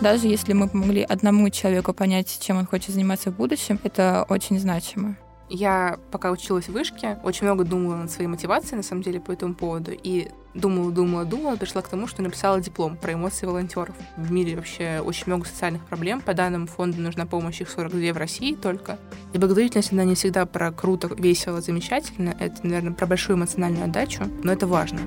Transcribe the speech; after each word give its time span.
Даже 0.00 0.28
если 0.28 0.52
мы 0.52 0.68
помогли 0.68 1.02
одному 1.02 1.50
человеку 1.50 1.92
понять, 1.92 2.38
чем 2.40 2.58
он 2.58 2.66
хочет 2.66 2.90
заниматься 2.90 3.32
в 3.32 3.36
будущем, 3.36 3.80
это 3.82 4.24
очень 4.28 4.60
значимо. 4.60 5.16
Я 5.50 5.98
пока 6.12 6.30
училась 6.30 6.66
в 6.66 6.72
вышке, 6.72 7.18
очень 7.24 7.46
много 7.46 7.64
думала 7.64 7.96
над 7.96 8.10
своей 8.10 8.28
мотивацией, 8.28 8.76
на 8.76 8.82
самом 8.82 9.02
деле, 9.02 9.18
по 9.18 9.32
этому 9.32 9.54
поводу. 9.54 9.90
И 9.90 10.28
думала, 10.54 10.92
думала, 10.92 11.24
думала, 11.24 11.56
пришла 11.56 11.82
к 11.82 11.88
тому, 11.88 12.06
что 12.06 12.22
написала 12.22 12.60
диплом 12.60 12.96
про 12.96 13.14
эмоции 13.14 13.46
волонтеров. 13.46 13.96
В 14.16 14.30
мире 14.30 14.54
вообще 14.54 15.00
очень 15.04 15.24
много 15.26 15.46
социальных 15.46 15.84
проблем. 15.86 16.20
По 16.20 16.34
данным 16.34 16.66
фонда 16.66 17.00
нужна 17.00 17.26
помощь 17.26 17.60
их 17.60 17.70
42 17.70 18.12
в 18.12 18.16
России 18.18 18.54
только. 18.54 18.98
И 19.32 19.38
благотворительность, 19.38 19.92
она 19.92 20.04
не 20.04 20.14
всегда 20.14 20.46
про 20.46 20.70
круто, 20.70 21.08
весело, 21.16 21.60
замечательно. 21.60 22.36
Это, 22.38 22.64
наверное, 22.64 22.92
про 22.92 23.06
большую 23.06 23.36
эмоциональную 23.36 23.84
отдачу, 23.86 24.24
но 24.44 24.52
это 24.52 24.66
важно. 24.66 25.00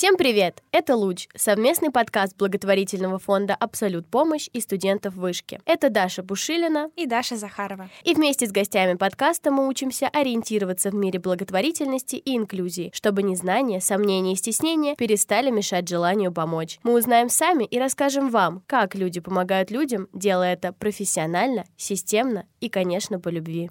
Всем 0.00 0.16
привет! 0.16 0.62
Это 0.72 0.96
«Луч»— 0.96 1.28
совместный 1.36 1.90
подкаст 1.90 2.34
благотворительного 2.38 3.18
фонда 3.18 3.54
«Абсолют 3.54 4.06
помощь» 4.06 4.48
и 4.50 4.60
студентов 4.62 5.12
вышки. 5.12 5.60
Это 5.66 5.90
Даша 5.90 6.22
Бушилина 6.22 6.88
и 6.96 7.04
Даша 7.04 7.36
Захарова. 7.36 7.90
И 8.04 8.14
вместе 8.14 8.46
с 8.46 8.50
гостями 8.50 8.94
подкаста 8.94 9.50
мы 9.50 9.68
учимся 9.68 10.08
ориентироваться 10.08 10.88
в 10.88 10.94
мире 10.94 11.18
благотворительности 11.18 12.16
и 12.16 12.34
инклюзии, 12.34 12.90
чтобы 12.94 13.22
незнание, 13.22 13.82
сомнения 13.82 14.32
и 14.32 14.36
стеснения 14.36 14.96
перестали 14.96 15.50
мешать 15.50 15.86
желанию 15.86 16.32
помочь. 16.32 16.78
Мы 16.82 16.94
узнаем 16.94 17.28
сами 17.28 17.64
и 17.64 17.78
расскажем 17.78 18.30
вам, 18.30 18.62
как 18.66 18.94
люди 18.94 19.20
помогают 19.20 19.70
людям, 19.70 20.08
делая 20.14 20.54
это 20.54 20.72
профессионально, 20.72 21.66
системно 21.76 22.46
и, 22.60 22.70
конечно, 22.70 23.20
по 23.20 23.28
любви. 23.28 23.70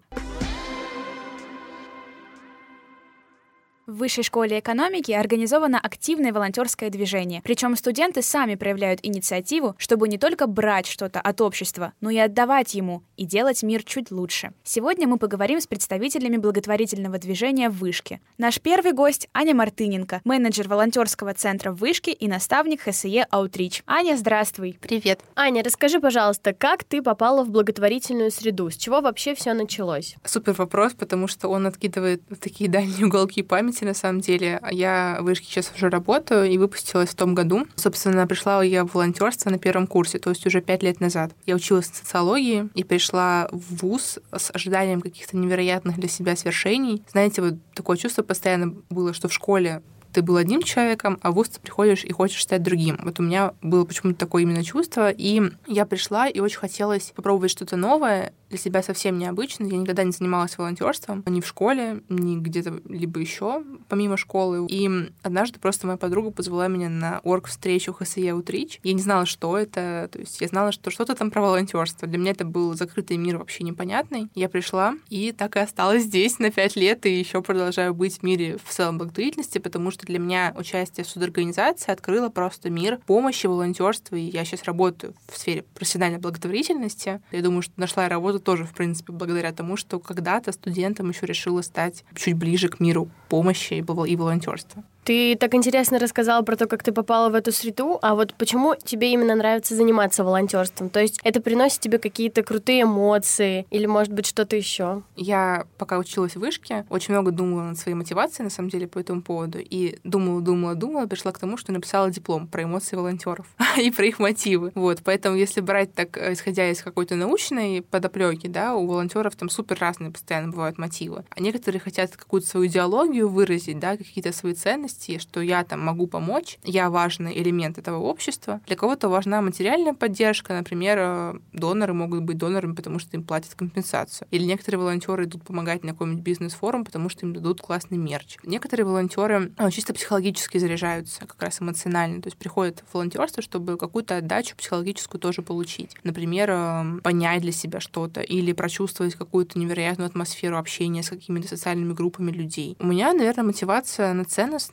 В 3.90 3.98
Высшей 3.98 4.24
школе 4.24 4.60
экономики 4.60 5.12
организовано 5.12 5.80
активное 5.80 6.32
волонтерское 6.32 6.92
движение. 6.92 7.42
Причем 7.44 7.76
студенты 7.76 8.22
сами 8.22 8.54
проявляют 8.54 9.00
инициативу, 9.02 9.74
чтобы 9.80 10.08
не 10.08 10.20
только 10.20 10.46
брать 10.46 10.86
что-то 10.86 11.20
от 11.20 11.42
общества, 11.42 11.94
но 12.00 12.12
и 12.12 12.18
отдавать 12.20 12.76
ему, 12.76 13.02
и 13.18 13.26
делать 13.26 13.64
мир 13.64 13.82
чуть 13.82 14.12
лучше. 14.12 14.52
Сегодня 14.64 15.08
мы 15.08 15.18
поговорим 15.18 15.60
с 15.60 15.66
представителями 15.66 16.38
благотворительного 16.38 17.18
движения 17.18 17.68
в 17.72 17.80
Вышке. 17.80 18.22
Наш 18.38 18.62
первый 18.62 18.92
гость— 18.92 19.28
Аня 19.34 19.56
Мартыненко, 19.56 20.22
менеджер 20.24 20.68
волонтерского 20.68 21.34
центра 21.34 21.72
в 21.72 21.78
Вышке 21.78 22.12
и 22.12 22.28
наставник 22.28 22.82
ХСЕ 22.82 23.26
«Аутрич». 23.32 23.82
Аня, 23.88 24.18
здравствуй. 24.18 24.78
Привет. 24.80 25.22
Аня, 25.36 25.64
расскажи, 25.64 26.00
пожалуйста, 26.00 26.54
как 26.54 26.84
ты 26.84 27.02
попала 27.02 27.44
в 27.44 27.50
благотворительную 27.50 28.30
среду? 28.30 28.70
С 28.70 28.78
чего 28.78 29.02
вообще 29.02 29.34
все 29.34 29.54
началось? 29.54 30.16
Супер 30.26 30.54
вопрос, 30.54 30.94
потому 30.94 31.28
что 31.28 31.48
он 31.48 31.66
откидывает 31.66 32.22
в 32.30 32.36
такие 32.36 32.70
дальние 32.70 33.08
уголки 33.08 33.42
памяти 33.42 33.79
работе, 33.80 33.86
на 33.86 33.94
самом 33.94 34.22
деле. 34.22 34.60
Я 34.72 35.18
в 35.20 35.24
вышке 35.24 35.48
сейчас 35.48 35.72
уже 35.76 35.90
работаю 35.90 36.50
и 36.50 36.58
выпустилась 36.58 37.10
в 37.10 37.16
том 37.16 37.36
году. 37.36 37.66
Собственно, 37.76 38.28
пришла 38.28 38.64
я 38.64 38.84
в 38.84 38.94
волонтерство 38.94 39.50
на 39.50 39.58
первом 39.58 39.88
курсе, 39.88 40.20
то 40.20 40.30
есть 40.30 40.46
уже 40.46 40.62
пять 40.62 40.84
лет 40.84 41.00
назад. 41.00 41.32
Я 41.46 41.56
училась 41.56 41.90
в 41.90 41.96
социологии 41.96 42.70
и 42.76 42.84
пришла 42.84 43.48
в 43.52 43.82
ВУЗ 43.82 44.20
с 44.32 44.52
ожиданием 44.54 45.02
каких-то 45.02 45.38
невероятных 45.38 45.98
для 45.98 46.10
себя 46.10 46.36
свершений. 46.36 47.04
Знаете, 47.12 47.42
вот 47.42 47.56
такое 47.74 47.98
чувство 47.98 48.24
постоянно 48.24 48.74
было, 48.90 49.14
что 49.14 49.28
в 49.28 49.34
школе 49.34 49.82
ты 50.14 50.22
был 50.22 50.38
одним 50.38 50.62
человеком, 50.62 51.20
а 51.22 51.32
в 51.32 51.36
ВУЗ 51.36 51.50
ты 51.50 51.60
приходишь 51.60 52.04
и 52.04 52.12
хочешь 52.12 52.42
стать 52.42 52.64
другим. 52.64 53.00
Вот 53.04 53.20
у 53.20 53.24
меня 53.24 53.54
было 53.62 53.86
почему-то 53.86 54.20
такое 54.20 54.44
именно 54.44 54.64
чувство, 54.64 55.10
и 55.10 55.42
я 55.68 55.86
пришла, 55.86 56.28
и 56.28 56.40
очень 56.40 56.60
хотелось 56.60 57.12
попробовать 57.16 57.52
что-то 57.52 57.76
новое, 57.76 58.34
для 58.50 58.58
себя 58.58 58.84
совсем 58.84 59.18
необычно. 59.18 59.66
Я 59.66 59.78
никогда 59.78 60.04
не 60.04 60.12
занималась 60.12 60.58
волонтерством 60.58 61.24
ни 61.28 61.42
в 61.42 61.48
школе, 61.48 62.02
ни 62.10 62.38
где-то 62.38 62.82
либо 62.88 63.20
еще 63.20 63.64
помимо 63.88 64.18
школы. 64.18 64.66
И 64.68 64.90
однажды 65.22 65.60
просто 65.60 65.88
моя 65.88 65.98
подруга 65.98 66.32
позвала 66.32 66.68
меня 66.68 66.90
на 66.90 67.20
орг-встречу 67.24 67.94
ХСЕ 67.94 68.34
Утрич. 68.34 68.80
Я 68.84 68.94
не 68.94 69.02
знала, 69.02 69.26
что 69.26 69.58
это. 69.58 70.10
То 70.12 70.20
есть 70.20 70.42
я 70.42 70.48
знала, 70.48 70.72
что 70.72 70.90
что-то 70.90 71.16
там 71.16 71.32
про 71.32 71.42
волонтерство. 71.42 72.08
Для 72.08 72.18
меня 72.18 72.32
это 72.32 72.46
был 72.46 72.74
закрытый 72.74 73.18
мир 73.18 73.38
вообще 73.38 73.64
непонятный. 73.64 74.30
Я 74.36 74.50
пришла 74.50 74.96
и 75.10 75.32
так 75.32 75.56
и 75.56 75.60
осталась 75.60 76.04
здесь 76.04 76.40
на 76.40 76.52
пять 76.52 76.76
лет 76.76 77.06
и 77.06 77.20
еще 77.20 77.42
продолжаю 77.42 77.94
быть 77.94 78.20
в 78.20 78.24
мире 78.24 78.58
в 78.64 78.74
целом 78.74 78.98
благотворительности, 78.98 79.60
потому 79.60 79.92
что 79.92 79.99
для 80.06 80.20
меня 80.20 80.54
участие 80.58 81.04
в 81.04 81.10
судорганизации 81.10 81.92
открыло 81.92 82.30
просто 82.30 82.70
мир 82.70 83.00
помощи, 83.06 83.48
волонтерства. 83.48 84.16
И 84.16 84.22
я 84.22 84.46
сейчас 84.46 84.64
работаю 84.64 85.14
в 85.28 85.38
сфере 85.38 85.64
профессиональной 85.74 86.20
благотворительности. 86.20 87.22
Я 87.32 87.42
думаю, 87.42 87.62
что 87.62 87.74
нашла 87.78 88.10
работу 88.10 88.40
тоже, 88.40 88.66
в 88.66 88.74
принципе, 88.74 89.14
благодаря 89.14 89.52
тому, 89.52 89.78
что 89.78 90.00
когда-то 90.00 90.52
студентам 90.52 91.10
еще 91.10 91.26
решила 91.26 91.62
стать 91.62 92.04
чуть 92.16 92.36
ближе 92.36 92.70
к 92.70 92.80
миру 92.80 93.10
помощи 93.30 93.74
и 93.76 94.16
волонтерства. 94.16 94.84
Ты 95.04 95.36
так 95.36 95.56
интересно 95.56 95.98
рассказала 96.00 96.44
про 96.44 96.56
то, 96.56 96.68
как 96.68 96.84
ты 96.84 96.92
попала 96.92 97.30
в 97.30 97.36
эту 97.36 97.52
среду, 97.52 98.00
а 98.02 98.16
вот 98.16 98.34
почему 98.36 98.76
тебе 98.76 99.12
именно 99.12 99.36
нравится 99.36 99.76
заниматься 99.76 100.24
волонтерством? 100.24 100.90
То 100.90 101.00
есть 101.00 101.20
это 101.24 101.42
приносит 101.42 101.80
тебе 101.80 101.98
какие-то 101.98 102.44
крутые 102.44 102.84
эмоции 102.84 103.66
или, 103.72 103.86
может 103.86 104.14
быть, 104.14 104.26
что-то 104.28 104.56
еще? 104.56 105.02
Я 105.16 105.66
пока 105.78 105.98
училась 105.98 106.36
в 106.36 106.40
вышке, 106.40 106.86
очень 106.90 107.14
много 107.14 107.32
думала 107.32 107.64
над 107.64 107.78
своей 107.78 107.96
мотивацией, 107.96 108.44
на 108.44 108.50
самом 108.50 108.70
деле, 108.70 108.88
по 108.88 109.00
этому 109.00 109.22
поводу. 109.22 109.58
И 109.60 109.98
думала, 110.04 110.42
думала, 110.42 110.76
думала, 110.76 111.08
пришла 111.08 111.32
к 111.32 111.40
тому, 111.40 111.58
что 111.58 111.72
написала 111.72 112.12
диплом 112.12 112.48
про 112.48 112.64
эмоции 112.64 112.96
волонтеров 112.96 113.48
и 113.78 113.90
про 113.92 114.06
их 114.06 114.20
мотивы. 114.20 114.72
Вот, 114.76 115.00
поэтому 115.04 115.36
если 115.36 115.62
брать 115.62 115.94
так, 115.94 116.18
э, 116.18 116.34
исходя 116.34 116.70
из 116.70 116.84
какой-то 116.84 117.16
научной 117.16 117.82
подоплеки, 117.82 118.48
да, 118.48 118.76
у 118.76 118.86
волонтеров 118.86 119.36
там 119.36 119.50
супер 119.50 119.78
разные 119.80 120.12
постоянно 120.12 120.52
бывают 120.52 120.78
мотивы. 120.78 121.24
А 121.30 121.42
некоторые 121.42 121.80
хотят 121.80 122.16
какую-то 122.16 122.48
свою 122.48 122.68
идеологию 122.68 123.28
выразить, 123.28 123.80
да, 123.80 123.98
какие-то 123.98 124.34
свои 124.34 124.54
ценности, 124.54 124.89
ценности, 124.90 125.18
что 125.20 125.42
я 125.42 125.64
там 125.64 125.82
могу 125.82 126.08
помочь, 126.08 126.58
я 126.64 126.90
важный 126.90 127.38
элемент 127.38 127.78
этого 127.78 127.98
общества. 127.98 128.62
Для 128.68 128.76
кого-то 128.76 129.10
важна 129.10 129.42
материальная 129.42 129.94
поддержка, 129.94 130.54
например, 130.54 130.98
э, 131.00 131.34
доноры 131.54 131.94
могут 131.94 132.24
быть 132.24 132.38
донорами, 132.38 132.76
потому 132.76 133.00
что 133.00 133.18
им 133.18 133.24
платят 133.24 133.56
компенсацию. 133.56 134.28
Или 134.32 134.44
некоторые 134.44 134.80
волонтеры 134.80 135.26
идут 135.26 135.44
помогать 135.44 135.84
на 135.84 135.92
какой-нибудь 135.92 136.24
бизнес-форум, 136.24 136.86
потому 136.86 137.10
что 137.10 137.26
им 137.26 137.34
дадут 137.34 137.62
классный 137.62 137.98
мерч. 137.98 138.38
Некоторые 138.44 138.86
волонтеры 138.86 139.52
э, 139.58 139.72
чисто 139.72 139.94
психологически 139.94 140.58
заряжаются, 140.58 141.22
как 141.22 141.42
раз 141.42 141.62
эмоционально, 141.62 142.22
то 142.22 142.28
есть 142.28 142.38
приходят 142.38 142.84
в 142.88 142.94
волонтерство, 142.94 143.44
чтобы 143.44 143.78
какую-то 143.78 144.18
отдачу 144.18 144.56
психологическую 144.56 145.20
тоже 145.20 145.42
получить. 145.42 145.96
Например, 146.04 146.50
э, 146.52 147.00
понять 147.04 147.42
для 147.42 147.52
себя 147.52 147.80
что-то 147.80 148.22
или 148.22 148.54
прочувствовать 148.54 149.16
какую-то 149.16 149.60
невероятную 149.60 150.08
атмосферу 150.08 150.58
общения 150.58 151.04
с 151.04 151.10
какими-то 151.10 151.48
социальными 151.48 151.94
группами 151.94 152.32
людей. 152.32 152.76
У 152.80 152.86
меня, 152.86 153.14
наверное, 153.14 153.46
мотивация 153.46 154.14
на 154.14 154.26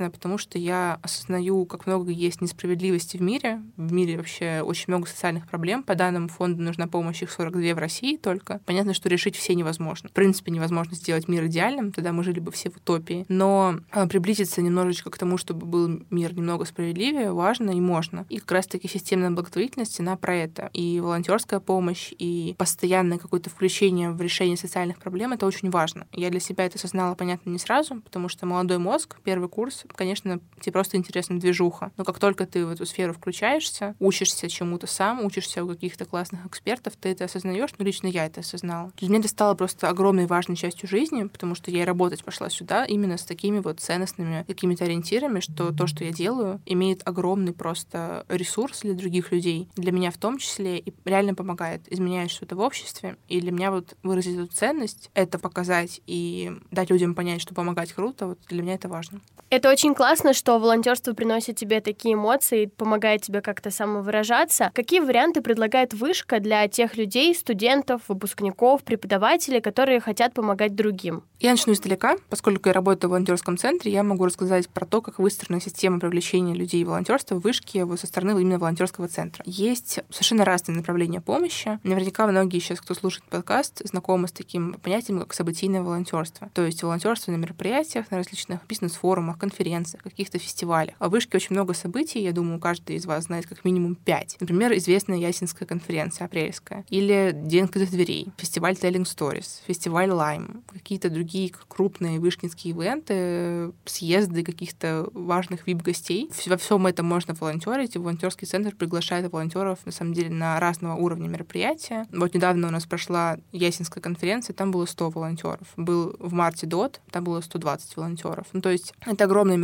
ценностная, 0.06 0.11
потому 0.11 0.39
что 0.39 0.59
я 0.59 0.99
осознаю, 1.03 1.65
как 1.67 1.87
много 1.87 2.11
есть 2.11 2.41
несправедливости 2.41 3.17
в 3.17 3.22
мире. 3.22 3.62
В 3.77 3.93
мире 3.93 4.17
вообще 4.17 4.62
очень 4.62 4.84
много 4.89 5.06
социальных 5.06 5.47
проблем. 5.47 5.83
По 5.83 5.94
данным 5.94 6.28
фонда 6.28 6.62
нужна 6.62 6.87
помощь 6.87 7.22
их 7.22 7.31
42 7.31 7.75
в 7.75 7.78
России 7.78 8.16
только. 8.16 8.61
Понятно, 8.66 8.95
что 8.95 9.09
решить 9.09 9.37
все 9.37 9.55
невозможно. 9.55 10.09
В 10.09 10.12
принципе, 10.12 10.53
невозможно 10.53 10.95
сделать 10.97 11.28
мир 11.28 11.47
идеальным, 11.47 11.93
тогда 11.93 12.12
мы 12.12 12.25
жили 12.25 12.41
бы 12.41 12.50
все 12.53 12.71
в 12.71 12.77
утопии. 12.77 13.25
Но 13.28 13.77
а, 13.91 14.06
приблизиться 14.06 14.62
немножечко 14.62 15.11
к 15.11 15.19
тому, 15.19 15.39
чтобы 15.39 15.66
был 15.66 16.03
мир 16.11 16.34
немного 16.34 16.65
справедливее, 16.65 17.33
важно 17.33 17.71
и 17.71 17.81
можно. 17.81 18.27
И 18.28 18.39
как 18.39 18.53
раз-таки 18.53 18.89
системная 18.89 19.31
благотворительность, 19.31 20.00
она 20.00 20.16
про 20.16 20.34
это. 20.34 20.71
И 20.72 21.00
волонтерская 21.00 21.61
помощь, 21.61 22.12
и 22.19 22.55
постоянное 22.59 23.19
какое-то 23.19 23.50
включение 23.50 24.11
в 24.11 24.21
решение 24.21 24.56
социальных 24.56 24.99
проблем, 24.99 25.33
это 25.33 25.47
очень 25.47 25.71
важно. 25.71 26.06
Я 26.12 26.31
для 26.31 26.41
себя 26.41 26.65
это 26.65 26.77
осознала, 26.77 27.15
понятно, 27.15 27.50
не 27.50 27.59
сразу, 27.59 28.00
потому 28.00 28.28
что 28.28 28.47
молодой 28.47 28.78
мозг, 28.78 29.16
первый 29.25 29.49
курс, 29.49 29.84
конечно, 29.97 30.41
тебе 30.61 30.73
просто 30.73 30.97
интересна 30.97 31.41
движуха. 31.41 31.93
Но 31.97 32.05
как 32.05 32.19
только 32.19 32.47
ты 32.47 32.65
в 32.65 32.71
эту 32.71 32.87
сферу 32.87 33.12
включаешься, 33.12 33.95
учишься 33.99 34.49
чему-то 34.49 34.87
сам, 34.87 35.25
учишься 35.25 35.65
у 35.65 35.69
каких-то 35.69 36.05
классных 36.05 36.47
экспертов, 36.47 36.95
ты 36.97 37.11
это 37.11 37.25
осознаешь, 37.25 37.71
ну, 37.79 37.84
лично 37.84 38.07
я 38.07 38.27
это 38.27 38.41
осознала. 38.41 38.93
Для 38.97 39.09
меня 39.09 39.21
это 39.21 39.29
стало 39.29 39.55
просто 39.55 39.89
огромной 39.89 40.27
важной 40.27 40.57
частью 40.57 40.89
жизни, 40.89 41.25
потому 41.25 41.54
что 41.54 41.71
я 41.71 41.83
и 41.83 41.84
работать 41.84 42.25
пошла 42.25 42.51
сюда 42.51 42.84
именно 42.84 43.16
с 43.16 43.25
такими 43.25 43.59
вот 43.59 43.81
ценностными 43.81 44.45
какими-то 44.47 44.84
ориентирами, 44.84 45.41
что 45.41 45.72
то, 45.72 45.87
что 45.87 46.04
я 46.04 46.13
делаю, 46.13 46.60
имеет 46.66 47.07
огромный 47.07 47.53
просто 47.53 48.25
ресурс 48.28 48.81
для 48.83 48.95
других 48.95 49.33
людей, 49.33 49.69
для 49.77 49.92
меня 49.92 50.10
в 50.10 50.19
том 50.19 50.39
числе, 50.39 50.78
и 50.78 50.92
реально 51.04 51.34
помогает 51.34 51.91
изменять 51.91 52.31
что-то 52.31 52.57
в 52.57 52.60
обществе. 52.60 53.16
И 53.28 53.41
для 53.41 53.53
меня 53.53 53.71
вот 53.71 53.97
выразить 54.03 54.37
эту 54.37 54.47
ценность, 54.47 55.10
это 55.15 55.39
показать 55.39 56.01
и 56.07 56.53
дать 56.71 56.91
людям 56.91 57.15
понять, 57.15 57.41
что 57.41 57.54
помогать 57.54 57.92
круто, 57.92 58.27
вот 58.27 58.39
для 58.49 58.63
меня 58.63 58.75
это 58.75 58.89
важно. 58.89 59.21
Это 59.49 59.71
очень 59.71 59.85
классно, 59.94 60.33
что 60.33 60.59
волонтерство 60.59 61.12
приносит 61.12 61.56
тебе 61.56 61.80
такие 61.80 62.15
эмоции, 62.15 62.66
помогает 62.66 63.22
тебе 63.22 63.41
как-то 63.41 63.71
самовыражаться. 63.71 64.71
Какие 64.74 65.00
варианты 65.00 65.42
предлагает 65.42 65.92
вышка 65.92 66.41
для 66.41 66.66
тех 66.68 66.97
людей, 66.97 67.34
студентов, 67.34 68.03
выпускников, 68.09 68.84
преподавателей, 68.84 69.60
которые 69.60 70.00
хотят 70.00 70.33
помогать 70.34 70.74
другим? 70.74 71.24
Я 71.41 71.50
начну 71.50 71.74
издалека. 71.74 72.16
Поскольку 72.30 72.68
я 72.68 72.72
работаю 72.72 73.10
в 73.10 73.12
волонтерском 73.12 73.59
центре, 73.59 73.92
я 73.92 74.03
могу 74.03 74.24
рассказать 74.24 74.68
про 74.68 74.86
то, 74.86 75.03
как 75.03 75.18
выстроена 75.18 75.60
система 75.60 76.00
привлечения 76.00 76.54
людей 76.54 76.82
в 76.84 76.89
волонтерство 76.89 77.34
в 77.34 77.41
вышке 77.41 77.84
со 77.97 78.06
стороны 78.06 78.41
именно 78.41 78.59
волонтерского 78.59 79.09
центра. 79.09 79.42
Есть 79.47 80.00
совершенно 80.10 80.44
разные 80.44 80.77
направления 80.77 81.21
помощи. 81.21 81.78
Наверняка 81.82 82.27
многие 82.27 82.60
сейчас, 82.60 82.80
кто 82.80 82.94
слушает 82.94 83.24
подкаст, 83.28 83.82
знакомы 83.84 84.28
с 84.28 84.32
таким 84.32 84.74
понятием, 84.74 85.21
как 85.21 85.34
событийное 85.34 85.82
волонтерство. 85.82 86.50
То 86.54 86.65
есть 86.65 86.82
волонтерство 86.82 87.32
на 87.32 87.36
мероприятиях, 87.36 88.10
на 88.10 88.18
различных 88.18 88.66
бизнес-форумах, 88.66 89.16
форумах, 89.16 89.39
конференциях, 89.77 90.03
каких-то 90.03 90.39
фестивалях. 90.39 90.95
А 90.99 91.09
в 91.09 91.13
Вышке 91.13 91.37
очень 91.37 91.55
много 91.55 91.75
событий, 91.75 92.21
я 92.21 92.33
думаю, 92.33 92.59
каждый 92.61 92.97
из 92.97 93.07
вас 93.07 93.25
знает 93.25 93.47
как 93.47 93.65
минимум 93.65 93.95
пять. 93.97 94.37
Например, 94.41 94.73
известная 94.75 95.19
Ясинская 95.19 95.67
конференция 95.67 96.27
апрельская, 96.27 96.84
или 96.89 97.33
День 97.34 97.65
открытых 97.65 97.91
дверей, 97.91 98.28
фестиваль 98.37 98.75
Telling 98.75 99.05
Stories, 99.05 99.63
фестиваль 99.67 100.11
Lime, 100.11 100.63
какие-то 100.73 101.11
другие 101.11 101.53
крупные 101.69 102.19
вышкинские 102.21 102.75
ивенты, 102.75 103.73
съезды 103.84 104.43
каких-то 104.43 105.09
важных 105.13 105.67
вип-гостей. 105.67 106.31
Во 106.47 106.57
всем 106.57 106.87
этом 106.87 107.07
можно 107.07 107.34
волонтерить, 107.34 107.97
и 107.97 107.99
волонтерский 107.99 108.47
центр 108.47 108.75
приглашает 108.75 109.31
волонтеров, 109.31 109.78
на 109.84 109.93
самом 109.93 110.15
деле, 110.15 110.31
на 110.31 110.59
разного 110.61 110.95
уровня 110.95 111.28
мероприятия. 111.28 112.07
Вот 112.13 112.34
недавно 112.34 112.69
у 112.69 112.71
нас 112.71 112.87
прошла 112.87 113.39
Ясинская 113.53 114.03
конференция, 114.03 114.55
там 114.55 114.71
было 114.71 114.87
100 114.87 115.11
волонтеров. 115.11 115.69
Был 115.77 116.15
в 116.19 116.33
марте 116.33 116.67
ДОТ, 116.67 117.01
там 117.11 117.25
было 117.25 117.41
120 117.41 117.97
волонтеров. 117.97 118.47
Ну, 118.53 118.61
то 118.61 118.71
есть 118.71 118.95
это 119.05 119.25
огромное 119.25 119.57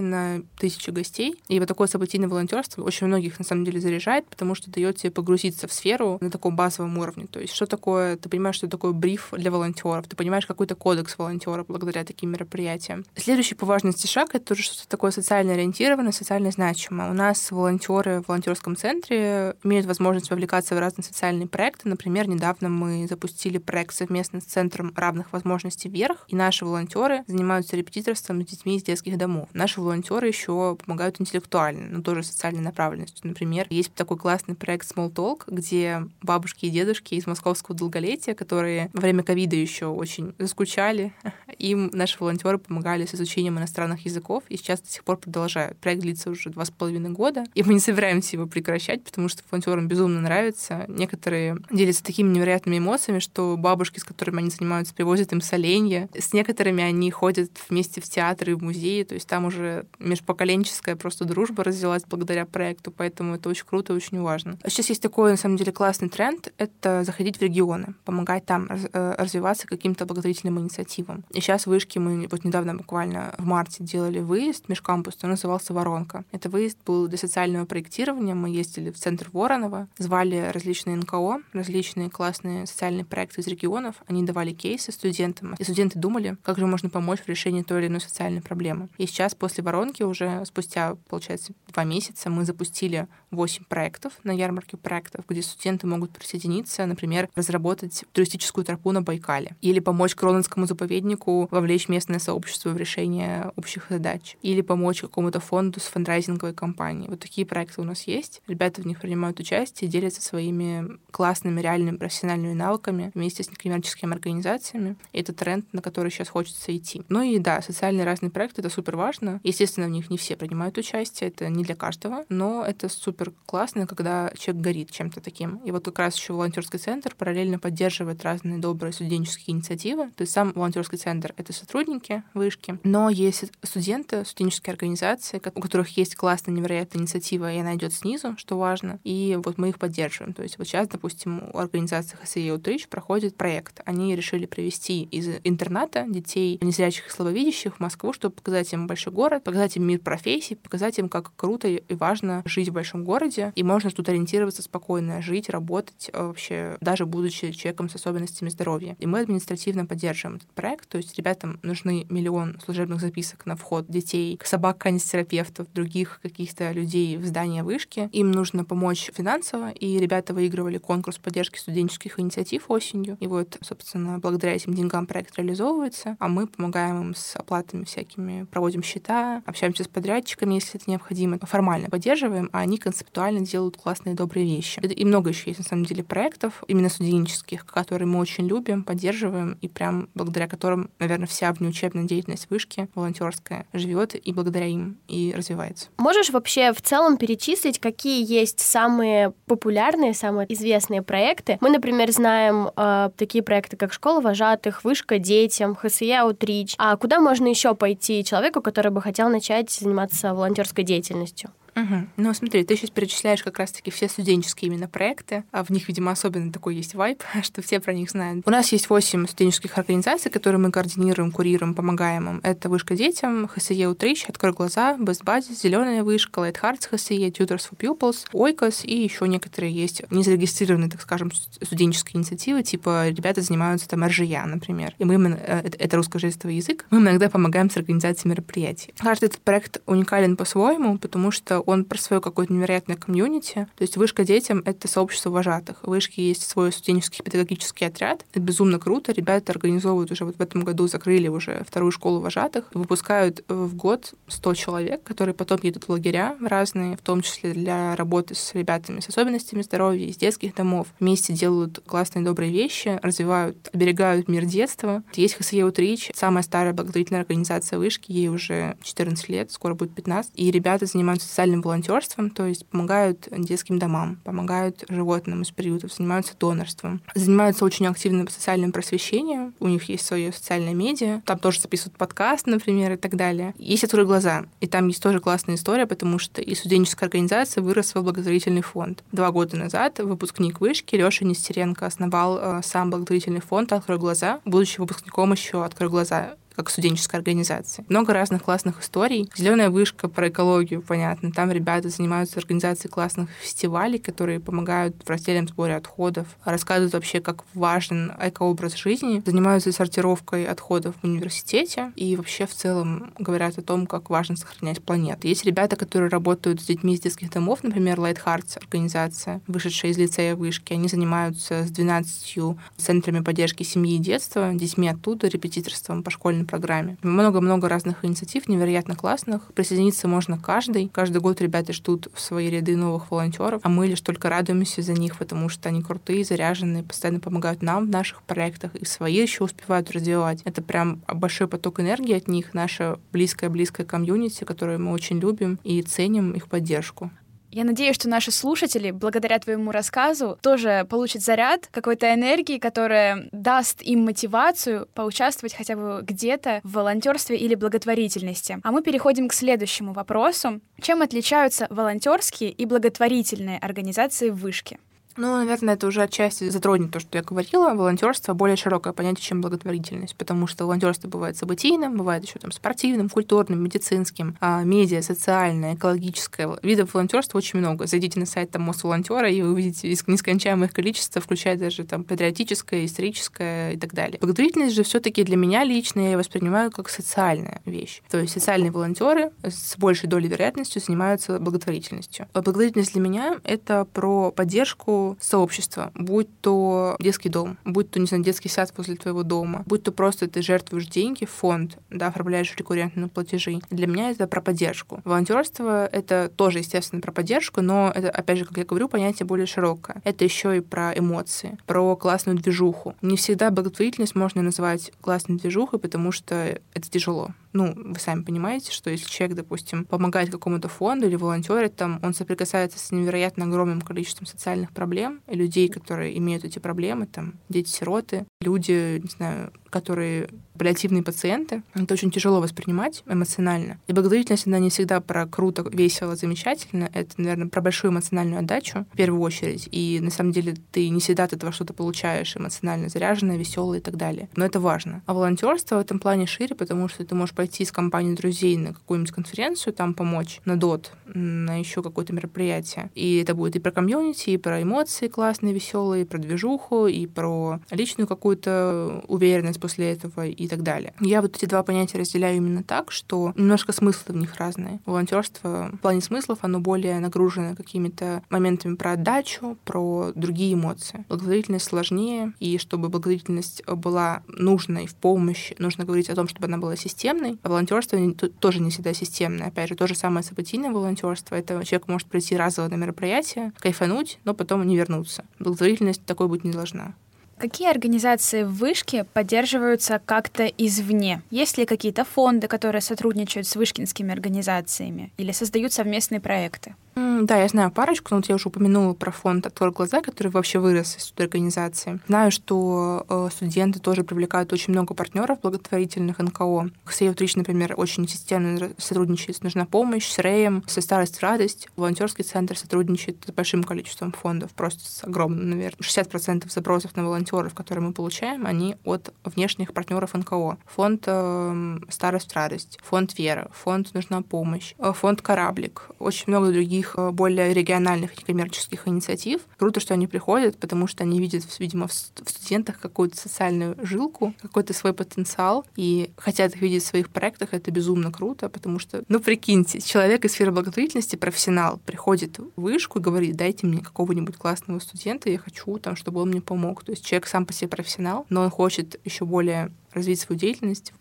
на 0.00 0.42
тысячи 0.58 0.90
гостей. 0.90 1.40
И 1.48 1.58
вот 1.58 1.68
такое 1.68 1.88
событийное 1.88 2.28
волонтерство 2.28 2.82
очень 2.82 3.06
многих, 3.06 3.38
на 3.38 3.44
самом 3.44 3.64
деле, 3.64 3.80
заряжает, 3.80 4.26
потому 4.28 4.54
что 4.54 4.70
дает 4.70 4.96
тебе 4.96 5.10
погрузиться 5.10 5.68
в 5.68 5.72
сферу 5.72 6.18
на 6.20 6.30
таком 6.30 6.56
базовом 6.56 6.98
уровне. 6.98 7.26
То 7.26 7.40
есть 7.40 7.54
что 7.54 7.66
такое, 7.66 8.16
ты 8.16 8.28
понимаешь, 8.28 8.56
что 8.56 8.68
такое 8.68 8.92
бриф 8.92 9.28
для 9.32 9.50
волонтеров, 9.50 10.06
ты 10.08 10.16
понимаешь 10.16 10.46
какой-то 10.46 10.74
кодекс 10.74 11.18
волонтера 11.18 11.64
благодаря 11.66 12.04
таким 12.04 12.30
мероприятиям. 12.30 13.04
Следующий 13.16 13.54
по 13.54 13.66
важности 13.66 14.06
шаг— 14.06 14.30
это 14.34 14.46
тоже 14.46 14.62
что-то 14.62 14.88
такое 14.88 15.10
социально 15.10 15.52
ориентированное, 15.52 16.12
социально 16.12 16.50
значимое. 16.50 17.10
У 17.10 17.14
нас 17.14 17.50
волонтеры 17.50 18.22
в 18.22 18.28
волонтерском 18.28 18.76
центре 18.76 19.56
имеют 19.64 19.86
возможность 19.86 20.30
вовлекаться 20.30 20.74
в 20.74 20.78
разные 20.78 21.04
социальные 21.04 21.48
проекты. 21.48 21.88
Например, 21.88 22.28
недавно 22.28 22.68
мы 22.68 23.06
запустили 23.08 23.58
проект 23.58 23.94
совместно 23.94 24.40
с 24.40 24.44
Центром 24.44 24.92
равных 24.94 25.32
возможностей 25.32 25.88
«Вверх», 25.88 26.24
и 26.28 26.36
наши 26.36 26.64
волонтеры 26.64 27.24
занимаются 27.26 27.76
репетиторством 27.76 28.42
с 28.42 28.50
детьми 28.50 28.76
из 28.76 28.82
детских 28.82 29.16
домов. 29.16 29.31
Наши 29.52 29.80
волонтеры 29.80 30.28
еще 30.28 30.76
помогают 30.84 31.20
интеллектуально, 31.20 31.88
но 31.90 32.02
тоже 32.02 32.22
социальной 32.22 32.62
направленностью. 32.62 33.28
Например, 33.28 33.66
есть 33.70 33.94
такой 33.94 34.16
классный 34.16 34.54
проект 34.54 34.90
Small 34.90 35.12
Talk, 35.12 35.44
где 35.46 36.06
бабушки 36.22 36.66
и 36.66 36.70
дедушки 36.70 37.14
из 37.14 37.26
московского 37.26 37.76
долголетия, 37.76 38.34
которые 38.34 38.90
во 38.92 39.00
время 39.00 39.22
ковида 39.22 39.56
еще 39.56 39.86
очень 39.86 40.34
заскучали, 40.38 41.12
им 41.58 41.90
наши 41.92 42.16
волонтеры 42.18 42.58
помогали 42.58 43.06
с 43.06 43.14
изучением 43.14 43.58
иностранных 43.58 44.04
языков, 44.04 44.44
и 44.48 44.56
сейчас 44.56 44.80
до 44.80 44.90
сих 44.90 45.04
пор 45.04 45.16
продолжают. 45.16 45.78
Проект 45.78 46.02
длится 46.02 46.30
уже 46.30 46.50
два 46.50 46.64
с 46.64 46.70
половиной 46.70 47.10
года, 47.10 47.44
и 47.54 47.62
мы 47.62 47.74
не 47.74 47.80
собираемся 47.80 48.36
его 48.36 48.46
прекращать, 48.46 49.04
потому 49.04 49.28
что 49.28 49.42
волонтерам 49.50 49.88
безумно 49.88 50.20
нравится. 50.20 50.84
Некоторые 50.88 51.58
делятся 51.70 52.04
такими 52.04 52.28
невероятными 52.32 52.78
эмоциями, 52.78 53.18
что 53.18 53.56
бабушки, 53.56 53.98
с 53.98 54.04
которыми 54.04 54.38
они 54.38 54.50
занимаются, 54.50 54.94
привозят 54.94 55.32
им 55.32 55.40
соленья. 55.40 56.08
С 56.18 56.32
некоторыми 56.32 56.82
они 56.82 57.10
ходят 57.10 57.50
вместе 57.68 58.00
в 58.00 58.04
театры 58.04 58.52
и 58.52 58.54
в 58.54 58.62
музеи, 58.62 59.02
то 59.02 59.14
есть 59.14 59.21
там 59.24 59.44
уже 59.44 59.86
межпоколенческая 59.98 60.96
просто 60.96 61.24
дружба 61.24 61.64
развилась 61.64 62.02
благодаря 62.08 62.46
проекту, 62.46 62.90
поэтому 62.90 63.34
это 63.36 63.48
очень 63.48 63.66
круто 63.66 63.92
и 63.92 63.96
очень 63.96 64.20
важно. 64.20 64.58
А 64.62 64.70
сейчас 64.70 64.88
есть 64.88 65.02
такой, 65.02 65.30
на 65.30 65.36
самом 65.36 65.56
деле, 65.56 65.72
классный 65.72 66.08
тренд— 66.08 66.52
это 66.58 67.04
заходить 67.04 67.38
в 67.38 67.42
регионы, 67.42 67.94
помогать 68.04 68.44
там 68.44 68.68
э, 68.70 69.14
развиваться 69.18 69.66
каким-то 69.66 70.06
благотворительным 70.06 70.58
инициативам. 70.60 71.24
И 71.30 71.40
сейчас 71.40 71.64
в 71.64 71.66
Вышке 71.68 72.00
мы 72.00 72.28
вот 72.30 72.44
недавно 72.44 72.74
буквально 72.74 73.34
в 73.38 73.44
марте 73.44 73.84
делали 73.84 74.20
выезд 74.20 74.68
межкампусный, 74.68 75.26
он 75.28 75.30
назывался 75.30 75.72
«Воронка». 75.72 76.24
Это 76.32 76.48
выезд 76.48 76.78
был 76.84 77.08
для 77.08 77.18
социального 77.18 77.64
проектирования. 77.64 78.34
Мы 78.34 78.50
ездили 78.50 78.90
в 78.90 78.98
центр 78.98 79.28
Воронова, 79.32 79.88
звали 79.98 80.50
различные 80.52 80.96
НКО, 80.96 81.42
различные 81.52 82.10
классные 82.10 82.66
социальные 82.66 83.04
проекты 83.04 83.40
из 83.40 83.46
регионов. 83.46 83.96
Они 84.06 84.22
давали 84.22 84.52
кейсы 84.52 84.92
студентам, 84.92 85.54
и 85.58 85.62
студенты 85.62 85.98
думали, 85.98 86.36
как 86.42 86.58
же 86.58 86.66
можно 86.66 86.90
помочь 86.90 87.20
в 87.20 87.28
решении 87.28 87.62
той 87.62 87.80
или 87.80 87.86
иной 87.88 88.00
социальной 88.00 88.42
проблемы. 88.42 88.88
И 89.02 89.06
сейчас 89.06 89.34
после 89.34 89.64
Воронки 89.64 90.04
уже 90.04 90.44
спустя, 90.46 90.96
получается, 91.08 91.54
два 91.66 91.82
месяца 91.82 92.30
мы 92.30 92.44
запустили 92.44 93.08
8 93.32 93.64
проектов 93.64 94.12
на 94.22 94.30
ярмарке 94.30 94.76
проектов, 94.76 95.24
где 95.28 95.42
студенты 95.42 95.88
могут 95.88 96.12
присоединиться, 96.12 96.86
например, 96.86 97.28
разработать 97.34 98.04
туристическую 98.12 98.64
тропу 98.64 98.92
на 98.92 99.02
Байкале 99.02 99.56
или 99.60 99.80
помочь 99.80 100.14
Кронинскому 100.14 100.66
заповеднику 100.66 101.48
вовлечь 101.50 101.88
местное 101.88 102.20
сообщество 102.20 102.70
в 102.70 102.76
решение 102.76 103.50
общих 103.56 103.86
задач 103.90 104.36
или 104.40 104.60
помочь 104.60 105.00
какому-то 105.00 105.40
фонду 105.40 105.80
с 105.80 105.86
фандрайзинговой 105.86 106.54
компанией. 106.54 107.10
Вот 107.10 107.18
такие 107.18 107.44
проекты 107.44 107.80
у 107.80 107.84
нас 107.84 108.04
есть. 108.04 108.40
Ребята 108.46 108.82
в 108.82 108.86
них 108.86 109.00
принимают 109.00 109.40
участие, 109.40 109.90
делятся 109.90 110.22
своими 110.22 111.00
классными, 111.10 111.60
реальными 111.60 111.96
профессиональными 111.96 112.52
навыками 112.52 113.10
вместе 113.16 113.42
с 113.42 113.50
некоммерческими 113.50 114.12
организациями. 114.12 114.94
И 115.12 115.18
это 115.18 115.32
тренд, 115.32 115.72
на 115.72 115.82
который 115.82 116.12
сейчас 116.12 116.28
хочется 116.28 116.76
идти. 116.76 117.02
Ну 117.08 117.22
и 117.22 117.40
да, 117.40 117.60
социальные 117.62 118.04
разные 118.04 118.30
проекты— 118.30 118.60
это 118.62 118.70
супер 118.70 118.91
важно. 118.96 119.40
Естественно, 119.42 119.86
в 119.86 119.90
них 119.90 120.10
не 120.10 120.16
все 120.16 120.36
принимают 120.36 120.78
участие, 120.78 121.28
это 121.28 121.48
не 121.48 121.64
для 121.64 121.74
каждого, 121.74 122.24
но 122.28 122.64
это 122.64 122.88
супер 122.88 123.32
классно, 123.46 123.86
когда 123.86 124.32
человек 124.36 124.62
горит 124.62 124.90
чем-то 124.90 125.20
таким. 125.20 125.56
И 125.64 125.70
вот 125.70 125.84
как 125.84 125.98
раз 125.98 126.16
еще 126.16 126.32
волонтерский 126.32 126.78
центр 126.78 127.14
параллельно 127.16 127.58
поддерживает 127.58 128.22
разные 128.24 128.58
добрые 128.58 128.92
студенческие 128.92 129.56
инициативы. 129.56 130.10
То 130.16 130.22
есть 130.22 130.32
сам 130.32 130.52
волонтерский 130.54 130.98
центр— 130.98 131.34
это 131.36 131.52
сотрудники 131.52 132.22
вышки, 132.34 132.78
но 132.84 133.08
есть 133.08 133.44
студенты, 133.62 134.24
студенческие 134.24 134.72
организации, 134.72 135.40
у 135.54 135.60
которых 135.60 135.96
есть 135.96 136.16
классная, 136.16 136.54
невероятная 136.54 137.02
инициатива, 137.02 137.52
и 137.52 137.58
она 137.58 137.74
идет 137.74 137.92
снизу, 137.92 138.34
что 138.36 138.58
важно, 138.58 139.00
и 139.04 139.38
вот 139.42 139.58
мы 139.58 139.70
их 139.70 139.78
поддерживаем. 139.78 140.34
То 140.34 140.42
есть 140.42 140.58
вот 140.58 140.66
сейчас, 140.66 140.88
допустим, 140.88 141.50
у 141.52 141.58
организации 141.58 142.18
HSE 142.22 142.56
Outreach 142.56 142.88
проходит 142.88 143.36
проект. 143.36 143.80
Они 143.84 144.14
решили 144.14 144.46
привести 144.46 145.02
из 145.04 145.28
интерната 145.44 146.04
детей 146.08 146.58
незрячих 146.60 147.08
и 147.08 147.10
слабовидящих 147.10 147.76
в 147.76 147.80
Москву, 147.80 148.12
чтобы 148.12 148.34
показать 148.34 148.72
им 148.72 148.81
большой 148.86 149.12
город, 149.12 149.44
показать 149.44 149.76
им 149.76 149.84
мир 149.84 150.00
профессий, 150.00 150.54
показать 150.54 150.98
им, 150.98 151.08
как 151.08 151.34
круто 151.36 151.68
и 151.68 151.94
важно 151.94 152.42
жить 152.44 152.68
в 152.68 152.72
большом 152.72 153.04
городе, 153.04 153.52
и 153.54 153.62
можно 153.62 153.90
тут 153.90 154.08
ориентироваться 154.08 154.62
спокойно, 154.62 155.22
жить, 155.22 155.48
работать 155.48 156.10
э, 156.12 156.22
вообще, 156.26 156.76
даже 156.80 157.06
будучи 157.06 157.52
человеком 157.52 157.88
с 157.88 157.94
особенностями 157.94 158.48
здоровья. 158.48 158.96
И 158.98 159.06
мы 159.06 159.20
административно 159.20 159.86
поддерживаем 159.86 160.36
этот 160.36 160.50
проект, 160.52 160.88
то 160.88 160.98
есть 160.98 161.16
ребятам 161.16 161.58
нужны 161.62 162.06
миллион 162.08 162.58
служебных 162.64 163.00
записок 163.00 163.46
на 163.46 163.56
вход 163.56 163.86
детей, 163.88 164.38
собак, 164.52 164.78
канистерапевтов, 164.78 165.72
других 165.72 166.20
каких-то 166.22 166.72
людей 166.72 167.16
в 167.16 167.24
здание 167.26 167.62
вышки. 167.62 168.08
Им 168.12 168.30
нужно 168.30 168.64
помочь 168.64 169.10
финансово, 169.14 169.70
и 169.70 169.98
ребята 169.98 170.34
выигрывали 170.34 170.78
конкурс 170.78 171.18
поддержки 171.18 171.58
студенческих 171.58 172.18
инициатив 172.18 172.70
осенью. 172.70 173.16
И 173.20 173.26
вот, 173.26 173.58
собственно, 173.62 174.18
благодаря 174.18 174.54
этим 174.54 174.74
деньгам 174.74 175.06
проект 175.06 175.36
реализовывается, 175.36 176.16
а 176.18 176.28
мы 176.28 176.46
помогаем 176.46 177.00
им 177.00 177.14
с 177.14 177.36
оплатами 177.36 177.84
всякими, 177.84 178.44
проводим 178.44 178.71
счета, 178.80 179.42
общаемся 179.44 179.84
с 179.84 179.88
подрядчиками, 179.88 180.54
если 180.54 180.80
это 180.80 180.90
необходимо, 180.90 181.38
формально 181.42 181.90
поддерживаем, 181.90 182.48
а 182.52 182.60
они 182.60 182.78
концептуально 182.78 183.40
делают 183.40 183.76
классные, 183.76 184.14
добрые 184.14 184.46
вещи. 184.46 184.80
И 184.80 185.04
много 185.04 185.30
еще 185.30 185.50
есть, 185.50 185.58
на 185.58 185.64
самом 185.66 185.84
деле, 185.84 186.02
проектов, 186.02 186.62
именно 186.68 186.88
студенческих, 186.88 187.66
которые 187.66 188.06
мы 188.06 188.20
очень 188.20 188.46
любим, 188.46 188.84
поддерживаем, 188.84 189.58
и 189.60 189.68
прям 189.68 190.08
благодаря 190.14 190.48
которым, 190.48 190.90
наверное, 190.98 191.26
вся 191.26 191.52
внеучебная 191.52 192.04
деятельность 192.04 192.46
вышки 192.48 192.88
волонтерская 192.94 193.66
живет 193.72 194.14
и 194.14 194.32
благодаря 194.32 194.66
им 194.66 194.98
и 195.08 195.34
развивается. 195.36 195.88
Можешь 195.98 196.30
вообще 196.30 196.72
в 196.72 196.80
целом 196.80 197.16
перечислить, 197.16 197.78
какие 197.78 198.24
есть 198.24 198.60
самые 198.60 199.32
популярные, 199.46 200.14
самые 200.14 200.52
известные 200.52 201.02
проекты? 201.02 201.58
Мы, 201.60 201.70
например, 201.70 202.10
знаем 202.12 202.70
э, 202.76 203.10
такие 203.16 203.42
проекты, 203.42 203.76
как 203.76 203.92
«Школа 203.92 204.20
вожатых», 204.20 204.84
«Вышка 204.84 205.18
детям», 205.18 205.74
«ХСЕ 205.74 206.20
Аутрич». 206.20 206.74
А 206.78 206.96
куда 206.96 207.20
можно 207.20 207.46
еще 207.48 207.74
пойти 207.74 208.24
человеку, 208.24 208.61
который 208.62 208.90
бы 208.90 209.02
хотел 209.02 209.28
начать 209.28 209.70
заниматься 209.70 210.32
волонтерской 210.34 210.84
деятельностью? 210.84 211.50
Угу. 211.74 212.06
Ну, 212.18 212.34
смотри, 212.34 212.64
ты 212.64 212.76
сейчас 212.76 212.90
перечисляешь 212.90 213.42
как 213.42 213.58
раз-таки 213.58 213.90
все 213.90 214.08
студенческие 214.08 214.70
именно 214.70 214.88
проекты, 214.88 215.44
а 215.52 215.64
в 215.64 215.70
них, 215.70 215.88
видимо, 215.88 216.10
особенно 216.10 216.52
такой 216.52 216.76
есть 216.76 216.94
вайп, 216.94 217.22
что 217.42 217.62
все 217.62 217.80
про 217.80 217.92
них 217.92 218.10
знают. 218.10 218.46
У 218.46 218.50
нас 218.50 218.72
есть 218.72 218.90
восемь 218.90 219.26
студенческих 219.26 219.76
организаций, 219.78 220.30
которые 220.30 220.60
мы 220.60 220.70
координируем, 220.70 221.32
курируем, 221.32 221.74
помогаем 221.74 222.28
им. 222.28 222.40
Это 222.42 222.68
«Вышка 222.68 222.94
детям», 222.94 223.48
ХСЕ 223.48 223.86
Утрич, 223.86 224.26
«Открой 224.28 224.52
глаза», 224.52 224.96
Buddies, 224.96 225.54
«Зеленая 225.54 226.02
вышка», 226.02 226.42
Hearts 226.42 226.88
ХСЕ, 226.90 227.28
Tutors 227.28 227.68
for 227.70 227.76
Pupils, 227.76 228.26
Ойкос 228.32 228.84
и 228.84 229.02
еще 229.02 229.26
некоторые 229.26 229.72
есть 229.72 230.02
незарегистрированные, 230.10 230.90
так 230.90 231.00
скажем, 231.00 231.32
студенческие 231.32 232.18
инициативы, 232.18 232.62
типа 232.62 233.08
ребята 233.08 233.40
занимаются 233.40 233.88
там 233.88 234.04
РЖЯ, 234.04 234.44
например. 234.46 234.94
И 234.98 235.04
мы 235.04 235.14
именно, 235.14 235.34
э, 235.34 235.70
это 235.78 235.96
русскожестовый 235.96 236.56
язык, 236.56 236.86
мы 236.90 236.98
иногда 236.98 237.28
помогаем 237.28 237.70
с 237.70 237.76
организацией 237.76 238.30
мероприятий. 238.30 238.94
Каждый 238.98 239.26
этот 239.26 239.40
проект 239.40 239.80
уникален 239.86 240.36
по-своему, 240.36 240.98
потому 240.98 241.30
что 241.30 241.61
он 241.66 241.84
про 241.84 241.98
свое 241.98 242.20
какое-то 242.20 242.52
невероятное 242.52 242.96
комьюнити. 242.96 243.66
То 243.76 243.82
есть 243.82 243.96
вышка 243.96 244.24
детям— 244.24 244.62
это 244.64 244.88
сообщество 244.88 245.30
вожатых. 245.30 245.78
В 245.82 245.88
вышке 245.88 246.26
есть 246.28 246.48
свой 246.48 246.72
студенческий 246.72 247.22
педагогический 247.22 247.84
отряд. 247.84 248.24
Это 248.30 248.40
безумно 248.40 248.78
круто. 248.78 249.12
Ребята 249.12 249.52
организовывают 249.52 250.10
уже 250.10 250.24
вот 250.24 250.36
в 250.36 250.40
этом 250.40 250.62
году, 250.62 250.86
закрыли 250.88 251.28
уже 251.28 251.64
вторую 251.66 251.92
школу 251.92 252.20
вожатых. 252.20 252.66
Выпускают 252.74 253.44
э, 253.48 253.54
в 253.54 253.74
год 253.74 254.14
100 254.28 254.54
человек, 254.54 255.02
которые 255.02 255.34
потом 255.34 255.58
едут 255.62 255.84
в 255.84 255.90
лагеря 255.90 256.36
разные, 256.40 256.96
в 256.96 257.02
том 257.02 257.22
числе 257.22 257.52
для 257.52 257.96
работы 257.96 258.34
с 258.34 258.54
ребятами 258.54 259.00
с 259.00 259.08
особенностями 259.08 259.62
здоровья, 259.62 260.06
из 260.06 260.16
детских 260.16 260.54
домов. 260.54 260.88
Вместе 261.00 261.32
делают 261.32 261.80
классные 261.86 262.24
добрые 262.24 262.52
вещи, 262.52 262.98
развивают, 263.02 263.70
оберегают 263.72 264.28
мир 264.28 264.44
детства. 264.44 265.02
Есть 265.14 265.34
ХСЕ 265.34 265.70
Рич, 265.76 266.10
самая 266.14 266.42
старая 266.42 266.72
благотворительная 266.72 267.22
организация 267.22 267.78
вышки, 267.78 268.12
ей 268.12 268.28
уже 268.28 268.76
14 268.82 269.28
лет, 269.28 269.50
скоро 269.50 269.74
будет 269.74 269.94
15. 269.94 270.32
И 270.34 270.50
ребята 270.50 270.86
занимаются 270.86 271.28
социальным 271.52 271.62
волонтерством, 271.62 272.30
то 272.30 272.46
есть 272.46 272.66
помогают 272.66 273.28
детским 273.30 273.78
домам, 273.78 274.18
помогают 274.24 274.84
животным 274.88 275.42
из 275.42 275.50
приютов, 275.50 275.92
занимаются 275.92 276.34
донорством, 276.38 277.02
занимаются 277.14 277.64
очень 277.64 277.86
активным 277.86 278.28
социальным 278.28 278.72
просвещением. 278.72 279.54
У 279.60 279.68
них 279.68 279.84
есть 279.84 280.06
свое 280.06 280.32
социальное 280.32 280.74
медиа, 280.74 281.20
там 281.26 281.38
тоже 281.38 281.60
записывают 281.60 281.96
подкаст, 281.96 282.46
например, 282.46 282.92
и 282.92 282.96
так 282.96 283.16
далее. 283.16 283.54
Есть 283.58 283.84
«Открой 283.84 284.06
глаза», 284.06 284.44
и 284.60 284.66
там 284.66 284.88
есть 284.88 285.02
тоже 285.02 285.20
классная 285.20 285.56
история, 285.56 285.86
потому 285.86 286.18
что 286.18 286.40
и 286.40 286.54
студенческая 286.54 287.06
организация 287.06 287.62
выросла 287.62 288.00
в 288.00 288.04
благотворительный 288.04 288.62
фонд. 288.62 289.04
Два 289.12 289.30
года 289.30 289.56
назад 289.56 289.98
выпускник 289.98 290.60
вышки 290.60 290.96
Леша 290.96 291.24
Нестеренко 291.24 291.86
основал 291.86 292.38
э, 292.38 292.60
сам 292.64 292.90
благотворительный 292.90 293.40
фонд 293.40 293.72
«Открой 293.72 293.98
глаза», 293.98 294.40
будучи 294.44 294.80
выпускником 294.80 295.32
еще 295.32 295.64
«Открой 295.64 295.90
глаза» 295.90 296.34
как 296.54 296.70
студенческая 296.70 297.18
организация. 297.18 297.84
Много 297.88 298.12
разных 298.12 298.42
классных 298.42 298.80
историй. 298.82 299.28
Зеленая 299.34 299.70
вышка 299.70 300.08
про 300.08 300.28
экологию, 300.28 300.82
понятно. 300.82 301.32
Там 301.32 301.50
ребята 301.50 301.88
занимаются 301.88 302.38
организацией 302.38 302.90
классных 302.90 303.30
фестивалей, 303.40 303.98
которые 303.98 304.40
помогают 304.40 304.96
в 305.04 305.08
раздельном 305.08 305.48
сборе 305.48 305.76
отходов, 305.76 306.26
рассказывают 306.44 306.94
вообще, 306.94 307.20
как 307.20 307.44
важен 307.54 308.12
экообраз 308.20 308.76
жизни, 308.76 309.22
занимаются 309.24 309.72
сортировкой 309.72 310.46
отходов 310.46 310.94
в 311.00 311.04
университете 311.04 311.92
и 311.96 312.16
вообще 312.16 312.46
в 312.46 312.54
целом 312.54 313.12
говорят 313.18 313.58
о 313.58 313.62
том, 313.62 313.86
как 313.86 314.10
важно 314.10 314.36
сохранять 314.36 314.82
планету. 314.82 315.26
Есть 315.26 315.44
ребята, 315.44 315.76
которые 315.76 316.08
работают 316.10 316.60
с 316.60 316.64
детьми 316.64 316.94
из 316.94 317.00
детских 317.00 317.30
домов, 317.30 317.60
например, 317.62 317.98
Light 317.98 318.18
Hearts 318.24 318.58
организация, 318.58 319.40
вышедшая 319.46 319.92
из 319.92 319.98
лицея 319.98 320.36
вышки. 320.36 320.72
Они 320.72 320.88
занимаются 320.88 321.64
с 321.64 321.70
12 321.70 322.56
центрами 322.76 323.20
поддержки 323.20 323.62
семьи 323.62 323.96
и 323.96 323.98
детства, 323.98 324.52
детьми 324.54 324.88
оттуда, 324.88 325.28
репетиторством 325.28 326.02
по 326.02 326.10
школьным 326.10 326.41
образовательной 326.42 326.46
программе. 326.46 326.96
Много-много 327.02 327.68
разных 327.68 328.04
инициатив, 328.04 328.48
невероятно 328.48 328.96
классных. 328.96 329.52
Присоединиться 329.54 330.08
можно 330.08 330.38
каждый. 330.38 330.88
Каждый 330.88 331.20
год 331.20 331.40
ребята 331.40 331.72
ждут 331.72 332.08
в 332.14 332.20
свои 332.20 332.50
ряды 332.50 332.76
новых 332.76 333.10
волонтеров, 333.10 333.60
а 333.64 333.68
мы 333.68 333.86
лишь 333.86 334.00
только 334.00 334.28
радуемся 334.28 334.82
за 334.82 334.92
них, 334.92 335.16
потому 335.16 335.48
что 335.48 335.68
они 335.68 335.82
крутые, 335.82 336.24
заряженные, 336.24 336.82
постоянно 336.82 337.20
помогают 337.20 337.62
нам 337.62 337.86
в 337.86 337.90
наших 337.90 338.22
проектах 338.22 338.74
и 338.74 338.84
свои 338.84 339.22
еще 339.22 339.44
успевают 339.44 339.90
развивать. 339.90 340.40
Это 340.44 340.62
прям 340.62 341.02
большой 341.08 341.48
поток 341.48 341.80
энергии 341.80 342.14
от 342.14 342.28
них, 342.28 342.54
наша 342.54 342.98
близкая-близкая 343.12 343.86
комьюнити, 343.86 344.44
которую 344.44 344.80
мы 344.80 344.92
очень 344.92 345.18
любим 345.18 345.58
и 345.64 345.82
ценим 345.82 346.32
их 346.32 346.48
поддержку. 346.48 347.10
Я 347.52 347.64
надеюсь, 347.64 347.94
что 347.96 348.08
наши 348.08 348.30
слушатели, 348.30 348.90
благодаря 348.92 349.38
твоему 349.38 349.72
рассказу, 349.72 350.38
тоже 350.40 350.86
получат 350.88 351.20
заряд 351.20 351.68
какой-то 351.70 352.12
энергии, 352.14 352.56
которая 352.56 353.28
даст 353.30 353.82
им 353.82 354.06
мотивацию 354.06 354.88
поучаствовать 354.94 355.54
хотя 355.54 355.76
бы 355.76 356.00
где-то 356.02 356.62
в 356.64 356.72
волонтерстве 356.72 357.36
или 357.36 357.54
благотворительности. 357.54 358.58
А 358.62 358.72
мы 358.72 358.82
переходим 358.82 359.28
к 359.28 359.34
следующему 359.34 359.92
вопросу. 359.92 360.62
Чем 360.80 361.02
отличаются 361.02 361.66
волонтерские 361.68 362.50
и 362.50 362.64
благотворительные 362.64 363.58
организации 363.58 364.30
в 364.30 364.36
вышке? 364.36 364.78
Ну, 365.16 365.36
наверное, 365.36 365.74
это 365.74 365.86
уже 365.86 366.02
отчасти 366.02 366.48
затронет 366.48 366.90
то, 366.90 367.00
что 367.00 367.18
я 367.18 367.24
говорила. 367.24 367.74
Волонтерство 367.74 368.34
более 368.34 368.56
широкое 368.56 368.92
понятие, 368.92 369.22
чем 369.22 369.40
благотворительность, 369.40 370.16
потому 370.16 370.46
что 370.46 370.64
волонтерство 370.64 371.08
бывает 371.08 371.36
событийным, 371.36 371.96
бывает 371.96 372.24
еще 372.24 372.38
там 372.38 372.52
спортивным, 372.52 373.08
культурным, 373.08 373.62
медицинским, 373.62 374.36
а, 374.40 374.62
медиа, 374.62 375.02
социальное, 375.02 375.74
экологическое. 375.74 376.58
Видов 376.62 376.94
волонтерства 376.94 377.38
очень 377.38 377.58
много. 377.58 377.86
Зайдите 377.86 378.18
на 378.18 378.26
сайт 378.26 378.50
там 378.50 378.62
Мосволонтера, 378.62 379.28
и 379.28 379.42
вы 379.42 379.52
увидите 379.52 379.88
нескончаемое 380.06 380.68
количество, 380.68 381.20
включая 381.20 381.56
даже 381.56 381.84
там 381.84 382.04
патриотическое, 382.04 382.84
историческое 382.86 383.72
и 383.72 383.76
так 383.76 383.92
далее. 383.94 384.18
Благотворительность 384.20 384.74
же 384.74 384.82
все-таки 384.82 385.24
для 385.24 385.36
меня 385.36 385.64
лично 385.64 386.00
я 386.10 386.18
воспринимаю 386.18 386.70
как 386.70 386.88
социальная 386.88 387.60
вещь. 387.64 388.02
То 388.10 388.18
есть 388.18 388.32
социальные 388.32 388.70
волонтеры 388.70 389.30
с 389.42 389.76
большей 389.76 390.08
долей 390.08 390.28
вероятностью 390.28 390.80
занимаются 390.80 391.38
благотворительностью. 391.38 392.28
Благотворительность 392.32 392.92
для 392.92 393.00
меня 393.00 393.36
это 393.44 393.84
про 393.84 394.30
поддержку 394.30 395.01
сообщества, 395.20 395.90
будь 395.94 396.28
то 396.40 396.96
детский 397.00 397.28
дом, 397.28 397.58
будь 397.64 397.90
то, 397.90 398.00
не 398.00 398.06
знаю, 398.06 398.24
детский 398.24 398.48
сад 398.48 398.72
возле 398.76 398.96
твоего 398.96 399.22
дома, 399.22 399.62
будь 399.66 399.82
то 399.82 399.92
просто 399.92 400.28
ты 400.28 400.42
жертвуешь 400.42 400.86
деньги 400.86 401.24
в 401.24 401.30
фонд, 401.30 401.78
да, 401.90 402.08
оформляешь 402.08 402.54
рекуррентные 402.56 403.08
платежи. 403.08 403.60
Для 403.70 403.86
меня 403.86 404.10
это 404.10 404.26
про 404.26 404.40
поддержку. 404.40 405.00
Волонтерство— 405.04 405.86
это 405.92 406.30
тоже, 406.34 406.58
естественно, 406.58 407.00
про 407.00 407.12
поддержку, 407.12 407.60
но 407.60 407.92
это, 407.94 408.10
опять 408.10 408.38
же, 408.38 408.44
как 408.44 408.58
я 408.58 408.64
говорю, 408.64 408.88
понятие 408.88 409.26
более 409.26 409.46
широкое. 409.46 410.00
Это 410.04 410.24
еще 410.24 410.56
и 410.56 410.60
про 410.60 410.92
эмоции, 410.96 411.58
про 411.66 411.96
классную 411.96 412.38
движуху. 412.38 412.94
Не 413.02 413.16
всегда 413.16 413.50
благотворительность 413.50 414.14
можно 414.14 414.42
назвать 414.42 414.92
классной 415.00 415.36
движухой, 415.36 415.78
потому 415.78 416.12
что 416.12 416.34
это 416.34 416.90
тяжело. 416.90 417.30
Ну, 417.52 417.74
вы 417.76 417.98
сами 417.98 418.22
понимаете, 418.22 418.72
что 418.72 418.88
если 418.88 419.08
человек, 419.08 419.36
допустим, 419.36 419.84
помогает 419.84 420.30
какому-то 420.30 420.68
фонду 420.68 421.06
или 421.06 421.16
волонтерит 421.16 421.76
там, 421.76 422.00
он 422.02 422.14
соприкасается 422.14 422.78
с 422.78 422.90
невероятно 422.92 423.44
огромным 423.44 423.82
количеством 423.82 424.26
социальных 424.26 424.72
проблем 424.72 425.20
и 425.28 425.36
людей, 425.36 425.68
которые 425.68 426.16
имеют 426.16 426.44
эти 426.44 426.58
проблемы, 426.58 427.06
там, 427.06 427.34
дети-сироты, 427.50 428.26
люди, 428.40 429.00
не 429.02 429.08
знаю, 429.10 429.52
которые 429.72 430.28
паллиативные 430.56 431.02
пациенты, 431.02 431.62
это 431.74 431.94
очень 431.94 432.10
тяжело 432.10 432.40
воспринимать 432.40 433.02
эмоционально. 433.06 433.80
И 433.88 433.92
благотворительность, 433.92 434.46
она 434.46 434.58
не 434.58 434.70
всегда 434.70 435.00
про 435.00 435.26
круто, 435.26 435.64
весело, 435.72 436.14
замечательно. 436.14 436.90
Это, 436.92 437.14
наверное, 437.16 437.48
про 437.48 437.62
большую 437.62 437.90
эмоциональную 437.90 438.40
отдачу 438.40 438.84
в 438.92 438.96
первую 438.96 439.22
очередь. 439.22 439.68
И 439.72 439.98
на 440.00 440.10
самом 440.10 440.32
деле 440.32 440.54
ты 440.70 440.88
не 440.90 441.00
всегда 441.00 441.24
от 441.24 441.32
этого 441.32 441.52
что-то 441.52 441.72
получаешь 441.72 442.36
эмоционально 442.36 442.90
заряженное, 442.90 443.38
веселое 443.38 443.78
и 443.78 443.82
так 443.82 443.96
далее. 443.96 444.28
Но 444.36 444.44
это 444.44 444.60
важно. 444.60 445.02
А 445.06 445.14
волонтерство 445.14 445.76
в 445.76 445.80
этом 445.80 445.98
плане 445.98 446.26
шире, 446.26 446.54
потому 446.54 446.88
что 446.88 447.04
ты 447.04 447.14
можешь 447.14 447.34
пойти 447.34 447.64
с 447.64 447.72
компанией 447.72 448.14
друзей 448.14 448.56
на 448.56 448.74
какую-нибудь 448.74 449.12
конференцию, 449.12 449.72
там 449.72 449.94
помочь, 449.94 450.40
на 450.44 450.56
дот, 450.56 450.92
на 451.06 451.58
еще 451.58 451.82
какое-то 451.82 452.12
мероприятие. 452.12 452.90
И 452.94 453.16
это 453.16 453.34
будет 453.34 453.56
и 453.56 453.58
про 453.58 453.70
комьюнити, 453.70 454.30
и 454.30 454.36
про 454.36 454.62
эмоции 454.62 455.08
классные, 455.08 455.54
веселые, 455.54 456.02
и 456.02 456.06
про 456.06 456.18
движуху, 456.18 456.86
и 456.86 457.06
про 457.06 457.60
личную 457.70 458.06
какую-то 458.06 459.02
уверенность 459.08 459.61
после 459.62 459.92
этого 459.92 460.26
и 460.26 460.48
так 460.48 460.62
далее. 460.62 460.92
Я 461.00 461.22
вот 461.22 461.36
эти 461.36 461.46
два 461.46 461.62
понятия 461.62 461.98
разделяю 461.98 462.36
именно 462.36 462.62
так, 462.62 462.92
что 462.92 463.32
немножко 463.36 463.72
смыслы 463.72 464.14
в 464.14 464.16
них 464.16 464.34
разные. 464.36 464.80
Волонтерство 464.84 465.70
в 465.72 465.78
плане 465.78 466.02
смыслов, 466.02 466.40
оно 466.42 466.60
более 466.60 466.98
нагружено 466.98 467.56
какими-то 467.56 468.22
моментами 468.28 468.74
про 468.74 468.92
отдачу, 468.92 469.56
про 469.64 470.12
другие 470.14 470.54
эмоции. 470.54 471.04
Благотворительность 471.08 471.64
сложнее, 471.64 472.32
и 472.40 472.58
чтобы 472.58 472.88
благотворительность 472.88 473.64
была 473.66 474.22
нужной 474.26 474.86
в 474.86 474.94
помощь, 474.94 475.52
нужно 475.58 475.84
говорить 475.84 476.10
о 476.10 476.14
том, 476.14 476.28
чтобы 476.28 476.46
она 476.46 476.58
была 476.58 476.76
системной. 476.76 477.38
А 477.42 477.48
волонтерство 477.48 477.98
тоже 478.40 478.60
не 478.60 478.70
всегда 478.70 478.92
системное. 478.92 479.48
Опять 479.48 479.68
же, 479.68 479.76
то 479.76 479.86
же 479.86 479.94
самое 479.94 480.24
событийное 480.24 480.70
волонтерство. 480.72 481.36
Это 481.36 481.64
человек 481.64 481.88
может 481.88 482.08
прийти 482.08 482.36
разово 482.36 482.68
на 482.68 482.74
мероприятие, 482.74 483.52
кайфануть, 483.58 484.18
но 484.24 484.34
потом 484.34 484.66
не 484.66 484.76
вернуться. 484.76 485.24
Благотворительность 485.38 486.04
такой 486.04 486.28
быть 486.28 486.44
не 486.44 486.50
должна. 486.50 486.94
Какие 487.42 487.70
организации 487.70 488.44
в 488.44 488.52
вышке 488.52 489.02
поддерживаются 489.02 490.00
как-то 490.06 490.46
извне? 490.46 491.22
Есть 491.28 491.58
ли 491.58 491.66
какие-то 491.66 492.04
фонды, 492.04 492.46
которые 492.46 492.80
сотрудничают 492.80 493.48
с 493.48 493.56
вышкинскими 493.56 494.12
организациями 494.12 495.12
или 495.16 495.32
создают 495.32 495.72
совместные 495.72 496.20
проекты? 496.20 496.76
Да, 496.94 497.36
я 497.40 497.48
знаю 497.48 497.70
парочку, 497.70 498.08
но 498.10 498.16
вот 498.16 498.28
я 498.28 498.34
уже 498.34 498.48
упомянула 498.48 498.92
про 498.94 499.10
фонд 499.10 499.46
«Открой 499.46 499.70
глаза», 499.70 500.02
который 500.02 500.28
вообще 500.28 500.58
вырос 500.58 500.96
из 500.96 501.12
этой 501.12 501.26
организации. 501.26 502.00
Знаю, 502.06 502.30
что 502.30 503.06
э, 503.08 503.28
студенты 503.32 503.78
тоже 503.78 504.04
привлекают 504.04 504.52
очень 504.52 504.72
много 504.72 504.92
партнеров 504.92 505.40
благотворительных 505.40 506.18
НКО. 506.18 506.70
Сейв 506.90 507.16
Трич, 507.16 507.36
например, 507.36 507.74
очень 507.76 508.06
системно 508.08 508.70
сотрудничает 508.76 509.36
с 509.36 509.42
«Нужна 509.42 509.64
помощь», 509.64 510.06
с 510.06 510.18
РЭем, 510.18 510.64
со 510.66 510.80
«Старость 510.80 511.20
радость». 511.20 511.68
Волонтерский 511.76 512.24
центр 512.24 512.58
сотрудничает 512.58 513.24
с 513.26 513.32
большим 513.32 513.62
количеством 513.62 514.12
фондов, 514.12 514.50
просто 514.50 514.84
с 514.84 515.04
огромным, 515.04 515.48
наверное. 515.50 515.78
60% 515.80 516.50
запросов 516.50 516.94
на 516.96 517.04
волонтеров, 517.04 517.54
которые 517.54 517.86
мы 517.86 517.92
получаем, 517.92 518.46
они 518.46 518.76
от 518.84 519.14
внешних 519.24 519.72
партнеров 519.72 520.12
НКО. 520.14 520.58
Фонд 520.66 521.04
э, 521.06 521.78
«Старость 521.88 522.34
радость», 522.34 522.78
фонд 522.82 523.16
«Вера», 523.16 523.48
фонд 523.54 523.94
«Нужна 523.94 524.22
помощь», 524.22 524.74
э, 524.78 524.92
фонд 524.92 525.22
«Кораблик», 525.22 525.88
очень 525.98 526.24
много 526.26 526.50
других 526.50 526.81
других 526.82 526.94
э, 526.96 527.10
более 527.10 527.54
региональных 527.54 528.16
некоммерческих 528.18 528.88
инициатив. 528.88 529.42
Круто, 529.58 529.80
что 529.80 529.94
они 529.94 530.06
приходят, 530.06 530.56
потому 530.56 530.86
что 530.86 531.04
они 531.04 531.20
видят, 531.20 531.44
видимо, 531.58 531.86
в 531.86 531.92
студентах 531.92 532.78
какую-то 532.80 533.16
социальную 533.16 533.76
жилку, 533.82 534.34
какой-то 534.42 534.74
свой 534.74 534.92
потенциал, 534.92 535.64
и 535.76 536.10
хотят 536.16 536.54
их 536.54 536.62
видеть 536.62 536.82
в 536.82 536.86
своих 536.86 537.08
проектах. 537.08 537.50
Это 537.52 537.70
безумно 537.70 538.12
круто, 538.12 538.48
потому 538.48 538.78
что, 538.78 539.02
ну, 539.08 539.20
прикиньте, 539.20 539.80
человек 539.80 540.24
из 540.24 540.32
сферы 540.32 540.52
благотворительности, 540.52 541.16
профессионал, 541.16 541.78
приходит 541.86 542.38
в 542.38 542.60
вышку 542.60 542.98
и 542.98 543.02
говорит, 543.02 543.36
дайте 543.36 543.66
мне 543.66 543.80
какого-нибудь 543.80 544.36
классного 544.36 544.78
студента, 544.80 545.30
я 545.30 545.38
хочу, 545.38 545.78
там, 545.78 545.96
чтобы 545.96 546.20
он 546.20 546.30
мне 546.30 546.40
помог. 546.40 546.84
То 546.84 546.92
есть 546.92 547.04
человек 547.04 547.26
сам 547.26 547.46
по 547.46 547.52
себе 547.52 547.68
профессионал, 547.68 548.26
но 548.28 548.42
он 548.42 548.50
хочет 548.50 549.00
еще 549.04 549.24
более 549.24 549.70
развить 549.94 550.20
свою 550.20 550.38
деятельность 550.38 550.92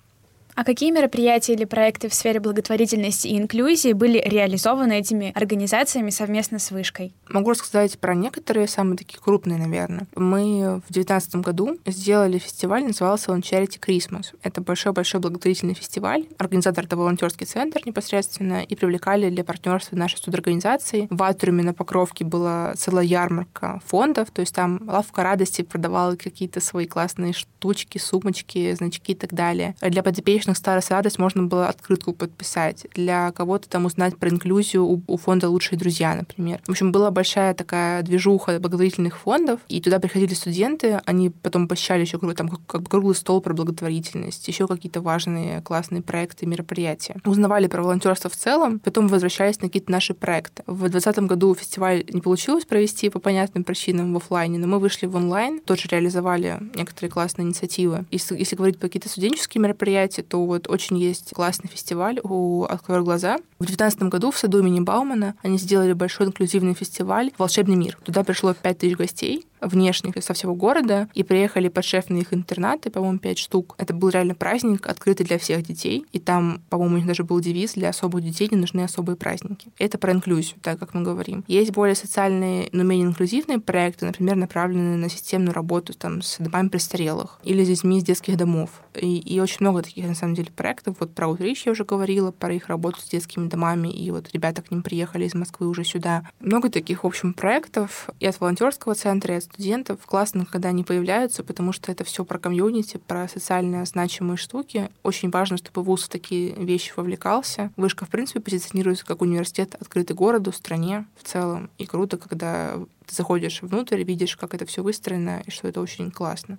а 0.55 0.63
какие 0.63 0.91
мероприятия 0.91 1.53
или 1.53 1.65
проекты 1.65 2.09
в 2.09 2.13
сфере 2.13 2.39
благотворительности 2.39 3.27
и 3.27 3.37
инклюзии 3.37 3.93
были 3.93 4.19
реализованы 4.19 4.99
этими 4.99 5.31
организациями 5.35 6.09
совместно 6.09 6.59
с 6.59 6.71
Вышкой? 6.71 7.13
Могу 7.29 7.51
рассказать 7.51 7.97
про 7.99 8.13
некоторые, 8.13 8.67
самые 8.67 8.97
такие 8.97 9.19
крупные, 9.19 9.57
наверное. 9.57 10.07
Мы 10.15 10.81
в 10.87 10.91
2019 10.91 11.35
году 11.37 11.77
сделали 11.85 12.37
фестиваль, 12.37 12.83
назывался 12.83 13.31
он 13.31 13.39
Charity 13.39 13.79
Christmas. 13.79 14.33
Это 14.43 14.61
большой-большой 14.61 15.21
благотворительный 15.21 15.73
фестиваль. 15.73 16.25
Организатор— 16.37 16.83
это 16.85 16.97
волонтерский 16.97 17.45
центр 17.45 17.79
непосредственно, 17.85 18.63
и 18.63 18.75
привлекали 18.75 19.29
для 19.29 19.43
партнерства 19.43 19.95
наши 19.95 20.17
студорганизации. 20.17 21.07
В 21.09 21.23
Атриуме 21.23 21.63
на 21.63 21.73
Покровке 21.73 22.25
была 22.25 22.73
целая 22.75 23.05
ярмарка 23.05 23.81
фондов, 23.85 24.31
то 24.31 24.41
есть 24.41 24.53
там 24.53 24.81
лавка 24.85 25.23
радости 25.23 25.61
продавала 25.61 26.15
какие-то 26.15 26.59
свои 26.59 26.85
классные 26.85 27.33
штучки, 27.33 27.97
сумочки, 27.97 28.73
значки 28.73 29.13
и 29.13 29.15
так 29.15 29.33
далее. 29.33 29.75
Для 29.81 30.03
подопечных 30.03 30.40
подопечных 30.41 30.57
«Старость 30.57 30.89
радость» 30.89 31.19
можно 31.19 31.43
было 31.43 31.67
открытку 31.67 32.13
подписать. 32.13 32.87
Для 32.95 33.31
кого-то 33.31 33.69
там 33.69 33.85
узнать 33.85 34.17
про 34.17 34.29
инклюзию 34.29 34.85
у, 34.85 35.01
у 35.07 35.17
фонда 35.17 35.49
«Лучшие 35.49 35.77
друзья», 35.77 36.15
например. 36.15 36.59
В 36.65 36.71
общем, 36.71 36.91
была 36.91 37.11
большая 37.11 37.53
такая 37.53 38.01
движуха 38.01 38.59
благотворительных 38.59 39.17
фондов, 39.17 39.59
и 39.67 39.79
туда 39.81 39.99
приходили 39.99 40.33
студенты, 40.33 40.99
они 41.05 41.29
потом 41.29 41.67
посещали 41.67 42.01
еще 42.01 42.17
там 42.33 42.49
как 42.67 42.81
бы 42.81 42.89
круглый 42.89 43.15
стол 43.15 43.41
про 43.41 43.53
благотворительность, 43.53 44.47
еще 44.47 44.67
какие-то 44.67 45.01
важные 45.01 45.61
классные 45.61 46.01
проекты, 46.01 46.45
мероприятия. 46.45 47.17
Узнавали 47.25 47.67
про 47.67 47.83
волонтерство 47.83 48.29
в 48.29 48.35
целом, 48.35 48.79
потом 48.79 49.07
возвращались 49.07 49.61
на 49.61 49.67
какие-то 49.67 49.91
наши 49.91 50.13
проекты. 50.13 50.63
В 50.65 50.79
2020 50.89 51.23
году 51.25 51.53
фестиваль 51.53 52.03
не 52.09 52.21
получилось 52.21 52.65
провести 52.65 53.09
по 53.09 53.19
понятным 53.19 53.63
причинам 53.63 54.13
в 54.13 54.17
офлайне, 54.17 54.57
но 54.57 54.67
мы 54.67 54.79
вышли 54.79 55.05
в 55.05 55.15
онлайн, 55.15 55.59
тоже 55.59 55.87
реализовали 55.91 56.57
некоторые 56.75 57.11
классные 57.11 57.45
инициативы. 57.45 58.05
Если, 58.11 58.37
если 58.37 58.55
говорить 58.55 58.79
про 58.79 58.87
какие-то 58.87 59.09
студенческие 59.09 59.61
мероприятия, 59.61 60.23
то 60.31 60.45
вот 60.45 60.69
очень 60.69 60.97
есть 60.97 61.31
классный 61.31 61.69
фестиваль 61.69 62.21
у 62.23 62.63
«Открой 62.63 63.03
глаза». 63.03 63.35
В 63.59 63.65
2019 63.65 64.03
году 64.03 64.31
в 64.31 64.37
саду 64.37 64.59
имени 64.59 64.79
Баумана 64.79 65.35
они 65.43 65.57
сделали 65.57 65.91
большой 65.91 66.27
инклюзивный 66.27 66.73
фестиваль 66.73 67.31
«Волшебный 67.37 67.75
мир». 67.75 67.97
Туда 68.05 68.23
пришло 68.23 68.53
5000 68.53 68.95
гостей, 68.95 69.45
внешних 69.61 70.21
со 70.23 70.33
всего 70.33 70.55
города, 70.55 71.07
и 71.13 71.23
приехали 71.23 71.69
подшефные 71.69 72.21
их 72.21 72.33
интернаты, 72.33 72.89
по-моему, 72.89 73.19
пять 73.19 73.37
штук. 73.37 73.75
Это 73.77 73.93
был 73.93 74.09
реально 74.09 74.35
праздник, 74.35 74.87
открытый 74.87 75.25
для 75.25 75.37
всех 75.37 75.63
детей, 75.63 76.05
и 76.11 76.19
там, 76.19 76.61
по-моему, 76.69 76.95
у 76.95 76.97
них 76.97 77.07
даже 77.07 77.23
был 77.23 77.39
девиз 77.39 77.73
«Для 77.73 77.89
особых 77.89 78.23
детей 78.23 78.47
не 78.51 78.57
нужны 78.57 78.81
особые 78.81 79.15
праздники». 79.15 79.71
Это 79.77 79.97
про 79.97 80.11
инклюзию, 80.11 80.59
так 80.61 80.79
как 80.79 80.93
мы 80.93 81.03
говорим. 81.03 81.43
Есть 81.47 81.71
более 81.71 81.95
социальные, 81.95 82.69
но 82.71 82.83
менее 82.83 83.07
инклюзивные 83.07 83.59
проекты, 83.59 84.05
например, 84.05 84.35
направленные 84.35 84.97
на 84.97 85.09
системную 85.09 85.53
работу 85.53 85.93
там, 85.93 86.21
с 86.21 86.37
домами 86.39 86.69
престарелых 86.69 87.39
или 87.43 87.63
с 87.63 87.67
детьми 87.67 87.99
из 87.99 88.03
детских 88.03 88.37
домов. 88.37 88.81
И, 88.95 89.19
и 89.19 89.39
очень 89.39 89.57
много 89.59 89.81
таких, 89.81 90.05
на 90.05 90.15
самом 90.15 90.35
деле, 90.35 90.51
проектов. 90.51 90.97
Вот 90.99 91.13
про 91.13 91.27
Утрич 91.27 91.65
я 91.65 91.71
уже 91.71 91.85
говорила, 91.85 92.31
про 92.31 92.53
их 92.53 92.67
работу 92.67 93.01
с 93.01 93.09
детскими 93.09 93.47
домами, 93.47 93.89
и 93.89 94.11
вот 94.11 94.29
ребята 94.33 94.61
к 94.61 94.71
ним 94.71 94.81
приехали 94.81 95.25
из 95.25 95.33
Москвы 95.33 95.67
уже 95.67 95.83
сюда. 95.83 96.23
Много 96.39 96.69
таких, 96.69 97.03
в 97.03 97.07
общем, 97.07 97.33
проектов 97.33 98.09
и 98.19 98.25
от 98.25 98.39
волонтерского 98.39 98.95
центра, 98.95 99.35
и 99.35 99.37
от 99.37 99.50
студентов. 99.53 99.99
Классно, 100.05 100.45
когда 100.45 100.69
они 100.69 100.83
появляются, 100.83 101.43
потому 101.43 101.71
что 101.71 101.91
это 101.91 102.03
все 102.03 102.25
про 102.25 102.39
комьюнити, 102.39 102.97
про 102.97 103.27
социально 103.27 103.85
значимые 103.85 104.37
штуки. 104.37 104.89
Очень 105.03 105.29
важно, 105.29 105.57
чтобы 105.57 105.83
вуз 105.83 106.03
в 106.03 106.09
такие 106.09 106.53
вещи 106.53 106.93
вовлекался. 106.95 107.71
Вышка, 107.77 108.05
в 108.05 108.09
принципе, 108.09 108.39
позиционируется 108.39 109.05
как 109.05 109.21
университет, 109.21 109.75
открытый 109.79 110.15
городу, 110.15 110.51
стране 110.51 111.05
в 111.21 111.27
целом. 111.27 111.69
И 111.77 111.85
круто, 111.85 112.17
когда 112.17 112.73
ты 113.05 113.15
заходишь 113.15 113.61
внутрь, 113.61 114.03
видишь, 114.03 114.37
как 114.37 114.53
это 114.53 114.65
все 114.65 114.83
выстроено, 114.83 115.43
и 115.45 115.51
что 115.51 115.67
это 115.67 115.81
очень 115.81 116.11
классно. 116.11 116.57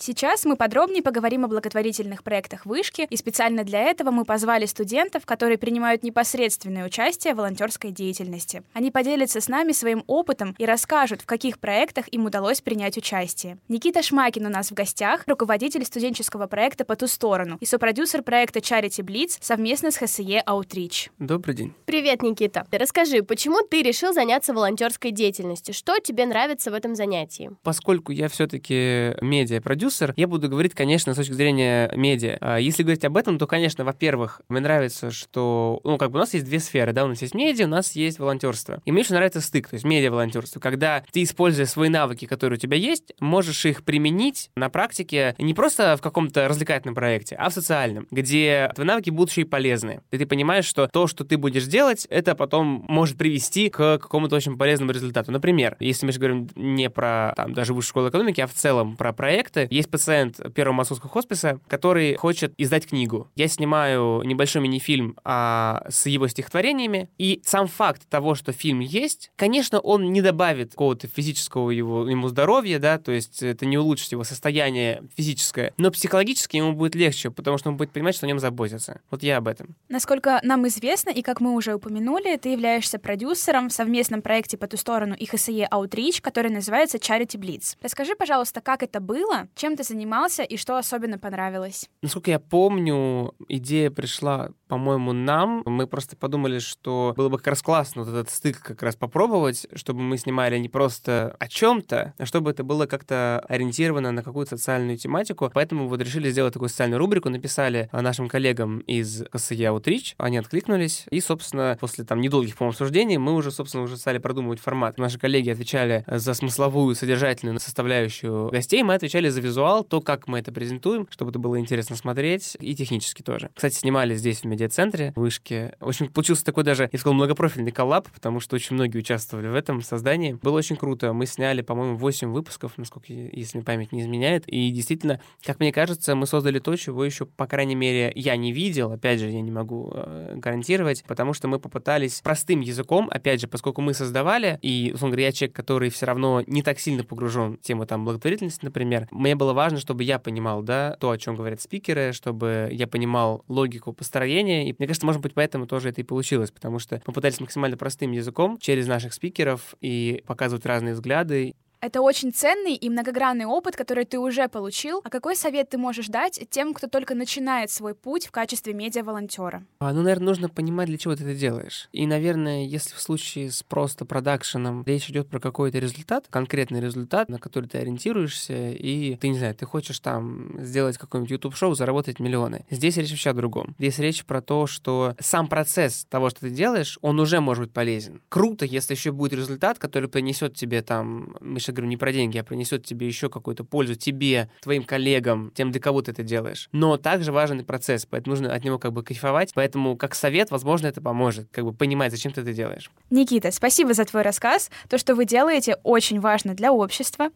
Сейчас 0.00 0.44
мы 0.44 0.54
подробнее 0.54 1.02
поговорим 1.02 1.44
о 1.44 1.48
благотворительных 1.48 2.22
проектах 2.22 2.66
Вышки, 2.66 3.08
и 3.10 3.16
специально 3.16 3.64
для 3.64 3.82
этого 3.82 4.12
мы 4.12 4.24
позвали 4.24 4.64
студентов, 4.64 5.26
которые 5.26 5.58
принимают 5.58 6.04
непосредственное 6.04 6.86
участие 6.86 7.34
в 7.34 7.38
волонтерской 7.38 7.90
деятельности. 7.90 8.62
Они 8.74 8.92
поделятся 8.92 9.40
с 9.40 9.48
нами 9.48 9.72
своим 9.72 10.04
опытом 10.06 10.54
и 10.56 10.64
расскажут, 10.64 11.22
в 11.22 11.26
каких 11.26 11.58
проектах 11.58 12.06
им 12.12 12.26
удалось 12.26 12.60
принять 12.60 12.96
участие. 12.96 13.58
Никита 13.66 14.00
Шмакин 14.00 14.46
у 14.46 14.50
нас 14.50 14.70
в 14.70 14.74
гостях, 14.74 15.24
руководитель 15.26 15.84
студенческого 15.84 16.46
проекта 16.46 16.84
«По 16.84 16.94
ту 16.94 17.08
сторону» 17.08 17.56
и 17.58 17.66
сопродюсер 17.66 18.22
проекта 18.22 18.60
Charity 18.60 19.04
Blitz 19.04 19.38
совместно 19.40 19.90
с 19.90 19.96
ХСЕ 19.96 20.44
Outreach. 20.46 21.10
Добрый 21.18 21.56
день. 21.56 21.74
Привет, 21.86 22.22
Никита. 22.22 22.68
Расскажи, 22.70 23.24
почему 23.24 23.66
ты 23.68 23.82
решил 23.82 24.12
заняться 24.12 24.54
волонтерской 24.54 25.10
деятельностью? 25.10 25.74
Что 25.74 25.98
тебе 25.98 26.24
нравится 26.24 26.70
в 26.70 26.74
этом 26.74 26.94
занятии? 26.94 27.50
Поскольку 27.64 28.12
я 28.12 28.28
все-таки 28.28 29.16
медиа-продюсер, 29.20 29.87
продюсер, 29.88 30.12
я 30.16 30.28
буду 30.28 30.48
говорить, 30.48 30.74
конечно, 30.74 31.14
с 31.14 31.16
точки 31.16 31.32
зрения 31.32 31.90
медиа. 31.96 32.36
А 32.40 32.58
если 32.58 32.82
говорить 32.82 33.04
об 33.04 33.16
этом, 33.16 33.38
то, 33.38 33.46
конечно, 33.46 33.84
во-первых, 33.84 34.42
мне 34.50 34.60
нравится, 34.60 35.10
что, 35.10 35.80
ну, 35.82 35.96
как 35.96 36.10
бы 36.10 36.18
у 36.18 36.20
нас 36.20 36.34
есть 36.34 36.44
две 36.44 36.60
сферы, 36.60 36.92
да, 36.92 37.04
у 37.04 37.08
нас 37.08 37.22
есть 37.22 37.34
медиа, 37.34 37.64
у 37.64 37.68
нас 37.68 37.92
есть 37.92 38.18
волонтерство. 38.18 38.82
И 38.84 38.92
мне 38.92 39.00
очень 39.00 39.14
нравится 39.14 39.40
стык, 39.40 39.68
то 39.68 39.74
есть 39.74 39.86
медиа-волонтерство, 39.86 40.60
когда 40.60 41.02
ты, 41.10 41.22
используя 41.22 41.64
свои 41.64 41.88
навыки, 41.88 42.26
которые 42.26 42.58
у 42.58 42.60
тебя 42.60 42.76
есть, 42.76 43.14
можешь 43.18 43.64
их 43.64 43.82
применить 43.82 44.50
на 44.56 44.68
практике 44.68 45.34
не 45.38 45.54
просто 45.54 45.96
в 45.96 46.02
каком-то 46.02 46.48
развлекательном 46.48 46.94
проекте, 46.94 47.36
а 47.36 47.48
в 47.48 47.54
социальном, 47.54 48.06
где 48.10 48.70
твои 48.74 48.86
навыки 48.86 49.08
будут 49.08 49.30
еще 49.30 49.42
и 49.42 49.44
полезны. 49.44 50.02
И 50.10 50.18
ты 50.18 50.26
понимаешь, 50.26 50.66
что 50.66 50.86
то, 50.86 51.06
что 51.06 51.24
ты 51.24 51.38
будешь 51.38 51.64
делать, 51.64 52.06
это 52.10 52.34
потом 52.34 52.84
может 52.88 53.16
привести 53.16 53.70
к 53.70 53.98
какому-то 53.98 54.36
очень 54.36 54.58
полезному 54.58 54.92
результату. 54.92 55.32
Например, 55.32 55.76
если 55.80 56.04
мы 56.04 56.12
же 56.12 56.18
говорим 56.18 56.48
не 56.56 56.90
про 56.90 57.32
там, 57.36 57.54
даже 57.54 57.72
высшую 57.72 57.88
школу 57.88 58.08
экономики, 58.10 58.40
а 58.42 58.46
в 58.46 58.52
целом 58.52 58.96
про 58.96 59.12
проекты, 59.12 59.66
есть 59.78 59.90
пациент 59.90 60.40
первого 60.54 60.74
московского 60.74 61.10
хосписа, 61.10 61.60
который 61.68 62.14
хочет 62.16 62.52
издать 62.58 62.86
книгу. 62.86 63.30
Я 63.34 63.48
снимаю 63.48 64.22
небольшой 64.24 64.62
мини-фильм 64.62 65.16
а, 65.24 65.84
с 65.88 66.06
его 66.06 66.28
стихотворениями, 66.28 67.10
и 67.18 67.40
сам 67.44 67.66
факт 67.66 68.08
того, 68.08 68.34
что 68.34 68.52
фильм 68.52 68.80
есть, 68.80 69.30
конечно, 69.36 69.80
он 69.80 70.12
не 70.12 70.22
добавит 70.22 70.72
какого-то 70.72 71.06
физического 71.06 71.70
его, 71.70 72.08
ему 72.08 72.28
здоровья, 72.28 72.78
да, 72.78 72.98
то 72.98 73.12
есть 73.12 73.42
это 73.42 73.66
не 73.66 73.78
улучшит 73.78 74.12
его 74.12 74.24
состояние 74.24 75.02
физическое, 75.16 75.72
но 75.76 75.90
психологически 75.90 76.56
ему 76.56 76.72
будет 76.72 76.94
легче, 76.94 77.30
потому 77.30 77.58
что 77.58 77.70
он 77.70 77.76
будет 77.76 77.90
понимать, 77.90 78.14
что 78.14 78.26
о 78.26 78.28
нем 78.28 78.38
заботятся. 78.38 79.00
Вот 79.10 79.22
я 79.22 79.38
об 79.38 79.48
этом. 79.48 79.76
Насколько 79.88 80.40
нам 80.42 80.66
известно, 80.68 81.10
и 81.10 81.22
как 81.22 81.40
мы 81.40 81.54
уже 81.54 81.74
упомянули, 81.74 82.36
ты 82.36 82.50
являешься 82.50 82.98
продюсером 82.98 83.68
в 83.68 83.72
совместном 83.72 84.22
проекте 84.22 84.56
по 84.56 84.66
ту 84.66 84.76
сторону 84.76 85.14
и 85.14 85.26
ХСЕ 85.26 85.68
Outreach, 85.70 86.20
который 86.20 86.50
называется 86.50 86.98
Charity 86.98 87.38
Blitz. 87.38 87.76
Расскажи, 87.82 88.14
пожалуйста, 88.14 88.60
как 88.60 88.82
это 88.82 89.00
было, 89.00 89.48
чем 89.54 89.67
чем 89.68 89.76
ты 89.76 89.84
занимался 89.84 90.44
и 90.44 90.56
что 90.56 90.78
особенно 90.78 91.18
понравилось? 91.18 91.90
Насколько 92.00 92.30
я 92.30 92.38
помню, 92.38 93.34
идея 93.48 93.90
пришла, 93.90 94.50
по-моему, 94.66 95.12
нам. 95.12 95.62
Мы 95.66 95.86
просто 95.86 96.16
подумали, 96.16 96.58
что 96.58 97.12
было 97.16 97.28
бы 97.28 97.36
как 97.36 97.48
раз 97.48 97.62
классно 97.62 98.02
вот 98.02 98.10
этот 98.10 98.30
стык 98.30 98.60
как 98.60 98.82
раз 98.82 98.96
попробовать, 98.96 99.66
чтобы 99.74 100.00
мы 100.00 100.16
снимали 100.16 100.56
не 100.58 100.70
просто 100.70 101.36
о 101.38 101.48
чем-то, 101.48 102.14
а 102.16 102.26
чтобы 102.26 102.50
это 102.50 102.64
было 102.64 102.86
как-то 102.86 103.44
ориентировано 103.46 104.10
на 104.10 104.22
какую-то 104.22 104.56
социальную 104.56 104.96
тематику. 104.96 105.50
Поэтому 105.52 105.86
вот 105.86 106.00
решили 106.00 106.30
сделать 106.30 106.54
такую 106.54 106.70
социальную 106.70 106.98
рубрику, 106.98 107.28
написали 107.28 107.90
нашим 107.92 108.28
коллегам 108.28 108.78
из 108.80 109.24
КСЕ 109.30 109.54
Outreach, 109.66 110.14
они 110.16 110.38
откликнулись, 110.38 111.04
и, 111.10 111.20
собственно, 111.20 111.76
после 111.78 112.04
там 112.04 112.22
недолгих, 112.22 112.56
по-моему, 112.56 112.72
обсуждений 112.72 113.18
мы 113.18 113.34
уже, 113.34 113.50
собственно, 113.50 113.82
уже 113.82 113.98
стали 113.98 114.16
продумывать 114.16 114.60
формат. 114.60 114.96
Наши 114.96 115.18
коллеги 115.18 115.50
отвечали 115.50 116.04
за 116.06 116.32
смысловую, 116.32 116.94
содержательную 116.94 117.60
составляющую 117.60 118.48
гостей, 118.48 118.82
мы 118.82 118.94
отвечали 118.94 119.28
за 119.28 119.42
визуальную 119.42 119.57
визуал, 119.58 119.82
то, 119.82 120.00
как 120.00 120.28
мы 120.28 120.38
это 120.38 120.52
презентуем, 120.52 121.08
чтобы 121.10 121.30
это 121.30 121.40
было 121.40 121.58
интересно 121.58 121.96
смотреть, 121.96 122.56
и 122.60 122.76
технически 122.76 123.22
тоже. 123.22 123.50
Кстати, 123.54 123.74
снимали 123.74 124.14
здесь, 124.14 124.42
в 124.42 124.44
медиацентре, 124.44 125.12
в 125.16 125.20
Вышке. 125.20 125.74
В 125.80 125.88
общем, 125.88 126.08
получился 126.08 126.44
такой 126.44 126.62
даже, 126.62 126.88
я 126.92 126.98
сказал, 126.98 127.14
многопрофильный 127.14 127.72
коллаб, 127.72 128.08
потому 128.12 128.38
что 128.38 128.54
очень 128.54 128.76
многие 128.76 128.98
участвовали 128.98 129.48
в 129.48 129.54
этом 129.54 129.82
создании. 129.82 130.38
Было 130.40 130.58
очень 130.58 130.76
круто. 130.76 131.12
Мы 131.12 131.26
сняли, 131.26 131.62
по-моему, 131.62 131.96
8 131.96 132.30
выпусков, 132.30 132.78
насколько, 132.78 133.12
если 133.12 133.60
память 133.60 133.90
не 133.90 134.02
изменяет. 134.02 134.44
И 134.46 134.70
действительно, 134.70 135.20
как 135.44 135.58
мне 135.58 135.72
кажется, 135.72 136.14
мы 136.14 136.26
создали 136.26 136.60
то, 136.60 136.76
чего 136.76 137.04
еще, 137.04 137.26
по 137.26 137.46
крайней 137.46 137.74
мере, 137.74 138.12
я 138.14 138.36
не 138.36 138.52
видел. 138.52 138.92
Опять 138.92 139.18
же, 139.18 139.28
я 139.28 139.40
не 139.40 139.50
могу 139.50 139.90
э, 139.92 140.34
гарантировать, 140.36 141.02
потому 141.08 141.32
что 141.32 141.48
мы 141.48 141.58
попытались 141.58 142.20
простым 142.20 142.60
языком, 142.60 143.08
опять 143.10 143.40
же, 143.40 143.48
поскольку 143.48 143.80
мы 143.80 143.92
создавали, 143.92 144.58
и, 144.62 144.92
условно 144.94 145.16
говоря, 145.16 145.26
я 145.26 145.32
человек, 145.32 145.56
который 145.56 145.90
все 145.90 146.06
равно 146.06 146.44
не 146.46 146.62
так 146.62 146.78
сильно 146.78 147.02
погружен 147.02 147.56
в 147.56 147.60
тему 147.60 147.86
там 147.86 148.04
благотворительности, 148.04 148.64
например, 148.64 149.08
мне 149.10 149.34
было 149.34 149.47
было 149.48 149.54
важно, 149.54 149.78
чтобы 149.78 150.04
я 150.04 150.18
понимал, 150.18 150.62
да, 150.62 150.96
то, 151.00 151.10
о 151.10 151.16
чем 151.16 151.34
говорят 151.34 151.62
спикеры, 151.62 152.12
чтобы 152.12 152.68
я 152.70 152.86
понимал 152.86 153.44
логику 153.48 153.94
построения. 153.94 154.68
И 154.68 154.74
мне 154.78 154.86
кажется, 154.86 155.06
может 155.06 155.22
быть, 155.22 155.32
поэтому 155.32 155.66
тоже 155.66 155.88
это 155.88 156.02
и 156.02 156.04
получилось, 156.04 156.50
потому 156.50 156.78
что 156.78 157.00
мы 157.06 157.14
пытались 157.14 157.40
максимально 157.40 157.78
простым 157.78 158.12
языком 158.12 158.58
через 158.58 158.86
наших 158.86 159.14
спикеров 159.14 159.74
и 159.80 160.22
показывать 160.26 160.66
разные 160.66 160.92
взгляды. 160.92 161.54
Это 161.80 162.00
очень 162.00 162.32
ценный 162.32 162.74
и 162.74 162.90
многогранный 162.90 163.44
опыт, 163.44 163.76
который 163.76 164.04
ты 164.04 164.18
уже 164.18 164.48
получил. 164.48 165.00
А 165.04 165.10
какой 165.10 165.36
совет 165.36 165.70
ты 165.70 165.78
можешь 165.78 166.08
дать 166.08 166.40
тем, 166.50 166.74
кто 166.74 166.88
только 166.88 167.14
начинает 167.14 167.70
свой 167.70 167.94
путь 167.94 168.26
в 168.26 168.32
качестве 168.32 168.72
медиа-волонтера? 168.74 169.62
А, 169.78 169.92
ну, 169.92 170.02
наверное, 170.02 170.26
нужно 170.26 170.48
понимать, 170.48 170.88
для 170.88 170.98
чего 170.98 171.14
ты 171.14 171.22
это 171.22 171.34
делаешь. 171.34 171.88
И, 171.92 172.06
наверное, 172.06 172.64
если 172.64 172.94
в 172.94 173.00
случае 173.00 173.52
с 173.52 173.62
просто 173.62 174.04
продакшеном 174.04 174.82
речь 174.84 175.08
идет 175.08 175.28
про 175.28 175.38
какой-то 175.38 175.78
результат, 175.78 176.26
конкретный 176.30 176.80
результат, 176.80 177.28
на 177.28 177.38
который 177.38 177.68
ты 177.68 177.78
ориентируешься, 177.78 178.70
и 178.70 179.14
ты, 179.16 179.28
не 179.28 179.38
знаю, 179.38 179.54
ты 179.54 179.64
хочешь 179.64 180.00
там 180.00 180.60
сделать 180.60 180.98
какое-нибудь 180.98 181.30
YouTube-шоу, 181.30 181.74
заработать 181.74 182.18
миллионы. 182.18 182.64
Здесь 182.70 182.96
речь 182.96 183.10
вообще 183.10 183.30
о 183.30 183.34
другом. 183.34 183.76
Здесь 183.78 184.00
речь 184.00 184.24
про 184.24 184.42
то, 184.42 184.66
что 184.66 185.14
сам 185.20 185.46
процесс 185.46 186.06
того, 186.10 186.30
что 186.30 186.40
ты 186.40 186.50
делаешь, 186.50 186.98
он 187.02 187.20
уже 187.20 187.40
может 187.40 187.66
быть 187.66 187.72
полезен. 187.72 188.20
Круто, 188.28 188.64
если 188.64 188.94
еще 188.94 189.12
будет 189.12 189.32
результат, 189.34 189.78
который 189.78 190.08
принесет 190.08 190.54
тебе 190.54 190.82
там 190.82 191.36
я 191.68 191.74
говорю 191.74 191.88
не 191.88 191.96
про 191.96 192.12
деньги, 192.12 192.38
а 192.38 192.44
принесет 192.44 192.84
тебе 192.84 193.06
еще 193.06 193.28
какую-то 193.28 193.64
пользу 193.64 193.94
тебе, 193.94 194.50
твоим 194.60 194.84
коллегам, 194.84 195.50
тем, 195.54 195.70
для 195.70 195.80
кого 195.80 196.02
ты 196.02 196.10
это 196.10 196.22
делаешь. 196.22 196.68
Но 196.72 196.96
также 196.96 197.32
важен 197.32 197.60
и 197.60 197.64
процесс, 197.64 198.06
поэтому 198.06 198.36
нужно 198.36 198.54
от 198.54 198.64
него 198.64 198.78
как 198.78 198.92
бы 198.92 199.02
кайфовать. 199.02 199.52
Поэтому 199.54 199.96
как 199.96 200.14
совет, 200.14 200.50
возможно, 200.50 200.86
это 200.86 201.00
поможет, 201.00 201.48
как 201.50 201.64
бы 201.64 201.72
понимать, 201.72 202.12
зачем 202.12 202.32
ты 202.32 202.40
это 202.40 202.52
делаешь. 202.52 202.90
Никита, 203.10 203.50
спасибо 203.50 203.94
за 203.94 204.04
твой 204.04 204.22
рассказ. 204.22 204.70
То, 204.88 204.98
что 204.98 205.14
вы 205.14 205.24
делаете, 205.24 205.76
очень 205.82 206.20
важно 206.20 206.54
для 206.54 206.72
общества. 206.72 207.30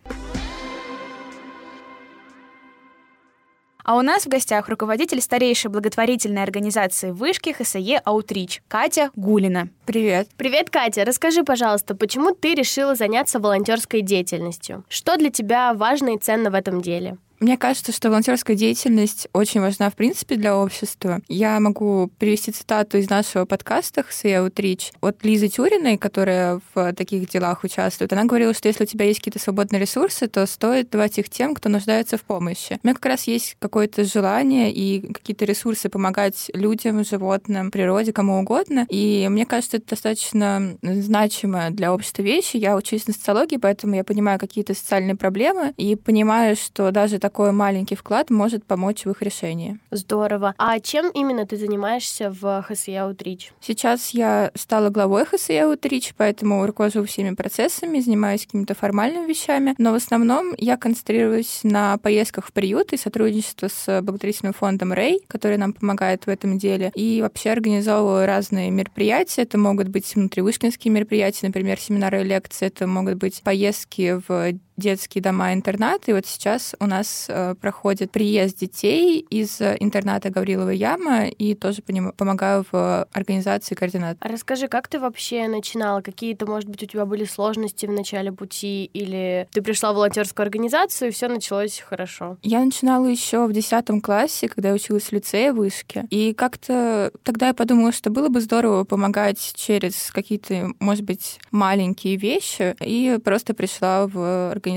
А 3.85 3.97
у 3.97 4.03
нас 4.03 4.25
в 4.25 4.29
гостях 4.29 4.69
руководитель 4.69 5.21
старейшей 5.21 5.71
благотворительной 5.71 6.43
организации 6.43 7.11
вышки 7.11 7.53
ХСЕ 7.53 8.01
«Аутрич» 8.05 8.63
Катя 8.69 9.11
Гулина. 9.17 9.69
Привет. 9.87 10.29
Привет, 10.37 10.71
Катя. 10.71 11.05
Расскажи, 11.05 11.43
пожалуйста, 11.43 11.97
почему 11.97 12.33
ты 12.33 12.55
решила 12.55 12.95
заняться 12.95 13.41
волонтерской 13.41 14.03
деятельностью? 14.03 14.85
Что 14.89 15.17
для 15.17 15.31
тебя 15.31 15.75
важно 15.75 16.15
и 16.15 16.19
ценно 16.19 16.51
в 16.51 16.55
этом 16.55 16.81
деле? 16.81 17.19
Мне 17.43 17.59
кажется, 17.59 17.91
что 17.91 18.09
волонтерская 18.09 18.55
деятельность 18.55 19.27
очень 19.33 19.61
важна, 19.61 19.91
в 19.91 19.97
принципе, 19.97 20.37
для 20.37 20.57
общества. 20.57 21.21
Я 21.27 21.59
могу 21.59 22.09
привести 22.21 22.53
цитату 22.53 22.99
из 22.99 23.11
нашего 23.11 23.47
подкаста 23.47 24.05
«Хсея 24.05 24.43
Утрич» 24.43 24.93
от 25.01 25.25
Лизы 25.25 25.49
Тюриной, 25.49 25.99
которая 25.99 26.61
в 26.73 26.93
таких 26.93 27.29
делах 27.29 27.65
участвует. 27.65 28.13
Она 28.13 28.27
говорила, 28.27 28.55
что 28.55 28.69
если 28.69 28.85
у 28.85 28.87
тебя 28.87 29.07
есть 29.07 29.19
какие-то 29.19 29.41
свободные 29.41 29.81
ресурсы, 29.81 30.29
то 30.29 30.47
стоит 30.47 30.91
давать 30.91 31.19
их 31.19 31.29
тем, 31.31 31.57
кто 31.57 31.69
нуждается 31.69 32.17
в 32.17 32.23
помощи. 32.23 32.79
У 32.81 32.87
меня 32.87 32.95
как 32.95 33.07
раз 33.07 33.25
есть 33.25 33.57
какое-то 33.59 34.05
желание 34.05 34.73
и 34.73 35.13
какие-то 35.13 35.45
ресурсы 35.45 35.89
помогать 35.89 36.49
людям, 36.55 37.05
животным, 37.05 37.73
природе, 37.73 38.13
кому 38.13 38.39
угодно. 38.39 38.87
И 38.89 39.27
мне 39.29 39.47
кажется, 39.47 39.79
это 39.79 39.89
достаточно 39.91 40.79
значимая 40.81 41.71
для 41.71 41.93
общества 41.93 42.23
вещь. 42.23 42.55
Я 42.55 42.77
учусь 42.77 43.09
на 43.09 43.13
социологии, 43.13 43.57
поэтому 43.57 43.97
я 43.97 44.05
понимаю 44.05 44.39
какие-то 44.39 44.75
социальные 44.75 45.17
проблемы 45.17 45.75
и 45.77 45.97
понимаю, 45.97 46.55
что 46.55 46.93
даже 46.93 47.19
так 47.19 47.32
такой 47.33 47.53
маленький 47.53 47.95
вклад 47.95 48.29
может 48.29 48.63
помочь 48.67 49.07
в 49.07 49.11
их 49.11 49.23
решении. 49.23 49.79
Здорово. 49.91 50.55
А 50.59 50.79
чем 50.81 51.09
именно 51.09 51.47
ты 51.47 51.57
занимаешься 51.57 52.31
в 52.31 52.63
ХСЕ 52.69 52.97
Outreach? 52.97 53.53
Сейчас 53.59 54.11
я 54.11 54.51
стала 54.55 54.91
главой 54.91 55.25
ХСЕ 55.25 55.63
Outreach, 55.63 56.13
поэтому 56.15 56.67
руковожу 56.67 57.05
всеми 57.07 57.35
процессами, 57.35 58.01
занимаюсь 58.01 58.45
какими-то 58.45 58.75
формальными 58.75 59.27
вещами, 59.27 59.75
но 59.79 59.93
в 59.93 59.95
основном 59.95 60.53
я 60.59 60.77
концентрируюсь 60.77 61.61
на 61.63 61.97
поездках 61.97 62.49
в 62.49 62.53
приют 62.53 62.93
и 62.93 62.99
сотрудничество 62.99 63.69
с 63.69 64.03
благотворительным 64.03 64.53
фондом 64.53 64.93
Рэй, 64.93 65.25
который 65.27 65.57
нам 65.57 65.73
помогает 65.73 66.27
в 66.27 66.29
этом 66.29 66.59
деле, 66.59 66.93
и 66.95 67.23
вообще 67.23 67.53
организовываю 67.53 68.27
разные 68.27 68.71
мероприятия. 68.71 69.41
Это 69.41 69.57
могут 69.57 69.89
быть 69.89 70.15
внутривышкинские 70.15 70.93
мероприятия, 70.93 71.47
например, 71.47 71.81
семинары 71.81 72.21
и 72.21 72.25
лекции, 72.25 72.67
это 72.67 72.87
могут 72.87 73.15
быть 73.15 73.41
поездки 73.43 74.21
в 74.29 74.53
детские 74.83 75.23
дома-интернаты. 75.23 76.11
И 76.11 76.15
вот 76.15 76.27
сейчас 76.27 76.75
у 76.81 76.87
нас 76.87 77.27
э, 77.29 77.55
проходит 77.61 78.11
приезд 78.11 78.59
детей 78.59 79.21
из 79.31 79.61
интерната 79.61 80.31
Гаврилова 80.31 80.71
Яма, 80.71 81.27
и 81.27 81.55
тоже 81.55 81.83
помогаю 82.17 82.65
в 82.71 83.07
организации 83.13 83.75
координат. 83.75 84.17
А 84.21 84.29
расскажи, 84.29 84.69
как 84.69 84.89
ты 84.89 84.99
вообще 84.99 85.49
начинала? 85.49 86.01
Какие-то, 86.01 86.47
может 86.47 86.69
быть, 86.69 86.83
у 86.83 86.87
тебя 86.87 87.07
были 87.07 87.25
сложности 87.25 87.87
в 87.87 87.93
начале 87.93 88.33
пути, 88.33 88.85
или 88.93 89.49
ты 89.53 89.63
пришла 89.63 89.93
в 89.93 89.97
волонтерскую 89.97 90.45
организацию, 90.45 91.09
и 91.09 91.13
все 91.13 91.29
началось 91.29 91.79
хорошо? 91.81 92.37
Я 92.43 92.65
начинала 92.65 93.07
еще 93.07 93.47
в 93.47 93.53
10 93.53 94.03
классе, 94.03 94.49
когда 94.49 94.71
я 94.71 94.75
училась 94.75 95.05
в 95.05 95.13
лицее 95.13 95.53
вышке. 95.53 96.07
И 96.11 96.35
как-то 96.35 97.13
тогда 97.23 97.49
я 97.49 97.55
подумала, 97.55 97.93
что 97.93 98.11
было 98.11 98.29
бы 98.29 98.41
здорово 98.41 98.85
помогать 98.85 99.53
через 99.55 100.11
какие-то, 100.11 100.73
может 100.81 101.05
быть, 101.05 101.39
маленькие 101.51 102.17
вещи, 102.17 102.75
и 102.81 103.19
просто 103.23 103.55
пришла 103.55 104.07
в 104.07 104.51
организацию 104.51 104.72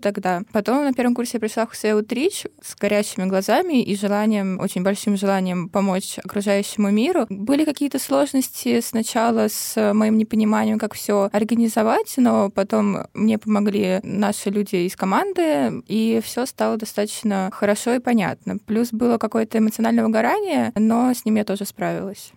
тогда. 0.00 0.42
Потом 0.52 0.84
на 0.84 0.92
первом 0.92 1.14
курсе 1.14 1.32
я 1.34 1.40
пришла 1.40 1.66
в 1.66 1.70
Хусея 1.70 1.94
Утрич 1.94 2.46
с 2.62 2.74
горящими 2.76 3.26
глазами 3.26 3.82
и 3.82 3.96
желанием, 3.96 4.60
очень 4.60 4.82
большим 4.82 5.16
желанием 5.16 5.68
помочь 5.68 6.18
окружающему 6.18 6.90
миру. 6.90 7.26
Были 7.28 7.64
какие-то 7.64 7.98
сложности 7.98 8.80
сначала 8.80 9.48
с 9.48 9.92
моим 9.92 10.18
непониманием, 10.18 10.78
как 10.78 10.94
все 10.94 11.28
организовать, 11.32 12.14
но 12.16 12.50
потом 12.50 13.06
мне 13.14 13.38
помогли 13.38 14.00
наши 14.02 14.50
люди 14.50 14.76
из 14.76 14.96
команды, 14.96 15.82
и 15.86 16.20
все 16.24 16.46
стало 16.46 16.76
достаточно 16.76 17.50
хорошо 17.52 17.94
и 17.94 17.98
понятно. 17.98 18.58
Плюс 18.58 18.92
было 18.92 19.18
какое-то 19.18 19.58
эмоциональное 19.58 20.04
выгорание, 20.04 20.72
но 20.76 21.12
с 21.12 21.24
ним 21.24 21.36
я 21.36 21.44
тоже 21.44 21.64
справилась. 21.64 22.32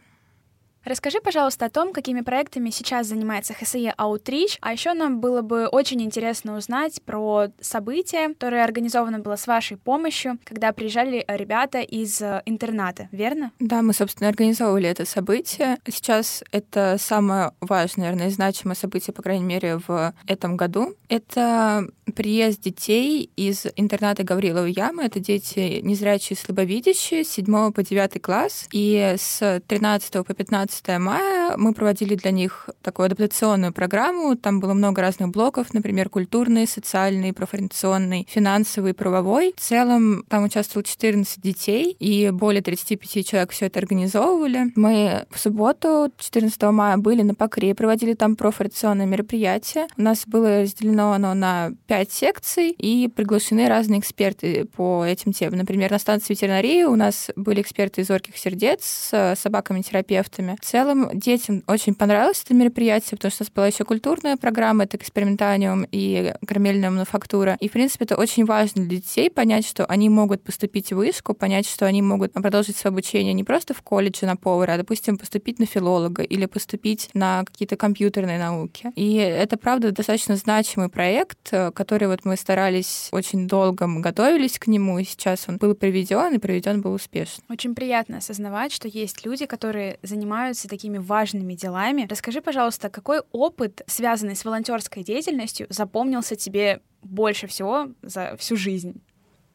Расскажи, 0.86 1.19
пожалуйста, 1.22 1.65
о 1.65 1.69
том, 1.69 1.93
какими 1.93 2.19
проектами 2.19 2.69
сейчас 2.69 3.08
занимается 3.08 3.54
ХСЕ 3.54 3.93
Outreach, 3.98 4.58
а 4.60 4.74
еще 4.74 4.93
нам 4.93 5.22
было 5.22 5.41
бы 5.41 5.67
очень 5.67 6.02
интересно 6.02 6.58
узнать 6.58 7.02
про 7.04 7.48
событие, 7.62 8.30
которое 8.30 8.65
организовано 8.65 9.19
было 9.19 9.38
с 9.38 9.48
вашей 9.48 9.78
помощью, 9.78 10.39
когда 10.43 10.74
приезжали 10.74 11.24
ребята 11.30 11.80
из 11.80 12.22
э, 12.22 12.41
интерната, 12.46 13.08
верно? 13.13 13.52
Да, 13.60 13.82
мы, 13.82 13.93
собственно, 13.93 14.30
организовывали 14.30 14.89
это 14.89 15.06
событие. 15.06 15.78
Сейчас 15.89 16.43
это 16.52 16.98
самое 17.00 17.52
важное, 17.62 18.08
наверное, 18.08 18.30
значимое 18.30 18.76
событие, 18.76 19.13
по 19.13 19.22
крайней 19.22 19.46
мере, 19.46 19.80
в 19.88 20.13
этом 20.28 20.58
году. 20.58 20.96
Это 21.08 21.88
приезд 22.13 22.62
детей 22.62 23.30
из 23.38 23.65
интерната 23.78 24.24
Гавриловой 24.24 24.74
Ямы. 24.74 25.04
Это 25.04 25.22
дети 25.22 25.80
незрячие, 25.82 26.36
слабовидящие, 26.36 27.24
с 27.24 27.30
7 27.30 27.72
по 27.72 27.84
9 27.84 28.22
класс. 28.22 28.67
И 28.74 29.15
с 29.17 29.62
13 29.67 30.26
по 30.26 30.34
15 30.34 30.72
15 30.81 30.99
мая 30.99 31.55
мы 31.57 31.73
проводили 31.73 32.15
для 32.15 32.31
них 32.31 32.69
такую 32.81 33.07
адаптационную 33.07 33.73
программу. 33.73 34.36
Там 34.36 34.59
было 34.59 34.73
много 34.73 35.01
разных 35.01 35.29
блоков, 35.29 35.73
например, 35.73 36.09
культурный, 36.09 36.67
социальный, 36.67 37.33
профориентационный, 37.33 38.27
финансовый, 38.29 38.93
правовой. 38.93 39.53
В 39.55 39.62
целом 39.62 40.23
там 40.29 40.45
участвовало 40.45 40.83
14 40.83 41.41
детей, 41.41 41.95
и 41.99 42.29
более 42.31 42.62
35 42.62 43.27
человек 43.27 43.51
все 43.51 43.67
это 43.67 43.79
организовывали. 43.79 44.71
Мы 44.75 45.25
в 45.29 45.39
субботу, 45.39 46.12
14 46.17 46.62
мая, 46.63 46.97
были 46.97 47.21
на 47.21 47.36
Покре, 47.36 47.75
проводили 47.75 48.13
там 48.13 48.36
профориентационное 48.36 49.05
мероприятие. 49.05 49.88
У 49.97 50.01
нас 50.01 50.23
было 50.25 50.62
разделено 50.62 51.13
оно 51.13 51.33
на 51.33 51.71
5 51.88 52.12
секций, 52.12 52.69
и 52.71 53.07
приглашены 53.07 53.67
разные 53.67 53.99
эксперты 53.99 54.65
по 54.65 55.05
этим 55.05 55.33
темам. 55.33 55.59
Например, 55.59 55.91
на 55.91 55.99
станции 55.99 56.33
ветеринарии 56.33 56.83
у 56.83 56.95
нас 56.95 57.29
были 57.36 57.62
эксперты 57.62 58.01
из 58.01 58.07
«Зорких 58.07 58.38
сердец» 58.38 58.83
с 58.83 59.36
собаками-терапевтами. 59.36 60.57
В 60.63 60.65
целом 60.65 61.10
детям 61.13 61.62
очень 61.67 61.93
понравилось 61.93 62.41
это 62.45 62.54
мероприятие, 62.54 63.17
потому 63.17 63.32
что 63.32 63.43
у 63.43 63.45
нас 63.45 63.52
была 63.52 63.67
еще 63.67 63.84
культурная 63.84 64.38
программа, 64.38 64.86
это 64.86 64.95
экспериментаниум 64.95 65.86
и 65.91 66.34
карамельная 66.47 66.89
мануфактура. 66.89 67.58
И, 67.60 67.67
в 67.67 67.73
принципе, 67.73 68.06
это 68.06 68.15
очень 68.15 68.45
важно 68.45 68.86
для 68.86 68.99
детей 68.99 69.30
понять, 69.30 69.67
что 69.67 69.86
они 69.86 70.08
могут 70.08 70.41
поступить 70.41 70.93
в 70.93 70.95
вышку, 70.95 71.34
понять, 71.34 71.67
что 71.67 71.86
они 71.86 72.02
могут 72.02 72.32
продолжить 72.32 72.78
свое 72.78 72.93
обучение 72.93 73.34
не 73.34 73.43
просто 73.43 73.73
в 73.73 73.82
колледже 73.82 74.26
на 74.26 74.38
повара, 74.38 74.76
а, 74.76 74.78
допустим, 74.78 75.17
поступить 75.17 75.60
на 75.60 75.65
филолога 75.65 76.23
или 76.23 76.45
поступить 76.45 77.10
на 77.13 77.43
какие-то 77.43 77.76
компьютерные 77.76 78.39
науки. 78.39 78.89
И 78.95 79.15
это, 79.15 79.58
правда, 79.58 79.91
достаточно 79.91 80.38
значимый 80.38 80.88
проект, 80.88 81.52
который 81.73 82.08
вот 82.08 82.23
мы 82.23 82.38
старались 82.38 83.10
очень 83.12 83.49
долго, 83.49 83.86
мы 83.86 83.99
готовились 83.99 84.58
к 84.60 84.67
нему, 84.67 84.97
и 84.97 85.04
сейчас 85.04 85.43
он 85.49 85.58
был 85.58 85.76
проведен, 85.76 86.34
и 86.34 86.38
проведен 86.38 86.80
был 86.80 86.93
успешно. 86.93 87.43
Очень 87.49 87.76
приятно 87.76 88.19
осознавать, 88.19 88.71
что 88.71 88.88
есть 88.88 89.26
люди, 89.26 89.45
которые 89.45 89.99
занимаются 90.04 90.53
занимаются 90.54 90.68
такими 90.68 90.98
важными 90.98 91.56
делами. 91.56 92.08
Расскажи, 92.10 92.42
пожалуйста, 92.42 92.89
какой 92.89 93.22
опыт, 93.32 93.82
связанный 93.88 94.36
с 94.36 94.46
волонтерской 94.46 95.04
деятельностью, 95.04 95.68
запомнился 95.70 96.36
тебе 96.36 96.80
больше 97.02 97.48
всего 97.48 97.89
за 98.02 98.36
всю 98.38 98.56
жизнь? 98.56 99.02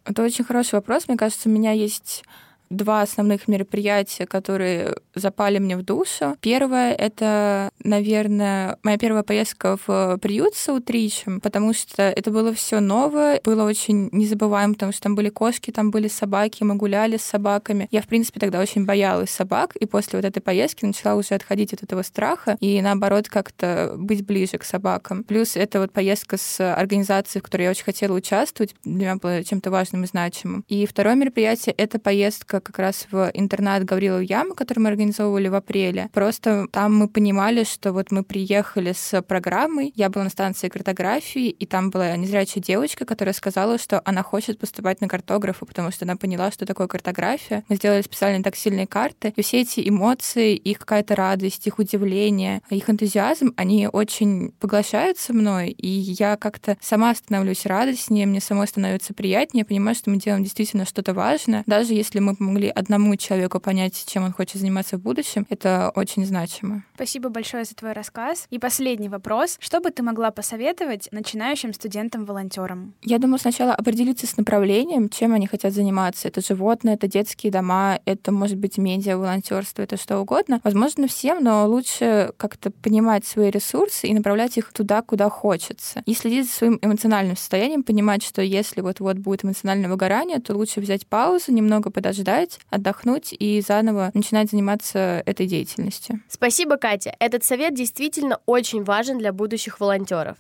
Это 0.05 0.23
очень 0.23 0.45
хороший 0.45 0.75
вопрос. 0.75 1.09
Мне 1.09 1.17
кажется, 1.17 1.49
у 1.49 1.53
меня 1.53 1.73
есть 1.73 2.25
два 2.71 3.03
основных 3.03 3.49
мероприятия, 3.49 4.27
которые 4.27 4.97
запали 5.15 5.59
мне 5.59 5.77
в 5.77 5.83
душу. 5.83 6.37
Первое— 6.41 6.93
это, 6.99 7.71
наверное, 7.83 8.79
моя 8.83 8.99
первая 8.99 9.23
поездка 9.23 9.79
в 9.87 10.19
приют 10.21 10.55
с 10.55 10.69
аутричем, 10.69 11.41
потому 11.41 11.73
что 11.73 12.03
это 12.03 12.31
было 12.31 12.53
все 12.53 12.81
новое, 12.81 13.41
было 13.45 13.65
очень 13.65 14.09
незабываемо, 14.13 14.75
потому 14.75 14.93
что 14.93 15.03
там 15.03 15.15
были 15.15 15.29
кошки, 15.29 15.71
там 15.71 15.91
были 15.91 16.09
собаки, 16.09 16.63
мы 16.63 16.75
гуляли 16.77 17.17
с 17.17 17.23
собаками. 17.23 17.89
Я, 17.91 18.03
в 18.03 18.07
принципе, 18.07 18.41
тогда 18.41 18.61
очень 18.61 18.85
боялась 18.85 19.31
собак, 19.31 19.77
и 19.77 19.87
после 19.87 20.19
вот 20.19 20.25
этой 20.25 20.41
поездки 20.41 20.85
начала 20.85 21.15
уже 21.15 21.35
отходить 21.35 21.73
от 21.73 21.83
этого 21.83 22.03
страха 22.03 22.57
и, 22.61 22.81
наоборот, 22.81 23.29
как-то 23.29 23.95
быть 23.97 24.25
ближе 24.25 24.59
к 24.59 24.65
собакам. 24.65 25.25
Плюс 25.25 25.57
это 25.57 25.81
вот 25.81 25.93
поездка 25.93 26.37
с 26.37 26.75
организацией, 26.75 27.41
в 27.41 27.45
которой 27.45 27.63
я 27.63 27.71
очень 27.71 27.85
хотела 27.85 28.15
участвовать, 28.15 28.75
для 28.85 28.93
меня 28.95 29.17
было 29.17 29.43
чем-то 29.45 29.71
важным 29.71 30.05
и 30.05 30.07
значимым. 30.07 30.65
И 30.69 30.87
второе 30.87 31.15
мероприятие— 31.15 31.75
это 31.77 31.99
поездка 31.99 32.58
как 32.61 32.79
раз 32.79 33.07
в 33.11 33.31
интернат 33.35 33.85
Гаврилов 33.85 34.23
Ямы, 34.23 34.55
который 34.55 34.81
мы 34.81 34.89
организовывали 34.89 35.49
в 35.49 35.55
апреле. 35.55 36.09
Просто 36.13 36.67
там 36.71 36.97
мы 36.97 37.09
понимали, 37.09 37.65
что 37.65 37.93
вот 37.93 38.11
мы 38.11 38.23
приехали 38.23 38.93
с 38.93 39.23
программой, 39.23 39.93
я 39.97 40.09
была 40.09 40.25
на 40.25 40.31
станции 40.31 40.69
картографии, 40.69 41.49
и 41.49 41.67
там 41.67 41.91
была 41.91 42.17
незрячая 42.17 42.63
девочка, 42.63 43.05
которая 43.05 43.33
сказала, 43.33 43.79
что 43.79 44.01
она 44.05 44.23
хочет 44.23 44.59
поступать 44.59 45.01
на 45.01 45.09
картографа, 45.09 45.67
потому 45.67 45.91
что 45.91 46.05
она 46.05 46.17
поняла, 46.17 46.51
что 46.51 46.67
такое 46.67 46.87
картография. 46.87 47.65
Мы 47.69 47.77
сделали 47.77 48.03
специальные 48.03 48.43
тактильные 48.43 48.87
карты, 48.87 49.33
и 49.37 49.43
все 49.43 49.61
эти 49.61 49.89
эмоции, 49.89 50.55
их 50.55 50.79
какая-то 50.79 51.15
радость, 51.15 51.67
их 51.67 51.79
удивление, 51.79 52.63
их 52.71 52.89
энтузиазм, 52.91 53.53
они 53.57 53.89
очень 53.91 54.53
поглощаются 54.61 55.33
мной, 55.33 55.71
и 55.71 55.89
я 55.89 56.37
как-то 56.37 56.77
сама 56.81 57.15
становлюсь 57.15 57.67
радостнее, 57.67 58.27
мне 58.27 58.41
самой 58.41 58.67
становится 58.67 59.15
приятнее, 59.15 59.63
я 59.63 59.65
понимаю, 59.65 59.95
что 59.95 60.11
мы 60.11 60.17
делаем 60.17 60.45
действительно 60.45 60.85
что-то 60.85 61.15
важное. 61.15 61.63
Даже 61.67 61.95
если 61.95 62.21
мы 62.21 62.37
помогли 62.49 62.71
одному 62.71 63.15
человеку 63.17 63.61
понять, 63.61 64.05
чем 64.07 64.25
он 64.25 64.33
хочет 64.33 64.57
заниматься 64.57 64.97
в 64.97 65.03
будущем, 65.03 65.47
это 65.51 65.93
очень 65.95 66.25
значимо. 66.25 66.83
Спасибо 66.95 67.29
большое 67.29 67.65
за 67.65 67.75
твой 67.75 67.93
рассказ. 67.93 68.47
И 68.49 68.59
последний 68.59 69.11
вопрос. 69.11 69.59
Что 69.61 69.81
бы 69.81 69.91
ты 69.91 70.03
могла 70.03 70.31
посоветовать 70.31 71.09
начинающим 71.13 71.75
студентам-волонтерам? 71.75 72.95
Я 73.03 73.19
думаю, 73.19 73.39
сначала 73.39 73.75
определиться 73.75 74.27
с 74.27 74.39
направлением, 74.39 75.11
чем 75.11 75.35
они 75.35 75.47
хотят 75.47 75.75
заниматься. 75.75 76.27
Это 76.29 76.41
животные, 76.41 76.95
это 76.95 77.07
детские 77.07 77.53
дома, 77.53 78.01
это 78.07 78.33
может 78.33 78.57
быть 78.57 78.79
медиа, 78.79 79.19
волонтерство, 79.19 79.83
это 79.83 79.99
что 79.99 80.19
угодно. 80.19 80.61
Возможно, 80.65 81.07
всем, 81.07 81.45
но 81.45 81.69
лучше 81.69 82.33
как-то 82.39 82.71
понимать 82.71 83.27
свои 83.27 83.51
ресурсы 83.51 84.07
и 84.07 84.15
направлять 84.15 84.57
их 84.57 84.73
туда, 84.73 85.03
куда 85.03 85.29
хочется. 85.29 86.03
И 86.07 86.15
следить 86.15 86.47
за 86.47 86.53
своим 86.53 86.79
эмоциональным 86.81 87.37
состоянием, 87.37 87.83
понимать, 87.83 88.23
что 88.23 88.41
если 88.41 88.81
вот-вот 88.81 89.19
будет 89.19 89.45
эмоциональное 89.45 89.91
выгорание, 89.91 90.39
то 90.39 90.55
лучше 90.55 90.81
взять 90.81 91.07
паузу, 91.07 91.53
немного 91.53 91.91
подождать, 91.91 92.38
отдохнуть 92.71 93.35
и 93.39 93.61
заново 93.61 94.11
начинать 94.15 94.51
заниматься 94.51 95.23
этой 95.27 95.47
деятельностью. 95.47 96.21
Спасибо, 96.29 96.77
Катя. 96.77 97.15
Этот 97.19 97.45
совет 97.45 97.75
действительно 97.75 98.41
очень 98.47 98.85
важен 98.85 99.19
для 99.19 99.33
будущих 99.33 99.81
волонтеров. 99.81 100.37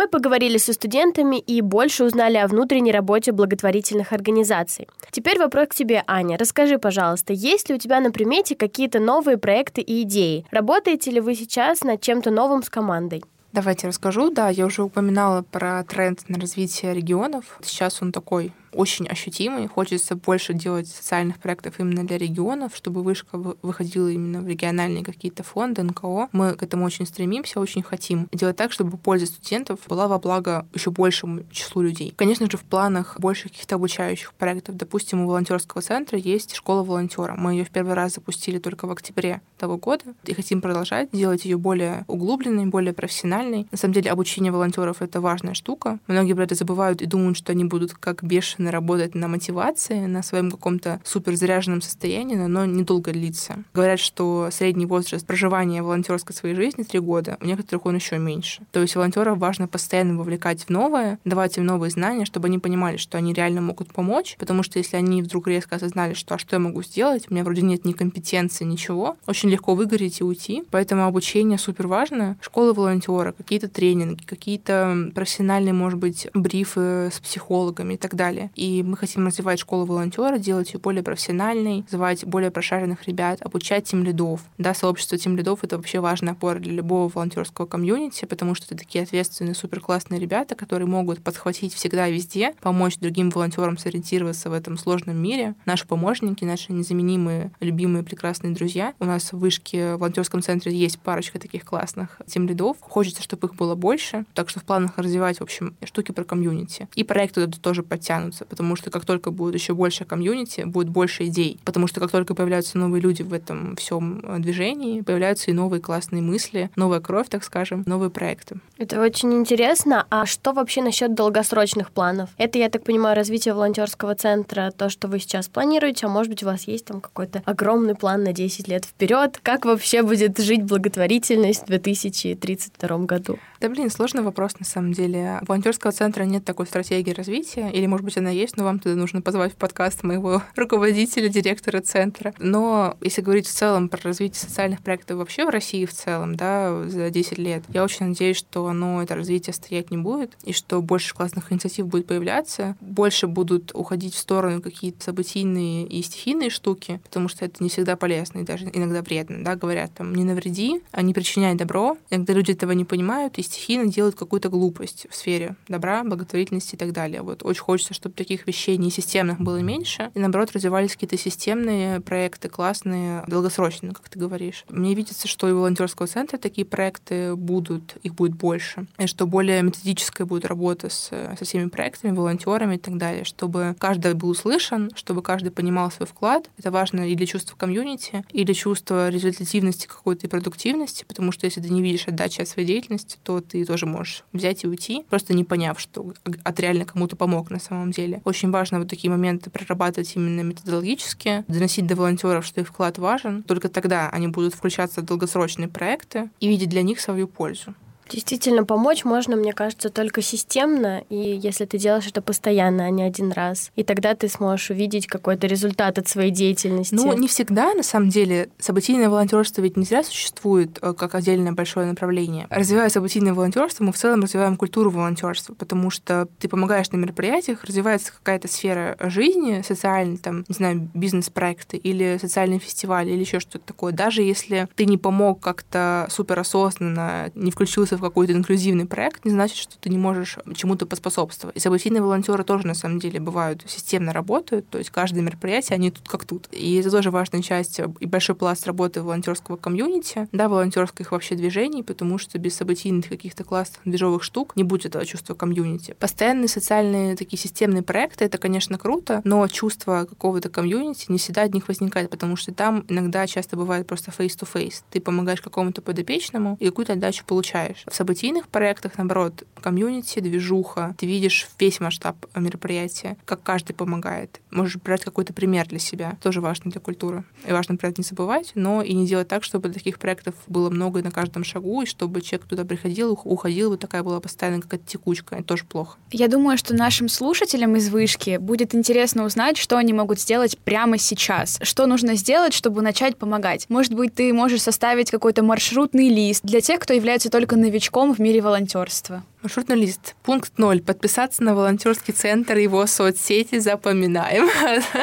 Мы 0.00 0.08
поговорили 0.08 0.56
со 0.56 0.72
студентами 0.72 1.36
и 1.36 1.60
больше 1.60 2.04
узнали 2.04 2.38
о 2.38 2.46
внутренней 2.46 2.90
работе 2.90 3.32
благотворительных 3.32 4.14
организаций. 4.14 4.88
Теперь 5.10 5.38
вопрос 5.38 5.68
к 5.68 5.74
тебе, 5.74 6.04
Аня. 6.06 6.38
Расскажи, 6.38 6.78
пожалуйста, 6.78 7.34
есть 7.34 7.68
ли 7.68 7.74
у 7.74 7.78
тебя 7.78 8.00
на 8.00 8.10
примете 8.10 8.56
какие-то 8.56 8.98
новые 8.98 9.36
проекты 9.36 9.82
и 9.82 10.02
идеи? 10.02 10.46
Работаете 10.50 11.10
ли 11.10 11.20
вы 11.20 11.34
сейчас 11.34 11.82
над 11.82 12.00
чем-то 12.00 12.30
новым 12.30 12.62
с 12.62 12.70
командой? 12.70 13.22
Давайте 13.52 13.88
расскажу. 13.88 14.30
Да, 14.30 14.48
я 14.48 14.64
уже 14.66 14.82
упоминала 14.82 15.42
про 15.42 15.82
тренд 15.82 16.28
на 16.28 16.38
развитие 16.38 16.94
регионов. 16.94 17.58
Сейчас 17.62 18.00
он 18.00 18.12
такой 18.12 18.52
очень 18.72 19.06
ощутимый. 19.06 19.66
Хочется 19.66 20.16
больше 20.16 20.54
делать 20.54 20.88
социальных 20.88 21.38
проектов 21.38 21.78
именно 21.78 22.06
для 22.06 22.18
регионов, 22.18 22.74
чтобы 22.74 23.02
вышка 23.02 23.36
выходила 23.36 24.08
именно 24.08 24.40
в 24.40 24.48
региональные 24.48 25.04
какие-то 25.04 25.42
фонды, 25.42 25.82
НКО. 25.82 26.28
Мы 26.32 26.54
к 26.54 26.62
этому 26.62 26.84
очень 26.84 27.06
стремимся, 27.06 27.60
очень 27.60 27.82
хотим 27.82 28.28
делать 28.32 28.56
так, 28.56 28.72
чтобы 28.72 28.96
польза 28.96 29.26
студентов 29.26 29.80
была 29.88 30.08
во 30.08 30.18
благо 30.18 30.66
еще 30.74 30.90
большему 30.90 31.42
числу 31.50 31.82
людей. 31.82 32.12
Конечно 32.16 32.50
же, 32.50 32.56
в 32.56 32.62
планах 32.62 33.18
больше 33.18 33.48
каких-то 33.48 33.76
обучающих 33.76 34.32
проектов. 34.34 34.76
Допустим, 34.76 35.22
у 35.22 35.28
волонтерского 35.28 35.82
центра 35.82 36.18
есть 36.18 36.54
школа 36.54 36.82
волонтера. 36.82 37.34
Мы 37.36 37.52
ее 37.52 37.64
в 37.64 37.70
первый 37.70 37.94
раз 37.94 38.14
запустили 38.14 38.58
только 38.58 38.86
в 38.86 38.90
октябре 38.90 39.40
того 39.58 39.76
года 39.76 40.04
и 40.24 40.34
хотим 40.34 40.60
продолжать 40.60 41.10
делать 41.12 41.44
ее 41.44 41.58
более 41.58 42.04
углубленной, 42.06 42.66
более 42.66 42.92
профессиональной. 42.92 43.66
На 43.70 43.78
самом 43.78 43.94
деле, 43.94 44.10
обучение 44.10 44.52
волонтеров 44.52 45.02
это 45.02 45.20
важная 45.20 45.54
штука. 45.54 45.98
Многие 46.06 46.34
про 46.34 46.44
это 46.44 46.54
забывают 46.54 47.02
и 47.02 47.06
думают, 47.06 47.36
что 47.36 47.52
они 47.52 47.64
будут 47.64 47.94
как 47.94 48.22
бешеные 48.22 48.59
бешено 48.60 48.70
работать 48.70 49.14
на 49.14 49.28
мотивации, 49.28 50.06
на 50.06 50.22
своем 50.22 50.50
каком-то 50.50 51.00
суперзаряженном 51.04 51.80
состоянии, 51.80 52.36
но 52.36 52.44
оно 52.44 52.66
недолго 52.66 53.12
длится. 53.12 53.64
Говорят, 53.74 53.98
что 54.00 54.48
средний 54.52 54.86
возраст 54.86 55.26
проживания 55.26 55.82
волонтерской 55.82 56.34
своей 56.34 56.54
жизни 56.54 56.82
три 56.82 57.00
года, 57.00 57.38
у 57.40 57.46
некоторых 57.46 57.86
он 57.86 57.96
еще 57.96 58.18
меньше. 58.18 58.62
То 58.72 58.80
есть 58.80 58.96
волонтеров 58.96 59.38
важно 59.38 59.66
постоянно 59.66 60.18
вовлекать 60.18 60.64
в 60.64 60.70
новое, 60.70 61.18
давать 61.24 61.56
им 61.56 61.64
новые 61.64 61.90
знания, 61.90 62.24
чтобы 62.24 62.48
они 62.48 62.58
понимали, 62.58 62.96
что 62.96 63.18
они 63.18 63.32
реально 63.32 63.60
могут 63.60 63.92
помочь, 63.92 64.36
потому 64.38 64.62
что 64.62 64.78
если 64.78 64.96
они 64.96 65.22
вдруг 65.22 65.48
резко 65.48 65.76
осознали, 65.76 66.14
что 66.14 66.34
а 66.34 66.38
что 66.38 66.56
я 66.56 66.60
могу 66.60 66.82
сделать, 66.82 67.26
у 67.30 67.34
меня 67.34 67.44
вроде 67.44 67.62
нет 67.62 67.84
ни 67.84 67.92
компетенции, 67.92 68.64
ничего, 68.64 69.16
очень 69.26 69.48
легко 69.48 69.74
выгореть 69.74 70.20
и 70.20 70.24
уйти. 70.24 70.64
Поэтому 70.70 71.06
обучение 71.06 71.58
супер 71.58 71.86
важно. 71.86 72.36
Школы 72.40 72.72
волонтера, 72.72 73.32
какие-то 73.32 73.68
тренинги, 73.68 74.22
какие-то 74.24 75.10
профессиональные, 75.14 75.72
может 75.72 75.98
быть, 75.98 76.28
брифы 76.34 77.10
с 77.12 77.20
психологами 77.20 77.94
и 77.94 77.96
так 77.96 78.14
далее. 78.14 78.49
И 78.54 78.82
мы 78.82 78.96
хотим 78.96 79.26
развивать 79.26 79.60
школу 79.60 79.84
волонтера, 79.84 80.38
делать 80.38 80.72
ее 80.72 80.80
более 80.80 81.02
профессиональной, 81.02 81.84
звать 81.90 82.24
более 82.24 82.50
прошаренных 82.50 83.06
ребят, 83.06 83.40
обучать 83.42 83.84
тем 83.84 84.04
лидов. 84.04 84.42
Да, 84.58 84.74
сообщество 84.74 85.18
тем 85.18 85.36
лидов 85.36 85.60
это 85.62 85.76
вообще 85.76 86.00
важная 86.00 86.32
опора 86.32 86.58
для 86.58 86.72
любого 86.72 87.08
волонтерского 87.08 87.66
комьюнити, 87.66 88.24
потому 88.24 88.54
что 88.54 88.66
это 88.66 88.76
такие 88.76 89.04
ответственные, 89.04 89.54
супер 89.54 89.80
классные 89.80 90.20
ребята, 90.20 90.54
которые 90.54 90.86
могут 90.86 91.22
подхватить 91.22 91.74
всегда 91.74 92.08
и 92.08 92.14
везде, 92.14 92.54
помочь 92.60 92.98
другим 92.98 93.30
волонтерам 93.30 93.78
сориентироваться 93.78 94.50
в 94.50 94.52
этом 94.52 94.78
сложном 94.78 95.16
мире. 95.16 95.54
Наши 95.66 95.86
помощники, 95.86 96.44
наши 96.44 96.72
незаменимые, 96.72 97.52
любимые, 97.60 98.04
прекрасные 98.04 98.54
друзья. 98.54 98.94
У 98.98 99.04
нас 99.04 99.32
в 99.32 99.38
вышке 99.38 99.94
в 99.94 99.98
волонтерском 99.98 100.42
центре 100.42 100.74
есть 100.74 100.98
парочка 100.98 101.38
таких 101.38 101.64
классных 101.64 102.20
тем 102.26 102.46
лидов. 102.46 102.76
Хочется, 102.80 103.22
чтобы 103.22 103.48
их 103.48 103.54
было 103.54 103.74
больше. 103.74 104.24
Так 104.34 104.48
что 104.48 104.60
в 104.60 104.64
планах 104.64 104.98
развивать, 104.98 105.38
в 105.38 105.42
общем, 105.42 105.76
штуки 105.84 106.12
про 106.12 106.24
комьюнити. 106.24 106.88
И 106.94 107.04
проекты 107.04 107.46
туда 107.46 107.58
тоже 107.60 107.82
подтянутся 107.82 108.39
появляются, 108.40 108.44
потому 108.44 108.76
что 108.76 108.90
как 108.90 109.04
только 109.04 109.30
будет 109.30 109.54
еще 109.54 109.74
больше 109.74 110.04
комьюнити, 110.04 110.62
будет 110.62 110.88
больше 110.88 111.26
идей. 111.26 111.58
Потому 111.64 111.86
что 111.86 112.00
как 112.00 112.10
только 112.10 112.34
появляются 112.34 112.78
новые 112.78 113.00
люди 113.00 113.22
в 113.22 113.32
этом 113.32 113.76
всем 113.76 114.20
э, 114.22 114.38
движении, 114.38 115.02
появляются 115.02 115.50
и 115.50 115.54
новые 115.54 115.80
классные 115.80 116.22
мысли, 116.22 116.70
новая 116.76 117.00
кровь, 117.00 117.28
так 117.28 117.44
скажем, 117.44 117.82
новые 117.86 118.10
проекты. 118.10 118.56
Это 118.78 119.00
очень 119.00 119.32
интересно. 119.32 120.06
А 120.10 120.26
что 120.26 120.52
вообще 120.52 120.82
насчет 120.82 121.14
долгосрочных 121.14 121.90
планов? 121.90 122.30
Это, 122.38 122.58
я 122.58 122.68
так 122.68 122.84
понимаю, 122.84 123.16
развитие 123.16 123.54
волонтерского 123.54 124.14
центра, 124.14 124.72
то, 124.76 124.88
что 124.88 125.08
вы 125.08 125.18
сейчас 125.18 125.48
планируете, 125.48 126.06
а 126.06 126.08
может 126.08 126.30
быть, 126.30 126.42
у 126.42 126.46
вас 126.46 126.68
есть 126.68 126.86
там 126.86 127.00
какой-то 127.00 127.42
огромный 127.44 127.94
план 127.94 128.24
на 128.24 128.32
10 128.32 128.68
лет 128.68 128.84
вперед? 128.84 129.38
Как 129.42 129.64
вообще 129.64 130.02
будет 130.02 130.38
жить 130.38 130.62
благотворительность 130.62 131.62
в 131.62 131.66
2032 131.66 132.98
году? 132.98 133.38
Да 133.60 133.68
блин, 133.68 133.90
сложный 133.90 134.22
вопрос 134.22 134.58
на 134.58 134.64
самом 134.64 134.94
деле. 134.94 135.38
У 135.42 135.44
волонтерского 135.44 135.92
центра 135.92 136.24
нет 136.24 136.46
такой 136.46 136.66
стратегии 136.66 137.10
развития, 137.10 137.68
или, 137.68 137.84
может 137.84 138.06
быть, 138.06 138.16
она 138.16 138.30
есть, 138.30 138.56
но 138.56 138.64
вам 138.64 138.78
туда 138.78 138.94
нужно 138.94 139.20
позвать 139.20 139.52
в 139.52 139.56
подкаст 139.56 140.02
моего 140.02 140.42
руководителя, 140.56 141.28
директора 141.28 141.82
центра. 141.82 142.32
Но 142.38 142.96
если 143.02 143.20
говорить 143.20 143.46
в 143.46 143.52
целом 143.52 143.90
про 143.90 144.00
развитие 144.02 144.40
социальных 144.40 144.80
проектов 144.80 145.18
вообще 145.18 145.44
в 145.44 145.50
России 145.50 145.84
в 145.84 145.92
целом, 145.92 146.36
да, 146.36 146.84
за 146.88 147.10
10 147.10 147.36
лет, 147.36 147.64
я 147.68 147.84
очень 147.84 148.06
надеюсь, 148.06 148.38
что 148.38 148.66
оно, 148.66 149.02
это 149.02 149.14
развитие 149.14 149.52
стоять 149.52 149.90
не 149.90 149.98
будет, 149.98 150.32
и 150.42 150.54
что 150.54 150.80
больше 150.80 151.14
классных 151.14 151.52
инициатив 151.52 151.86
будет 151.86 152.06
появляться, 152.06 152.78
больше 152.80 153.26
будут 153.26 153.72
уходить 153.74 154.14
в 154.14 154.18
сторону 154.18 154.62
какие-то 154.62 155.04
событийные 155.04 155.86
и 155.86 156.00
стихийные 156.02 156.48
штуки, 156.48 156.98
потому 157.04 157.28
что 157.28 157.44
это 157.44 157.62
не 157.62 157.68
всегда 157.68 157.96
полезно 157.96 158.38
и 158.38 158.42
даже 158.42 158.70
иногда 158.72 159.02
вредно, 159.02 159.44
да, 159.44 159.54
говорят 159.54 159.92
там, 159.92 160.14
не 160.14 160.24
навреди, 160.24 160.80
а 160.92 161.02
не 161.02 161.12
причиняй 161.12 161.56
добро. 161.56 161.98
Иногда 162.08 162.32
люди 162.32 162.52
этого 162.52 162.72
не 162.72 162.86
понимают, 162.86 163.36
и 163.36 163.49
стихийно 163.50 163.86
делают 163.86 164.16
какую-то 164.16 164.48
глупость 164.48 165.06
в 165.10 165.14
сфере 165.14 165.56
добра, 165.68 166.02
благотворительности 166.04 166.74
и 166.74 166.78
так 166.78 166.92
далее. 166.92 167.22
Вот 167.22 167.44
очень 167.44 167.62
хочется, 167.62 167.94
чтобы 167.94 168.14
таких 168.14 168.46
вещей 168.46 168.76
не 168.76 168.90
системных 168.90 169.40
было 169.40 169.58
меньше, 169.58 170.10
и 170.14 170.18
наоборот 170.18 170.52
развивались 170.52 170.92
какие-то 170.92 171.18
системные 171.18 172.00
проекты, 172.00 172.48
классные, 172.48 173.24
долгосрочные, 173.26 173.92
как 173.92 174.08
ты 174.08 174.18
говоришь. 174.18 174.64
Мне 174.68 174.94
видится, 174.94 175.28
что 175.28 175.48
и 175.48 175.52
волонтерского 175.52 176.06
центра 176.06 176.38
такие 176.38 176.64
проекты 176.64 177.34
будут, 177.36 177.96
их 178.02 178.14
будет 178.14 178.34
больше, 178.34 178.86
и 178.98 179.06
что 179.06 179.26
более 179.26 179.62
методическая 179.62 180.26
будет 180.26 180.44
работа 180.44 180.88
с, 180.88 181.10
со 181.10 181.44
всеми 181.44 181.68
проектами, 181.68 182.16
волонтерами 182.16 182.76
и 182.76 182.78
так 182.78 182.96
далее, 182.96 183.24
чтобы 183.24 183.76
каждый 183.78 184.14
был 184.14 184.30
услышан, 184.30 184.90
чтобы 184.94 185.22
каждый 185.22 185.50
понимал 185.50 185.90
свой 185.90 186.06
вклад. 186.06 186.50
Это 186.58 186.70
важно 186.70 187.08
и 187.08 187.14
для 187.14 187.26
чувства 187.26 187.56
комьюнити, 187.56 188.24
и 188.30 188.44
для 188.44 188.54
чувства 188.54 189.08
результативности 189.08 189.86
какой-то 189.86 190.26
и 190.26 190.30
продуктивности, 190.30 191.04
потому 191.06 191.32
что 191.32 191.46
если 191.46 191.60
ты 191.60 191.68
не 191.70 191.82
видишь 191.82 192.06
отдачи 192.06 192.40
от 192.40 192.48
своей 192.48 192.66
деятельности, 192.66 193.18
то 193.22 193.39
ты 193.40 193.64
тоже 193.64 193.86
можешь 193.86 194.24
взять 194.32 194.64
и 194.64 194.66
уйти, 194.66 195.04
просто 195.08 195.34
не 195.34 195.44
поняв, 195.44 195.80
что 195.80 196.12
от 196.44 196.60
реально 196.60 196.84
кому-то 196.84 197.16
помог 197.16 197.50
на 197.50 197.58
самом 197.58 197.90
деле. 197.90 198.20
Очень 198.24 198.50
важно 198.50 198.78
вот 198.78 198.88
такие 198.88 199.10
моменты 199.10 199.50
прорабатывать 199.50 200.14
именно 200.16 200.42
методологически, 200.42 201.44
доносить 201.48 201.86
до 201.86 201.96
волонтеров, 201.96 202.44
что 202.44 202.60
их 202.60 202.68
вклад 202.68 202.98
важен. 202.98 203.42
Только 203.42 203.68
тогда 203.68 204.08
они 204.10 204.28
будут 204.28 204.54
включаться 204.54 205.00
в 205.00 205.04
долгосрочные 205.04 205.68
проекты 205.68 206.30
и 206.40 206.48
видеть 206.48 206.68
для 206.68 206.82
них 206.82 207.00
свою 207.00 207.28
пользу. 207.28 207.74
Действительно, 208.10 208.64
помочь 208.64 209.04
можно, 209.04 209.36
мне 209.36 209.52
кажется, 209.52 209.88
только 209.90 210.22
системно, 210.22 211.04
и 211.08 211.16
если 211.16 211.64
ты 211.64 211.78
делаешь 211.78 212.06
это 212.06 212.22
постоянно, 212.22 212.84
а 212.84 212.90
не 212.90 213.02
один 213.02 213.32
раз. 213.32 213.70
И 213.76 213.84
тогда 213.84 214.14
ты 214.14 214.28
сможешь 214.28 214.70
увидеть 214.70 215.06
какой-то 215.06 215.46
результат 215.46 215.98
от 215.98 216.08
своей 216.08 216.30
деятельности. 216.30 216.94
Ну, 216.94 217.12
не 217.16 217.28
всегда, 217.28 217.74
на 217.74 217.82
самом 217.82 218.08
деле. 218.08 218.48
Событийное 218.58 219.08
волонтерство 219.08 219.62
ведь 219.62 219.76
не 219.76 219.84
зря 219.84 220.02
существует 220.02 220.78
э, 220.82 220.92
как 220.92 221.14
отдельное 221.14 221.52
большое 221.52 221.86
направление. 221.86 222.46
Развивая 222.50 222.88
событийное 222.88 223.32
волонтерство, 223.32 223.84
мы 223.84 223.92
в 223.92 223.96
целом 223.96 224.22
развиваем 224.22 224.56
культуру 224.56 224.90
волонтерства, 224.90 225.54
потому 225.54 225.90
что 225.90 226.28
ты 226.38 226.48
помогаешь 226.48 226.90
на 226.90 226.96
мероприятиях, 226.96 227.64
развивается 227.64 228.12
какая-то 228.12 228.48
сфера 228.48 228.96
жизни, 229.00 229.62
социальный, 229.66 230.18
там, 230.18 230.44
не 230.48 230.54
знаю, 230.54 230.90
бизнес-проекты 230.94 231.76
или 231.76 232.18
социальный 232.20 232.58
фестиваль 232.58 233.08
или 233.08 233.20
еще 233.20 233.38
что-то 233.40 233.66
такое. 233.66 233.92
Даже 233.92 234.22
если 234.22 234.68
ты 234.74 234.84
не 234.84 234.98
помог 234.98 235.40
как-то 235.40 236.06
суперосознанно, 236.10 237.30
не 237.34 237.50
включился 237.50 237.96
в 238.00 238.02
какой-то 238.02 238.32
инклюзивный 238.32 238.86
проект, 238.86 239.24
не 239.24 239.30
значит, 239.30 239.56
что 239.56 239.78
ты 239.78 239.90
не 239.90 239.98
можешь 239.98 240.38
чему-то 240.54 240.86
поспособствовать. 240.86 241.56
И 241.56 241.60
событийные 241.60 242.02
волонтеры 242.02 242.42
тоже, 242.42 242.66
на 242.66 242.74
самом 242.74 242.98
деле, 242.98 243.20
бывают 243.20 243.62
системно 243.66 244.12
работают, 244.12 244.68
то 244.68 244.78
есть 244.78 244.90
каждое 244.90 245.20
мероприятие, 245.20 245.76
они 245.76 245.90
тут 245.90 246.08
как 246.08 246.24
тут. 246.24 246.48
И 246.50 246.76
это 246.76 246.90
тоже 246.90 247.10
важная 247.10 247.42
часть 247.42 247.80
и 248.00 248.06
большой 248.06 248.34
пласт 248.34 248.66
работы 248.66 249.02
волонтерского 249.02 249.56
комьюнити, 249.56 250.28
да, 250.32 250.48
волонтерских 250.48 251.12
вообще 251.12 251.34
движений, 251.34 251.82
потому 251.82 252.18
что 252.18 252.38
без 252.38 252.56
событийных 252.56 253.08
каких-то 253.08 253.44
классных 253.44 253.80
движовых 253.84 254.22
штук 254.22 254.56
не 254.56 254.64
будет 254.64 254.86
этого 254.86 255.04
чувства 255.04 255.34
комьюнити. 255.34 255.94
Постоянные 255.98 256.48
социальные 256.48 257.16
такие 257.16 257.38
системные 257.38 257.82
проекты, 257.82 258.24
это, 258.24 258.38
конечно, 258.38 258.78
круто, 258.78 259.20
но 259.24 259.46
чувство 259.48 260.06
какого-то 260.08 260.48
комьюнити 260.48 261.06
не 261.08 261.18
всегда 261.18 261.42
от 261.42 261.54
них 261.54 261.68
возникает, 261.68 262.10
потому 262.10 262.36
что 262.36 262.52
там 262.52 262.84
иногда 262.88 263.26
часто 263.26 263.56
бывает 263.56 263.86
просто 263.86 264.10
face-to-face. 264.10 264.82
Ты 264.90 265.00
помогаешь 265.00 265.40
какому-то 265.40 265.82
подопечному 265.82 266.56
и 266.60 266.66
какую-то 266.66 266.94
отдачу 266.94 267.24
получаешь. 267.24 267.84
В 267.90 267.94
событийных 267.96 268.46
проектах, 268.48 268.92
наоборот, 268.98 269.42
комьюнити, 269.60 270.20
движуха, 270.20 270.94
ты 270.96 271.06
видишь 271.06 271.48
весь 271.58 271.80
масштаб 271.80 272.24
мероприятия, 272.36 273.16
как 273.24 273.42
каждый 273.42 273.72
помогает. 273.72 274.40
Можешь 274.52 274.76
брать 274.76 275.02
какой-то 275.02 275.32
пример 275.32 275.66
для 275.66 275.80
себя. 275.80 276.16
Тоже 276.22 276.40
важно 276.40 276.70
для 276.70 276.80
культуры. 276.80 277.24
И 277.48 277.52
важно 277.52 277.76
про 277.76 277.88
это 277.88 278.00
не 278.00 278.04
забывать, 278.04 278.52
но 278.54 278.80
и 278.80 278.94
не 278.94 279.08
делать 279.08 279.26
так, 279.26 279.42
чтобы 279.42 279.70
таких 279.70 279.98
проектов 279.98 280.36
было 280.46 280.70
много 280.70 281.02
на 281.02 281.10
каждом 281.10 281.42
шагу, 281.42 281.82
и 281.82 281.86
чтобы 281.86 282.20
человек 282.20 282.46
туда 282.46 282.64
приходил, 282.64 283.18
уходил, 283.24 283.70
вот 283.70 283.80
такая 283.80 284.04
была 284.04 284.20
постоянно 284.20 284.62
какая-то 284.62 284.86
текучка. 284.86 285.34
Это 285.34 285.44
тоже 285.44 285.64
плохо. 285.64 285.98
Я 286.12 286.28
думаю, 286.28 286.58
что 286.58 286.74
нашим 286.74 287.08
слушателям 287.08 287.74
из 287.74 287.88
вышки 287.88 288.36
будет 288.36 288.72
интересно 288.72 289.24
узнать, 289.24 289.56
что 289.56 289.76
они 289.76 289.92
могут 289.92 290.20
сделать 290.20 290.56
прямо 290.58 290.96
сейчас. 290.96 291.58
Что 291.62 291.86
нужно 291.86 292.14
сделать, 292.14 292.54
чтобы 292.54 292.82
начать 292.82 293.16
помогать? 293.16 293.66
Может 293.68 293.94
быть, 293.94 294.14
ты 294.14 294.32
можешь 294.32 294.62
составить 294.62 295.10
какой-то 295.10 295.42
маршрутный 295.42 296.08
лист 296.08 296.44
для 296.44 296.60
тех, 296.60 296.78
кто 296.78 296.94
является 296.94 297.30
только 297.30 297.56
новичком 297.56 297.69
новичком 297.70 298.12
в 298.12 298.18
мире 298.18 298.40
волонтерства. 298.40 299.22
Маршрутный 299.42 299.76
лист. 299.76 300.16
Пункт 300.22 300.58
ноль. 300.58 300.82
Подписаться 300.82 301.42
на 301.42 301.54
волонтерский 301.54 302.12
центр 302.12 302.58
его 302.58 302.84
соцсети. 302.86 303.58
Запоминаем 303.58 304.48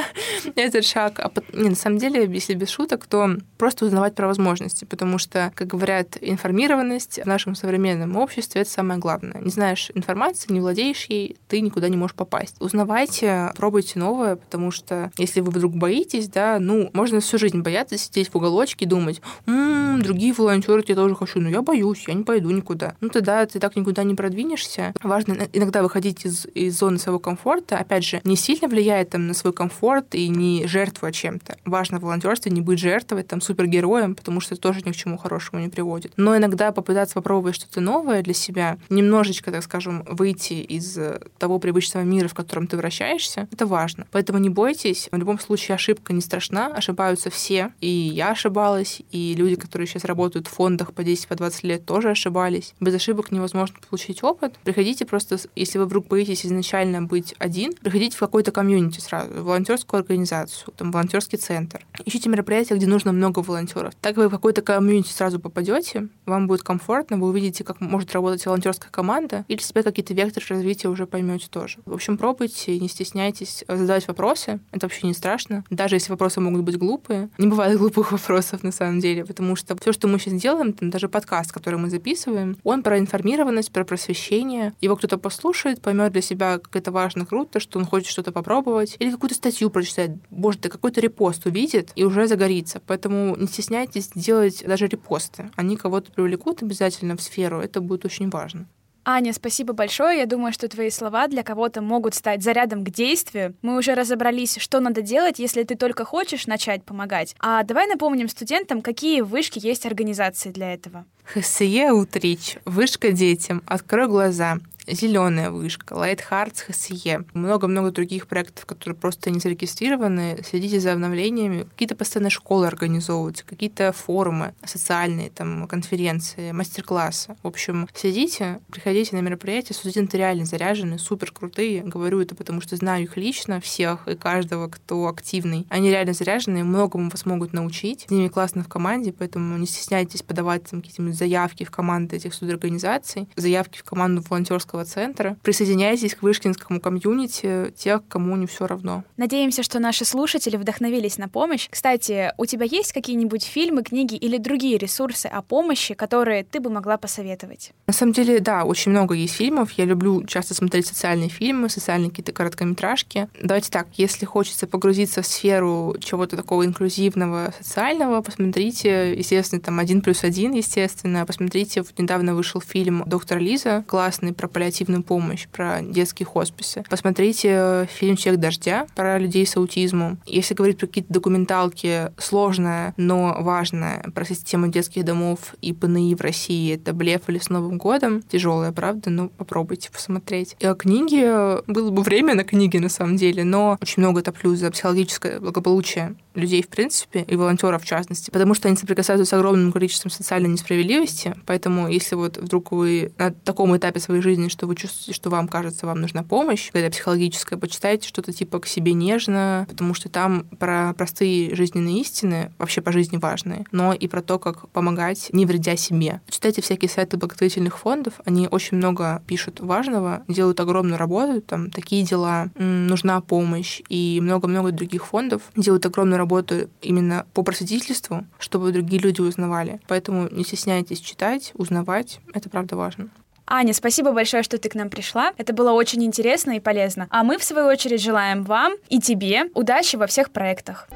этот 0.56 0.86
шаг. 0.86 1.20
А 1.20 1.32
не, 1.54 1.70
на 1.70 1.76
самом 1.76 1.98
деле, 1.98 2.30
если 2.32 2.54
без 2.54 2.70
шуток, 2.70 3.08
то 3.08 3.38
просто 3.58 3.86
узнавать 3.86 4.14
про 4.14 4.28
возможности, 4.28 4.86
потому 4.86 5.18
что, 5.18 5.52
как 5.56 5.68
говорят, 5.68 6.18
информированность 6.22 7.20
в 7.24 7.26
нашем 7.26 7.56
современном 7.56 8.16
обществе— 8.16 8.62
это 8.64 8.70
самое 8.70 9.00
главное. 9.00 9.42
Не 9.42 9.50
знаешь 9.50 9.90
информации, 9.96 10.54
не 10.54 10.60
владеешь 10.60 11.06
ей, 11.06 11.38
ты 11.48 11.60
никуда 11.62 11.90
не 11.90 11.98
можешь 11.98 12.16
попасть. 12.16 12.58
Узнавайте, 12.60 13.52
пробуйте 13.58 13.98
новое, 13.98 14.36
потому 14.36 14.70
что 14.70 15.12
если 15.18 15.42
вы 15.42 15.50
вдруг 15.50 15.76
боитесь, 15.76 16.28
да, 16.28 16.60
ну, 16.60 16.92
можно 16.94 17.22
всю 17.22 17.40
жизнь 17.40 17.62
бояться, 17.62 17.98
сидеть 17.98 18.30
в 18.30 18.36
уголочке 18.36 18.86
и 18.86 18.88
думать, 18.88 19.20
м-м, 19.48 20.04
другие 20.04 20.34
волонтеры 20.34 20.84
я 20.88 20.96
тоже 20.96 21.16
хочу, 21.16 21.40
но 21.40 21.50
я 21.50 21.64
боюсь, 21.64 22.04
я 22.08 22.14
не 22.14 22.24
пойду 22.24 22.52
никуда. 22.52 22.96
Ну, 23.02 23.10
тогда 23.10 23.44
ты 23.48 23.60
так 23.60 23.76
никуда 23.76 24.04
не 24.04 24.14
продвинешься. 24.28 24.94
Важно 25.02 25.48
иногда 25.54 25.82
выходить 25.82 26.26
из, 26.26 26.46
из 26.54 26.78
зоны 26.78 27.00
своего 27.00 27.18
комфорта. 27.18 27.78
Опять 27.78 28.04
же, 28.04 28.20
не 28.26 28.36
сильно 28.36 28.68
влияет 28.68 29.12
там 29.12 29.28
на 29.28 29.34
свой 29.34 29.54
комфорт 29.54 30.16
и 30.16 30.28
не 30.28 30.68
жертвуя 30.68 31.14
чем-то. 31.14 31.56
Важно 31.64 32.00
в 32.00 32.02
волонтерстве 32.02 32.52
не 32.52 32.60
быть 32.60 32.80
жертвой, 32.80 33.24
там, 33.24 33.40
супергероем, 33.40 34.16
потому 34.16 34.42
что 34.42 34.56
это 34.56 34.62
тоже 34.62 34.82
ни 34.84 34.92
к 34.92 34.96
чему 34.98 35.18
хорошему 35.18 35.62
не 35.62 35.70
приводит. 35.70 36.12
Но 36.18 36.36
иногда 36.36 36.74
попытаться 36.74 37.16
попробовать 37.16 37.56
что-то 37.56 37.80
новое 37.80 38.22
для 38.22 38.34
себя, 38.34 38.78
немножечко, 38.90 39.50
так 39.50 39.64
скажем, 39.64 40.04
выйти 40.10 40.56
из 40.56 41.00
того 41.38 41.60
привычного 41.60 42.04
мира, 42.04 42.28
в 42.28 42.34
котором 42.34 42.68
ты 42.68 42.76
вращаешься, 42.76 43.48
это 43.50 43.66
важно. 43.66 44.08
Поэтому 44.12 44.40
не 44.40 44.50
бойтесь. 44.50 45.08
В 45.10 45.18
любом 45.18 45.40
случае 45.40 45.76
ошибка 45.76 46.12
не 46.12 46.22
страшна, 46.22 46.68
ошибаются 46.68 47.30
все. 47.30 47.72
И 47.80 47.88
я 47.88 48.32
ошибалась, 48.32 49.02
и 49.12 49.36
люди, 49.36 49.56
которые 49.56 49.88
сейчас 49.88 50.04
работают 50.04 50.48
в 50.48 50.52
фондах 50.52 50.92
по 50.92 51.00
10-20 51.00 51.62
по 51.62 51.66
лет, 51.66 51.86
тоже 51.86 52.10
ошибались. 52.10 52.74
Без 52.82 52.94
ошибок 52.94 53.32
невозможно 53.32 53.78
получить 53.90 54.17
получить 54.18 54.24
опыт, 54.24 54.58
приходите 54.64 55.06
просто, 55.06 55.38
если 55.56 55.80
вы 55.80 55.86
вдруг 55.86 56.08
боитесь 56.08 56.46
изначально 56.46 57.02
быть 57.02 57.36
один, 57.40 57.74
приходите 57.74 58.16
в 58.16 58.20
какой-то 58.20 58.52
комьюнити 58.52 59.00
сразу, 59.00 59.32
в 59.32 59.44
волонтерскую 59.44 60.00
организацию, 60.00 60.74
там 60.78 60.92
волонтерский 60.92 61.38
центр. 61.38 61.86
Ищите 62.06 62.30
мероприятия, 62.30 62.76
где 62.76 62.88
нужно 62.88 63.12
много 63.12 63.40
волонтеров. 63.40 63.94
Так 64.02 64.18
вы 64.18 64.28
в 64.28 64.32
какой-то 64.32 64.62
комьюнити 64.62 65.12
сразу 65.12 65.40
попадете, 65.40 66.08
вам 66.26 66.48
будет 66.48 66.64
комфортно, 66.64 67.18
вы 67.18 67.28
увидите, 67.28 67.64
как 67.64 67.82
может 67.82 68.14
работать 68.14 68.46
волонтерская 68.46 68.92
команда, 68.92 69.46
и 69.48 69.56
для 69.56 69.66
себя 69.66 69.84
какие-то 69.84 70.14
векторы 70.14 70.46
развития 70.50 70.90
уже 70.90 71.06
поймете 71.06 71.48
тоже. 71.50 71.78
В 71.86 71.94
общем, 71.94 72.18
пробуйте, 72.18 72.80
не 72.80 72.90
стесняйтесь 72.90 73.64
задавать 73.68 74.08
вопросы. 74.08 74.60
Это 74.72 74.86
вообще 74.86 75.08
не 75.08 75.14
страшно. 75.14 75.64
Даже 75.70 75.96
если 75.96 76.12
вопросы 76.12 76.40
могут 76.40 76.64
быть 76.64 76.78
глупые. 76.78 77.30
Не 77.38 77.48
бывает 77.48 77.78
глупых 77.80 78.12
вопросов 78.12 78.64
на 78.64 78.72
самом 78.72 79.00
деле, 79.00 79.26
потому 79.26 79.56
что 79.56 79.76
все, 79.80 79.92
что 79.92 80.08
мы 80.08 80.20
сейчас 80.20 80.42
делаем, 80.42 80.74
там, 80.74 80.90
даже 80.90 81.10
подкаст, 81.10 81.52
который 81.52 81.80
мы 81.80 81.90
записываем, 81.90 82.58
он 82.64 82.84
про 82.84 83.00
информированность, 83.00 83.72
про 83.72 83.84
просвещение 83.84 84.07
просвещение. 84.08 84.74
Его 84.82 84.96
кто-то 84.96 85.18
послушает, 85.18 85.82
поймет 85.82 86.14
для 86.14 86.22
себя, 86.22 86.60
как 86.60 86.76
это 86.76 86.92
важно, 86.92 87.26
круто, 87.26 87.60
что 87.60 87.80
он 87.80 87.86
хочет 87.86 88.08
что-то 88.08 88.32
попробовать. 88.32 88.96
Или 89.00 89.12
какую-то 89.12 89.36
статью 89.36 89.70
прочитать. 89.70 90.12
Боже, 90.30 90.60
да 90.60 90.70
какой-то 90.70 91.02
репост 91.02 91.46
увидит 91.46 91.92
и 91.96 92.04
уже 92.04 92.28
загорится. 92.28 92.82
Поэтому 92.88 93.36
не 93.36 93.48
стесняйтесь 93.48 94.12
делать 94.16 94.64
даже 94.66 94.88
репосты. 94.88 95.50
Они 95.56 95.76
кого-то 95.76 96.12
привлекут 96.12 96.64
обязательно 96.64 97.16
в 97.18 97.22
сферу. 97.22 97.60
Это 97.60 97.82
будет 97.82 98.06
очень 98.06 98.30
важно. 98.30 98.68
Аня, 99.10 99.32
спасибо 99.32 99.72
большое. 99.72 100.18
Я 100.20 100.26
думаю, 100.26 100.52
что 100.52 100.68
твои 100.68 100.90
слова 100.90 101.30
для 101.30 101.42
кого-то 101.42 101.82
могут 101.82 102.14
стать 102.14 102.44
зарядом 102.44 102.84
к 102.84 102.90
действию. 102.90 103.56
Мы 103.62 103.78
уже 103.78 103.96
разобрались, 103.96 104.58
что 104.58 104.82
надо 104.82 105.02
делать, 105.02 105.40
если 105.40 105.64
ты 105.64 105.76
только 105.76 106.04
хочешь 106.04 106.46
начать 106.46 106.84
помогать. 106.84 107.34
А 107.40 107.64
давай 107.64 107.88
напомним 107.88 108.28
студентам, 108.28 108.82
какие 108.82 109.22
вышки 109.22 109.66
есть 109.66 109.86
организации 109.86 110.50
для 110.50 110.74
этого. 110.74 111.06
ХСЕ 111.24 111.94
Утрич, 111.94 112.58
вышка 112.66 113.14
детям, 113.14 113.64
открой 113.66 114.10
глаза, 114.10 114.58
Зеленая 114.88 115.52
вышка, 115.52 115.96
Light 115.96 116.22
Hearts, 116.30 116.72
ХСЕ. 116.72 117.26
Много-много 117.34 117.92
других 117.92 118.28
проектов, 118.28 118.66
которые 118.66 118.96
просто 118.96 119.30
не 119.30 119.40
зарегистрированы. 119.40 120.40
Следите 120.48 120.80
за 120.80 120.94
обновлениями. 120.94 121.64
Какие-то 121.64 121.96
постоянно 121.96 122.30
школы 122.30 122.68
организовываются, 122.68 123.46
какие-то 123.46 123.92
форумы 123.92 124.54
социальные, 124.64 125.30
там, 125.30 125.68
конференции, 125.68 126.52
мастер-классы. 126.52 127.36
В 127.44 127.48
общем, 127.48 127.88
следите, 127.94 128.60
приходите 128.72 129.16
на 129.16 129.22
мероприятия. 129.22 129.74
Студенты 129.74 130.18
реально 130.18 130.46
заряжены, 130.46 130.98
супер 131.00 131.32
крутые. 131.32 131.84
Говорю 131.84 132.22
это 132.22 132.36
потому, 132.36 132.62
что 132.62 132.78
знаю 132.78 133.04
их 133.04 133.18
лично, 133.18 133.60
всех 133.60 134.08
и 134.08 134.16
каждого, 134.16 134.70
кто 134.70 135.08
активный. 135.08 135.68
Они 135.70 135.90
реально 135.90 136.14
заряжены, 136.14 136.64
многому 136.64 137.10
вас 137.10 137.26
могут 137.26 137.52
научить. 137.52 138.06
С 138.08 138.12
ними 138.12 138.30
классно 138.30 138.64
в 138.64 138.70
команде, 138.70 139.12
поэтому 139.12 139.58
не 139.58 139.68
стесняйтесь 139.68 140.22
подавать 140.22 140.64
там 140.64 140.82
какие-то 140.82 141.12
заявки 141.12 141.66
в 141.66 141.72
команды 141.72 142.16
этих 142.16 142.34
студорганизаций, 142.34 143.28
заявки 143.36 143.80
в 143.80 143.84
команду 143.84 144.24
волонтерского 144.28 144.77
волонтерского 144.78 144.86
центра. 144.86 145.38
Присоединяйтесь 145.44 146.16
к 146.16 146.22
вышкинскому 146.22 146.80
комьюнити 146.80 147.74
тех, 147.76 148.02
кому 148.08 148.36
не 148.36 148.46
все 148.46 148.68
равно. 148.68 149.04
Надеемся, 149.18 149.64
что 149.64 149.80
наши 149.80 150.06
слушатели 150.06 150.58
вдохновились 150.58 151.18
на 151.18 151.28
помощь. 151.30 151.68
Кстати, 151.70 152.32
у 152.38 152.46
тебя 152.46 152.66
есть 152.66 152.94
какие-нибудь 152.94 153.44
фильмы, 153.44 153.84
книги 153.84 154.16
или 154.16 154.38
другие 154.38 154.78
ресурсы 154.78 155.28
о 155.28 155.42
помощи, 155.42 155.94
которые 155.94 156.44
ты 156.44 156.60
бы 156.60 156.70
могла 156.70 156.98
посоветовать? 156.98 157.72
На 157.88 157.94
самом 157.94 158.14
деле, 158.14 158.40
да, 158.40 158.64
очень 158.64 158.92
много 158.92 159.16
есть 159.16 159.34
фильмов. 159.34 159.72
Я 159.74 159.86
люблю 159.86 160.24
часто 160.26 160.54
смотреть 160.54 160.88
социальные 160.88 161.30
фильмы, 161.30 161.70
социальные 161.70 162.10
какие-то 162.10 162.32
короткометражки. 162.32 163.28
Давайте 163.42 163.72
так, 163.72 163.88
если 163.96 164.26
хочется 164.26 164.68
погрузиться 164.68 165.22
в 165.22 165.28
сферу 165.28 165.96
чего-то 166.00 166.36
такого 166.36 166.66
инклюзивного, 166.66 167.54
социального, 167.60 168.22
посмотрите, 168.22 169.14
естественно, 169.16 169.62
там 169.62 169.80
«Один 169.80 170.02
плюс 170.02 170.24
один», 170.24 170.54
естественно. 170.54 171.26
Посмотрите, 171.26 171.82
вот 171.82 171.98
недавно 171.98 172.36
вышел 172.36 172.62
фильм 172.62 173.04
«Доктор 173.06 173.40
Лиза», 173.40 173.84
классный, 173.88 174.34
про 174.34 174.48
паллиативную 174.68 175.04
помощь, 175.04 175.48
про 175.48 175.82
детские 175.82 176.26
хосписы. 176.26 176.84
Посмотрите 176.90 177.88
фильм 177.90 178.18
«Человек 178.18 178.42
дождя» 178.42 178.88
про 178.96 179.18
людей 179.18 179.46
с 179.46 179.56
аутизмом. 179.56 180.20
Если 180.26 180.54
говорить 180.54 180.78
про 180.78 180.88
какие-то 180.88 181.14
документалки, 181.14 182.12
сложная, 182.18 182.94
но 182.98 183.38
важная 183.40 184.04
про 184.14 184.26
систему 184.26 184.68
детских 184.68 185.06
домов 185.06 185.56
и 185.62 185.72
ПНИ 185.74 186.16
в 186.16 186.22
России, 186.22 186.76
это 186.76 186.94
«Блеф» 186.94 187.30
или 187.30 187.40
«С 187.40 187.50
Новым 187.50 187.78
годом». 187.78 188.22
Тяжелая, 188.24 188.72
правда, 188.74 189.10
но 189.10 189.30
попробуйте 189.30 189.90
посмотреть. 189.90 190.56
И, 190.60 190.66
а 190.66 190.76
книги, 190.76 191.24
было 191.72 191.92
бы 191.92 192.02
время 192.02 192.36
на 192.36 192.44
книги, 192.44 192.78
на 192.78 192.90
самом 192.90 193.16
деле, 193.16 193.44
но 193.44 193.78
очень 193.82 194.04
много 194.04 194.22
топлю 194.22 194.56
за 194.56 194.70
психологическое 194.72 195.40
благополучие 195.40 196.16
людей 196.38 196.62
в 196.62 196.70
принципе 196.70 197.22
и 197.22 197.36
волонтеров 197.36 197.84
в 197.84 197.86
частности, 197.86 198.32
потому 198.32 198.54
что 198.54 198.68
они 198.68 198.78
соприкасаются 198.78 199.26
с 199.26 199.34
огромным 199.34 199.72
количеством 199.72 200.12
социальной 200.12 200.50
несправедливости. 200.50 201.36
Поэтому, 201.46 201.90
если 201.90 202.16
вот 202.16 202.38
вдруг 202.38 202.72
вы 202.72 203.12
на 203.18 203.32
таком 203.32 203.76
этапе 203.76 204.00
своей 204.00 204.22
жизни, 204.22 204.48
что 204.48 204.68
вы 204.68 204.76
чувствуете, 204.76 205.14
что 205.14 205.30
вам 205.30 205.48
кажется, 205.48 205.86
вам 205.86 206.02
нужна 206.02 206.24
помощь, 206.24 206.68
какая-то 206.68 206.92
психологическая, 206.92 207.60
почитайте 207.60 208.08
что-то 208.08 208.32
типа 208.32 208.60
к 208.60 208.68
себе 208.68 208.94
нежно, 208.94 209.66
потому 209.68 209.94
что 209.94 210.10
там 210.10 210.46
про 210.60 210.94
простые 210.94 211.56
жизненные 211.56 212.02
истины, 212.02 212.52
вообще 212.58 212.82
по 212.82 212.92
жизни 212.92 213.18
важные, 213.18 213.66
но 213.72 213.94
и 213.94 214.08
про 214.08 214.22
то, 214.22 214.40
как 214.40 214.70
помогать, 214.70 215.30
не 215.34 215.46
вредя 215.46 215.76
себе. 215.76 216.22
Читайте 216.30 216.62
всякие 216.62 216.90
сайты 216.90 217.18
благотворительных 217.18 217.78
фондов, 217.80 218.14
они 218.26 218.48
очень 218.50 218.78
много 218.78 219.24
пишут 219.28 219.60
важного, 219.60 220.24
делают 220.28 220.60
огромную 220.60 220.98
работу, 220.98 221.42
там 221.42 221.72
такие 221.72 222.04
дела, 222.04 222.50
нужна 222.56 223.22
помощь, 223.22 223.82
и 223.90 224.20
много-много 224.22 224.72
других 224.72 225.08
фондов 225.08 225.42
делают 225.56 225.86
огромную 225.86 226.18
работу 226.18 226.27
работаю 226.28 226.70
именно 226.82 227.26
по 227.34 227.44
просветительству, 227.44 228.26
чтобы 228.38 228.72
другие 228.74 229.02
люди 229.02 229.22
узнавали. 229.22 229.80
Поэтому 229.88 230.28
не 230.30 230.44
стесняйтесь 230.44 231.00
читать, 231.00 231.52
узнавать. 231.56 232.20
Это 232.34 232.50
правда 232.50 232.76
важно. 232.76 233.10
Аня, 233.50 233.74
спасибо 233.74 234.12
большое, 234.12 234.44
что 234.44 234.58
ты 234.58 234.68
к 234.68 234.76
нам 234.76 234.90
пришла. 234.90 235.32
Это 235.38 235.54
было 235.54 235.72
очень 235.72 236.04
интересно 236.04 236.58
и 236.58 236.60
полезно. 236.60 237.08
А 237.12 237.24
мы, 237.24 237.38
в 237.38 237.44
свою 237.46 237.68
очередь, 237.68 238.02
желаем 238.02 238.44
вам 238.44 238.74
и 238.90 239.00
тебе 239.00 239.46
удачи 239.54 239.96
во 239.96 240.06
всех 240.06 240.32
проектах. 240.32 240.90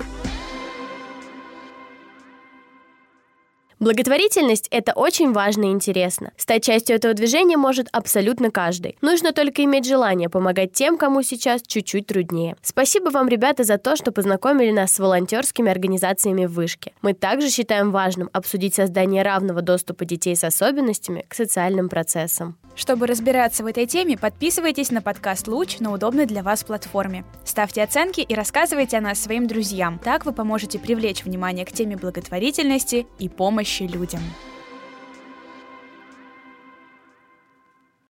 Благотворительность— 3.82 4.68
это 4.72 4.94
очень 4.94 5.34
важно 5.34 5.64
и 5.64 5.72
интересно. 5.72 6.34
Стать 6.38 6.64
частью 6.64 6.98
этого 6.98 7.16
движения 7.16 7.58
может 7.58 7.88
абсолютно 7.92 8.52
каждый. 8.52 8.96
Нужно 9.02 9.34
только 9.34 9.64
иметь 9.64 9.88
желание 9.88 10.30
помогать 10.30 10.72
тем, 10.72 11.00
кому 11.00 11.24
сейчас 11.24 11.64
чуть-чуть 11.66 12.06
труднее. 12.06 12.56
Спасибо 12.62 13.10
вам, 13.10 13.28
ребята, 13.28 13.64
за 13.64 13.80
то, 13.80 13.96
что 13.96 14.12
познакомили 14.12 14.70
нас 14.70 14.94
с 14.94 15.00
волонтерскими 15.00 15.72
организациями 15.72 16.46
в 16.46 16.54
Вышке. 16.54 16.94
Мы 17.02 17.16
также 17.16 17.50
считаем 17.50 17.90
важным 17.90 18.30
обсудить 18.34 18.76
создание 18.76 19.24
равного 19.24 19.64
доступа 19.64 20.06
детей 20.06 20.36
с 20.36 20.44
особенностями 20.44 21.26
к 21.28 21.34
социальным 21.34 21.90
процессам. 21.90 22.60
Чтобы 22.76 23.06
разбираться 23.06 23.64
в 23.64 23.68
этой 23.68 23.86
теме, 23.86 24.18
подписывайтесь 24.18 24.92
на 24.92 25.02
подкаст 25.02 25.48
«Луч» 25.48 25.80
на 25.80 25.92
удобной 25.92 26.26
для 26.26 26.42
вас 26.42 26.64
платформе. 26.64 27.26
Ставьте 27.44 27.84
оценки 27.84 28.22
и 28.22 28.34
рассказывайте 28.34 28.98
о 28.98 29.02
нас 29.02 29.20
своим 29.20 29.46
друзьям. 29.46 30.00
Так 30.04 30.26
вы 30.26 30.32
поможете 30.32 30.80
привлечь 30.80 31.24
внимание 31.24 31.66
к 31.66 31.72
теме 31.72 31.98
благотворительности 31.98 33.08
и 33.20 33.28
помощи 33.72 33.88
людям. 33.88 34.22